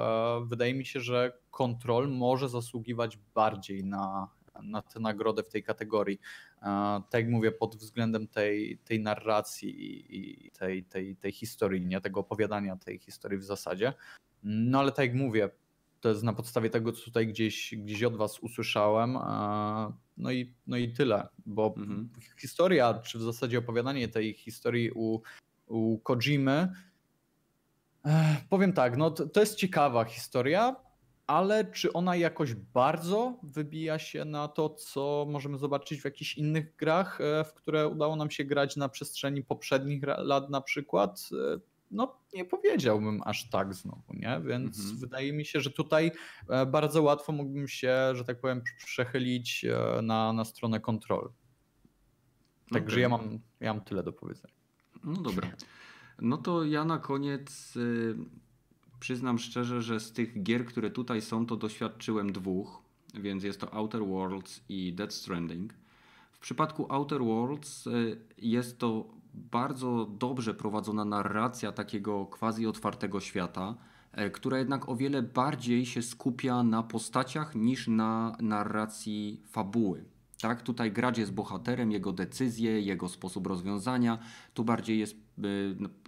[0.47, 4.29] wydaje mi się, że Control może zasługiwać bardziej na,
[4.63, 6.21] na tę nagrodę w tej kategorii.
[7.11, 9.71] Tak jak mówię, pod względem tej, tej narracji
[10.17, 13.93] i- tej, tej, tej historii, nie tego opowiadania tej historii w zasadzie.
[14.43, 15.51] No ale tak jak mówię,
[16.01, 19.19] to jest na podstawie tego, co tutaj gdzieś, gdzieś od was usłyszałem.
[20.17, 22.09] No i, no i tyle, bo Mhm.
[22.41, 25.21] historia, czy w zasadzie opowiadanie tej historii u,
[25.67, 26.73] u Kojimy,
[28.07, 30.77] e, powiem tak, no to, to jest ciekawa historia,
[31.29, 36.77] ale czy ona jakoś bardzo wybija się na to, co możemy zobaczyć w jakichś innych
[36.77, 41.29] grach, e, w które udało nam się grać na przestrzeni poprzednich lat na przykład?
[41.57, 41.61] E,
[41.91, 44.41] No, nie powiedziałbym aż tak znowu, nie?
[44.45, 44.97] Więc Mhm.
[44.97, 46.13] wydaje mi się, że tutaj
[46.49, 49.67] e, bardzo łatwo mógłbym się, że tak powiem, przechylić
[50.03, 51.31] na, na stronę kontrol.
[52.73, 53.03] Także Okej.
[53.03, 54.55] ja, mam, ja mam tyle do powiedzenia.
[55.05, 55.49] No dobra.
[56.21, 58.17] No to ja na koniec y,
[59.01, 62.83] przyznam szczerze, że z tych gier, które tutaj są, to doświadczyłem dwóch,
[63.15, 65.75] więc jest to Outer Worlds i Dead Stranding.
[66.33, 73.75] W przypadku Outer Worlds y, jest to bardzo dobrze prowadzona narracja takiego quasi otwartego świata,
[74.13, 80.05] e, która jednak o wiele bardziej się skupia na postaciach niż na narracji fabuły.
[80.41, 84.19] Tak, tutaj gracz jest bohaterem, jego decyzje, jego sposób rozwiązania.
[84.55, 85.17] Tu bardziej jest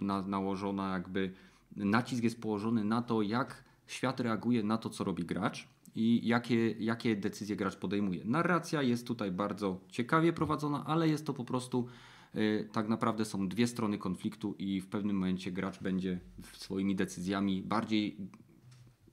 [0.01, 1.33] na, nałożona jakby
[1.75, 6.71] nacisk jest położony na to, jak świat reaguje na to, co robi gracz i jakie,
[6.71, 8.25] jakie decyzje gracz podejmuje.
[8.25, 11.87] Narracja jest tutaj bardzo ciekawie prowadzona, ale jest to po prostu
[12.35, 16.19] y, tak naprawdę są dwie strony konfliktu i w pewnym momencie gracz będzie
[16.53, 18.17] swoimi decyzjami bardziej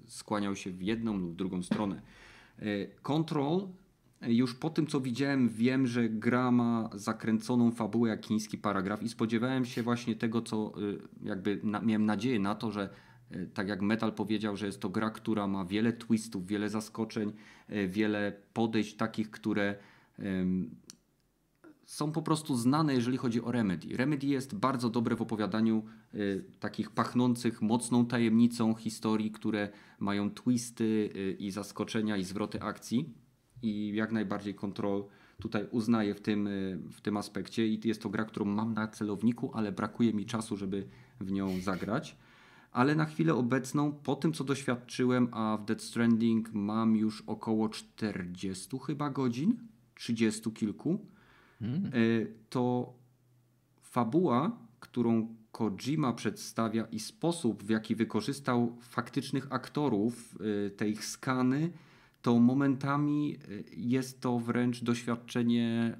[0.06, 2.02] skłaniał się w jedną lub drugą stronę.
[2.62, 3.68] Y, Control
[4.26, 9.08] już po tym, co widziałem, wiem, że gra ma zakręconą fabułę jak chiński paragraf i
[9.08, 12.90] spodziewałem się właśnie tego, co y, jakby na, miałem nadzieję na to, że
[13.32, 17.32] y, tak jak Metal powiedział, że jest to gra, która ma wiele twistów, wiele zaskoczeń,
[17.70, 19.74] y, wiele podejść takich, które
[20.18, 20.76] ym,
[21.84, 23.96] są po prostu znane, jeżeli chodzi o Remedy.
[23.96, 25.84] Remedy jest bardzo dobre w opowiadaniu
[26.14, 29.68] y, takich pachnących mocną tajemnicą historii, które
[29.98, 30.84] mają twisty
[31.16, 33.14] y, i zaskoczenia i zwroty akcji
[33.62, 35.04] i jak najbardziej Control
[35.42, 38.88] tutaj uznaję w tym, y, w tym aspekcie i jest to gra, którą mam na
[38.88, 40.86] celowniku, ale brakuje mi czasu, żeby
[41.20, 42.16] w nią zagrać.
[42.72, 47.68] Ale na chwilę obecną, po tym co doświadczyłem, a w Dead Stranding mam już około
[47.68, 49.58] 40 chyba godzin,
[49.94, 51.06] 30 kilku,
[51.94, 52.92] y, to
[53.82, 61.70] fabuła, którą Kojima przedstawia i sposób, w jaki wykorzystał faktycznych aktorów, y, te ich skany,
[62.22, 65.96] to momentami y, jest to wręcz doświadczenie,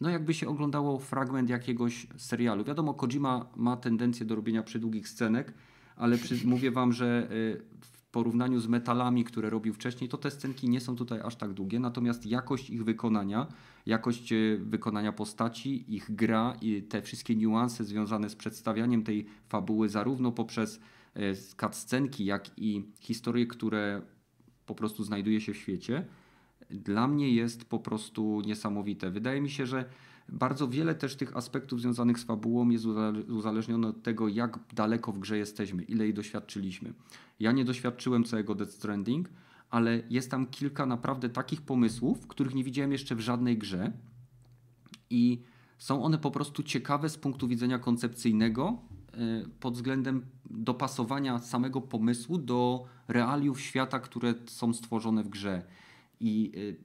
[0.00, 2.64] no jakby się oglądało fragment jakiegoś serialu.
[2.64, 5.54] Wiadomo, Kojima ma tendencję do robienia przydługich scenek,
[5.96, 10.30] ale przy, mówię wam, że y, w porównaniu z metalami, które robił wcześniej, to te
[10.30, 13.46] scenki nie są tutaj aż tak długie, natomiast jakość ich wykonania,
[13.86, 19.88] jakość y, wykonania postaci, ich gra i te wszystkie niuanse związane z przedstawianiem tej fabuły,
[19.88, 20.80] zarówno poprzez
[21.60, 24.02] cutscenki, jak i historie, które
[24.68, 26.04] po prostu znajduje się w świecie,
[26.70, 29.10] dla mnie jest po prostu niesamowite.
[29.10, 29.84] Wydaje mi się, że
[30.28, 35.12] bardzo wiele też tych aspektów związanych z fabułą jest uzale- uzależnione od tego, jak daleko
[35.12, 36.92] w grze jesteśmy, ile jej doświadczyliśmy.
[37.40, 39.28] Ja nie doświadczyłem całego Death Stranding,
[39.70, 43.92] ale jest tam kilka naprawdę takich pomysłów, których nie widziałem jeszcze w żadnej grze
[45.10, 45.42] i
[45.78, 48.78] są one po prostu ciekawe z punktu widzenia koncepcyjnego
[49.60, 55.62] pod względem dopasowania samego pomysłu do realiów świata, które są stworzone w grze.
[56.20, 56.76] I y,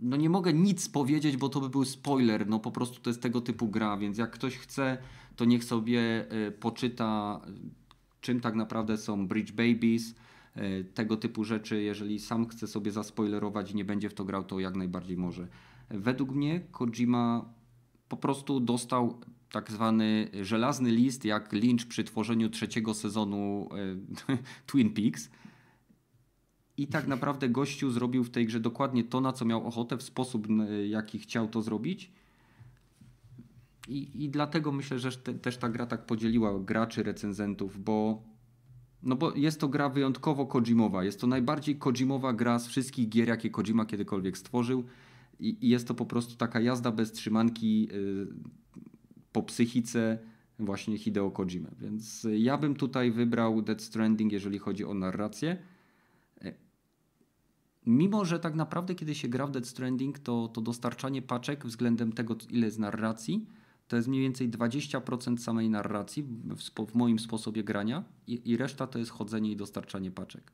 [0.00, 2.46] no nie mogę nic powiedzieć, bo to by był spoiler.
[2.46, 4.98] No po prostu to jest tego typu gra, więc jak ktoś chce,
[5.36, 7.52] to niech sobie y, poczyta, y,
[8.20, 10.14] czym tak naprawdę są Bridge Babies,
[10.56, 11.82] y, tego typu rzeczy.
[11.82, 15.48] Jeżeli sam chce sobie zaspoilerować i nie będzie w to grał, to jak najbardziej może.
[15.90, 17.54] Według mnie Kojima
[18.08, 19.20] po prostu dostał
[19.52, 23.68] tak zwany żelazny list, jak Lynch przy tworzeniu trzeciego sezonu
[24.30, 25.30] y, Twin Peaks.
[26.76, 30.02] I tak naprawdę gościu zrobił w tej grze dokładnie to, na co miał ochotę, w
[30.02, 30.48] sposób,
[30.88, 32.12] jaki chciał to zrobić.
[33.88, 38.22] I, i dlatego myślę, że te, też ta gra tak podzieliła graczy, recenzentów, bo,
[39.02, 41.04] no bo jest to gra wyjątkowo Kojimowa.
[41.04, 44.84] Jest to najbardziej Kojimowa gra z wszystkich gier, jakie Kojima kiedykolwiek stworzył.
[45.40, 48.26] I, i jest to po prostu taka jazda bez trzymanki y,
[49.32, 50.18] po psychice
[50.58, 51.70] właśnie Hideo Kojimy.
[51.80, 55.56] Więc ja bym tutaj wybrał Dead Stranding, jeżeli chodzi o narrację.
[56.40, 56.54] E,
[57.86, 62.12] Mimo, że tak naprawdę kiedy się gra w Dead Stranding, to, to dostarczanie paczek względem
[62.12, 63.46] tego, ile jest narracji,
[63.88, 66.22] to jest mniej więcej 20% samej narracji
[66.56, 70.52] w, spo, w moim sposobie grania i, i reszta to jest chodzenie i dostarczanie paczek.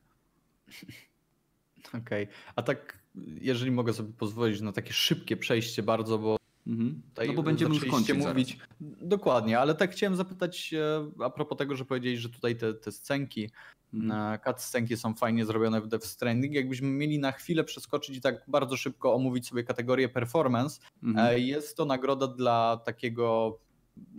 [2.01, 2.99] Okej, a tak
[3.41, 6.38] jeżeli mogę sobie pozwolić na takie szybkie przejście bardzo, bo
[6.69, 7.01] Mhm.
[7.27, 8.57] No bo będziemy już kończyć mówić.
[9.01, 12.91] Dokładnie, ale tak chciałem zapytać e, a propos tego, że powiedzieli, że tutaj te, te
[12.91, 13.49] scenki,
[13.93, 14.33] Mhm.
[14.33, 16.53] e, cutscenki są fajnie zrobione w Death Stranding.
[16.53, 21.27] Jakbyśmy mieli na chwilę przeskoczyć i tak bardzo szybko omówić sobie kategorię performance, Mhm.
[21.27, 23.59] e, jest to nagroda dla takiego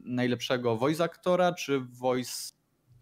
[0.05, 2.53] najlepszego voice aktora, czy voice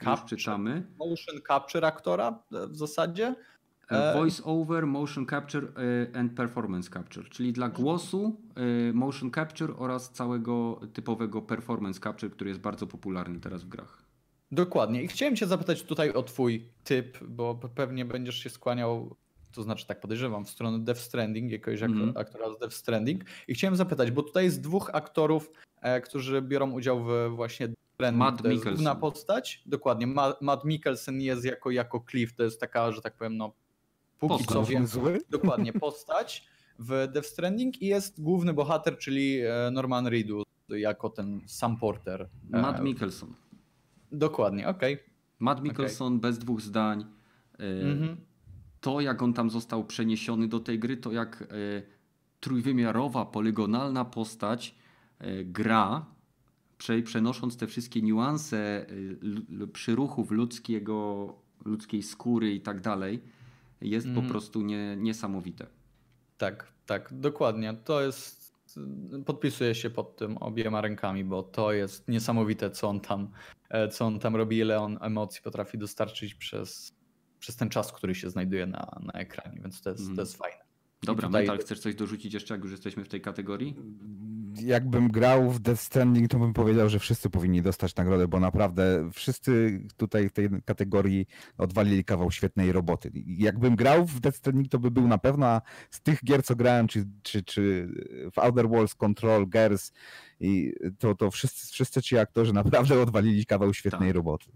[0.05, 3.35] capture, motion capture aktora w zasadzie?
[3.89, 5.65] E, Voice over, motion capture
[6.13, 8.41] e, and performance capture, czyli dla głosu
[8.89, 14.03] e, motion capture oraz całego typowego performance capture, który jest bardzo popularny teraz w grach.
[14.53, 15.03] Dokładnie.
[15.03, 19.17] I chciałem Cię zapytać tutaj o Twój typ, bo pe- pewnie będziesz się skłaniał,
[19.53, 22.13] to znaczy tak podejrzewam, w stronę Death Stranding, jakiegoś Mhm.
[22.17, 23.23] aktora z Death Stranding.
[23.49, 25.51] I chciałem zapytać, bo tutaj jest dwóch aktorów,
[25.81, 28.19] e, którzy biorą udział w właśnie Stranding.
[28.19, 29.63] Matt to jest główna postać.
[29.67, 30.07] Dokładnie.
[30.07, 33.53] Ma, Matt Mikkelsen jest jako, jako Cliff, to jest taka, że tak powiem, no
[34.19, 34.53] póki Postać.
[34.55, 35.21] co wiem, zły?
[35.31, 41.41] dokładnie postać w Death Stranding i jest główny bohater, czyli e, Norman Reedus jako ten
[41.47, 42.29] Sam Porter.
[42.53, 43.35] E, Matt Mikkelson.
[44.13, 44.99] Dokładnie, okej.
[45.39, 47.05] Matt Mikkelson bez dwóch zdań.
[47.59, 48.17] E, Mhm.
[48.81, 51.47] To, jak on tam został przeniesiony do tej gry, to jak e,
[52.41, 54.75] trójwymiarowa, polygonalna postać
[55.19, 56.07] e, gra
[56.79, 58.87] prze, przenosząc te wszystkie niuanse
[59.73, 61.35] przyruchów ludzkiego,
[61.65, 63.23] ludzkiej skóry i tak dalej,
[63.81, 64.15] jest mm.
[64.15, 64.31] po mhm.
[64.31, 65.67] prostu nie, niesamowite.
[66.39, 67.75] Tak, tak, dokładnie.
[67.85, 68.49] To jest.
[69.27, 73.31] Podpisuję się pod tym obiema rękami, bo to jest niesamowite, co on tam,
[73.71, 76.93] e, co on tam robi, ile on emocji potrafi dostarczyć przez,
[77.39, 80.17] przez ten czas, który się znajduje na, na ekranie, więc to jest, mm.
[80.17, 80.69] to jest fajne.
[81.03, 81.43] Dobra, tutaj...
[81.43, 83.77] Metal, chcesz coś dorzucić jeszcze, jak już jesteśmy w tej kategorii?
[84.65, 89.11] Jakbym grał w Death Stranding, to bym powiedział, że wszyscy powinni dostać nagrodę, bo naprawdę
[89.13, 91.27] wszyscy tutaj w tej kategorii
[91.59, 93.11] odwalili kawał świetnej roboty.
[93.27, 95.61] Jakbym grał w Death Stranding, to by był na pewno
[95.91, 97.89] z tych gier, co grałem, czy, czy, czy
[98.35, 99.93] w Outer Worlds, Control, Gears,
[100.41, 104.17] i to, to wszyscy, wszyscy ci aktorzy naprawdę odwalili kawał świetnej tak.
[104.17, 104.51] roboty.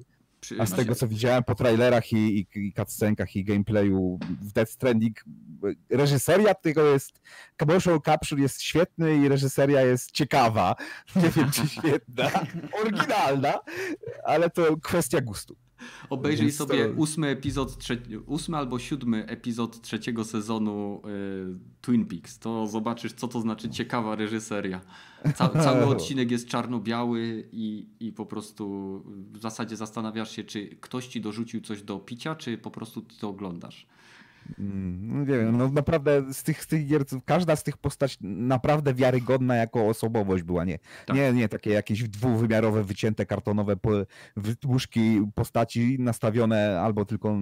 [0.59, 4.73] A z tego co widziałem po trailerach i, i, i cutscenkach i gameplayu w Death
[4.73, 5.25] Stranding,
[5.91, 7.21] reżyseria tego jest,
[7.61, 10.77] commercial capture jest świetny i reżyseria jest ciekawa.
[11.23, 12.31] Nie wiem czy świetna,
[12.81, 13.61] oryginalna,
[14.25, 15.57] ale to kwestia gustu.
[16.11, 16.93] Obejrzyj Więc sobie to...
[16.93, 22.39] ósmy epizod, trzeci, ósmy albo siódmy epizod trzeciego sezonu y, Twin Peaks.
[22.39, 24.81] To zobaczysz, co to znaczy ciekawa reżyseria.
[25.37, 28.65] Ca cały odcinek jest czarno-biały i, i po prostu
[29.33, 33.19] w zasadzie zastanawiasz się, czy ktoś ci dorzucił coś do picia, czy po prostu ty
[33.19, 33.87] to oglądasz.
[34.59, 38.95] Mm, nie wiem, no naprawdę z tych, z tych gier, każda z tych postaci naprawdę
[38.95, 41.17] wiarygodna jako osobowość była, nie, tak.
[41.17, 43.77] nie, nie takie jakieś dwuwymiarowe, wycięte kartonowe
[44.67, 47.37] łóżki postaci nastawione albo tylko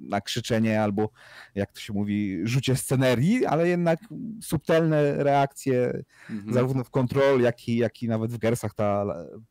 [0.00, 1.10] na krzyczenie, albo
[1.54, 4.00] jak to się mówi, rzucie scenerii, ale jednak
[4.42, 6.54] subtelne reakcje mhm.
[6.54, 9.04] zarówno w Control, jak i, jak i nawet w Gersach ta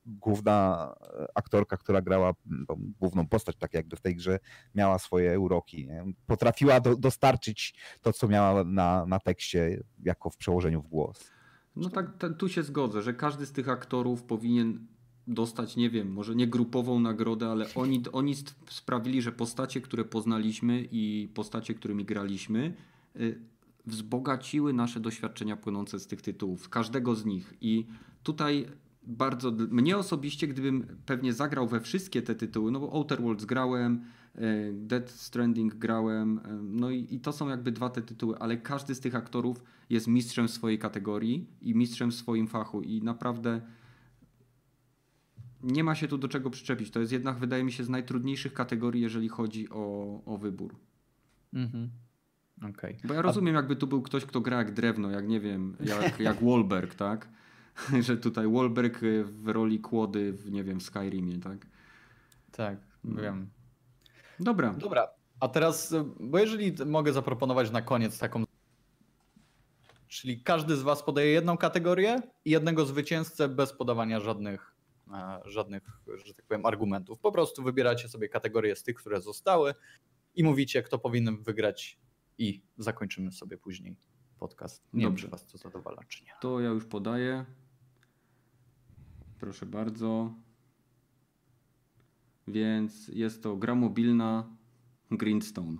[0.05, 0.89] główna
[1.35, 2.33] aktorka, która grała
[2.67, 4.39] tą główną postać, tak jakby w tej grze
[4.75, 6.03] miała swoje uroki, nie?
[6.27, 11.31] potrafiła do, dostarczyć to, co miała na, na tekście, jako w przełożeniu w głos.
[11.75, 12.07] No tak,
[12.37, 14.87] tu się zgodzę, że każdy z tych aktorów powinien
[15.27, 18.35] dostać, nie wiem, może nie grupową nagrodę, ale oni, oni
[18.69, 22.73] sprawili, że postacie, które poznaliśmy i postacie, którymi graliśmy,
[23.15, 23.39] y,
[23.85, 27.53] wzbogaciły nasze doświadczenia płynące z tych tytułów, każdego z nich.
[27.61, 27.85] I
[28.23, 28.67] tutaj
[29.03, 34.05] bardzo, mnie osobiście, gdybym pewnie zagrał we wszystkie te tytuły, no bo Outer Worlds grałem,
[34.73, 38.95] Dead Stranding grałem, e, no i, i, to są jakby dwa te tytuły, ale każdy
[38.95, 43.61] z tych aktorów jest mistrzem swojej kategorii i mistrzem w swoim fachu i naprawdę
[45.63, 46.91] nie ma się tu do czego przyczepić.
[46.91, 50.75] To jest jednak, wydaje mi się, z najtrudniejszych kategorii, jeżeli chodzi o, o wybór.
[51.53, 51.89] Mhm.
[52.69, 52.97] Okay.
[53.03, 56.19] Bo ja rozumiem, jakby tu był ktoś, kto gra jak drewno, jak nie wiem, jak,
[56.19, 57.29] jak Wahlberg, tak?
[58.05, 61.67] Że tutaj Wahlberg w roli kłody w, nie wiem, Skyrimie, tak?
[62.51, 63.21] Tak, no.
[63.21, 63.49] wiem.
[64.39, 64.73] Dobra.
[64.73, 65.07] Dobra,
[65.39, 68.43] a teraz, bo jeżeli mogę zaproponować na koniec taką.
[70.07, 74.75] Czyli każdy z Was podaje jedną kategorię i jednego zwycięzcę bez podawania żadnych,
[75.13, 75.83] e, żadnych,
[76.25, 77.19] że tak powiem, argumentów.
[77.19, 79.73] Po prostu wybieracie sobie kategorie z tych, które zostały
[80.35, 81.99] i mówicie, kto powinien wygrać,
[82.37, 83.95] i zakończymy sobie później
[84.39, 84.83] podcast.
[84.93, 85.21] Nie Dobrze.
[85.21, 86.31] wiem, czy Was to zadowala, czy nie.
[86.41, 87.45] To ja już podaję.
[89.39, 90.33] Proszę bardzo.
[92.47, 94.55] Więc jest to gra mobilna
[95.11, 95.77] Greenstone.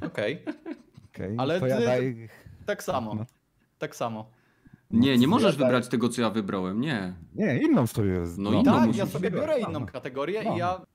[0.00, 0.42] Okej.
[0.42, 0.54] Okay.
[1.08, 1.34] okay.
[1.38, 2.28] Ale ty, daj...
[2.66, 3.14] tak samo.
[3.14, 3.26] No.
[3.78, 4.30] Tak samo.
[4.90, 7.14] Nie, nie możesz ja wybrać tego, co ja wybrałem, nie.
[7.34, 8.22] Nie, inną sobie.
[8.38, 10.54] No, no tak, ja sobie biorę inną kategorię no.
[10.54, 10.86] i ja na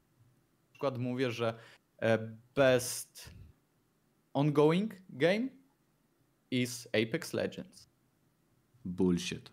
[0.71, 1.53] przykład mówię, że
[2.01, 2.19] e,
[2.55, 3.31] best
[4.33, 5.47] ongoing game
[6.51, 7.89] is Apex Legends.
[8.85, 9.51] Bullshit.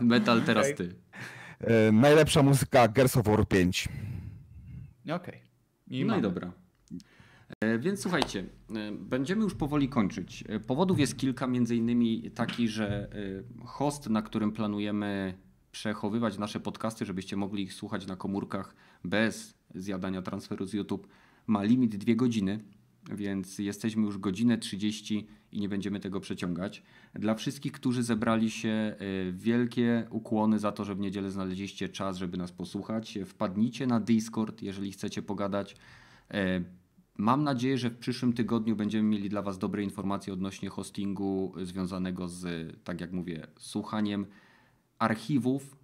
[0.00, 0.76] Metal teraz okay.
[0.76, 0.94] ty.
[1.60, 3.88] E, najlepsza muzyka Gears of War 5.
[5.04, 5.14] Okej.
[5.14, 5.40] Okay.
[5.86, 6.18] I no mamy.
[6.18, 6.52] i dobra.
[7.60, 10.44] E, więc słuchajcie, e, będziemy już powoli kończyć.
[10.66, 13.08] Powodów jest kilka, między innymi taki, że
[13.64, 15.34] host, na którym planujemy
[15.72, 18.74] przechowywać nasze podcasty, żebyście mogli ich słuchać na komórkach
[19.04, 21.08] bez zjadania transferu z YouTube,
[21.46, 22.64] ma limit dwie godziny,
[23.12, 26.82] więc jesteśmy już godzinę 30 i nie będziemy tego przeciągać.
[27.14, 32.16] Dla wszystkich, którzy zebrali się, y, wielkie ukłony za to, że w niedzielę znaleźliście czas,
[32.16, 33.18] żeby nas posłuchać.
[33.26, 35.76] Wpadnijcie na Discord, jeżeli chcecie pogadać.
[36.30, 36.64] E,
[37.18, 42.28] mam nadzieję, że w przyszłym tygodniu będziemy mieli dla Was dobre informacje odnośnie hostingu związanego
[42.28, 44.26] z, tak jak mówię, słuchaniem
[44.98, 45.76] archiwów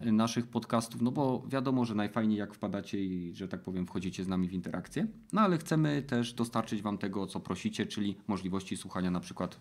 [0.00, 4.28] naszych podcastów, no bo wiadomo, że najfajniej jak wpadacie i, że tak powiem, wchodzicie z
[4.28, 9.10] nami w interakcję, no ale chcemy też dostarczyć Wam tego, co prosicie, czyli możliwości słuchania
[9.10, 9.60] na przykład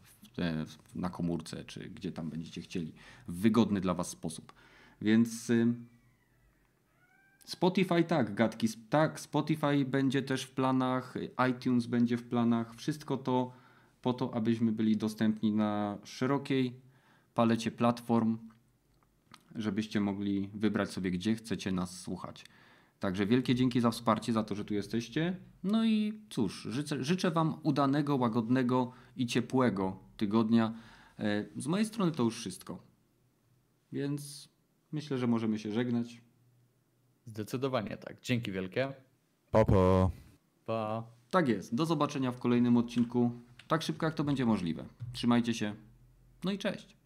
[0.95, 2.93] na komórce, czy gdzie tam będziecie chcieli,
[3.27, 4.53] w wygodny dla Was sposób.
[5.01, 5.73] Więc y,
[7.45, 11.15] Spotify tak, gadki, tak, Spotify będzie też w planach,
[11.51, 13.51] iTunes będzie w planach, wszystko to
[14.01, 16.81] po to, abyśmy byli dostępni na szerokiej
[17.33, 18.37] palecie platform,
[19.59, 22.45] żebyście mogli wybrać sobie, gdzie chcecie nas słuchać.
[22.99, 25.37] Także wielkie dzięki za wsparcie, za to, że tu jesteście.
[25.63, 30.73] No i cóż, życzę, życzę Wam udanego, łagodnego i ciepłego tygodnia.
[31.19, 32.83] E, Z mojej strony to już wszystko.
[33.91, 34.49] Więc
[34.91, 36.21] myślę, że możemy się żegnać.
[37.25, 38.21] Zdecydowanie tak.
[38.21, 38.93] Dzięki wielkie.
[39.51, 40.11] Popo.
[40.65, 41.03] Pa.
[41.29, 41.75] Tak jest.
[41.75, 43.31] Do zobaczenia w kolejnym odcinku.
[43.67, 44.85] Tak szybko, jak to będzie możliwe.
[45.13, 45.75] Trzymajcie się.
[46.43, 46.98] No i cześć.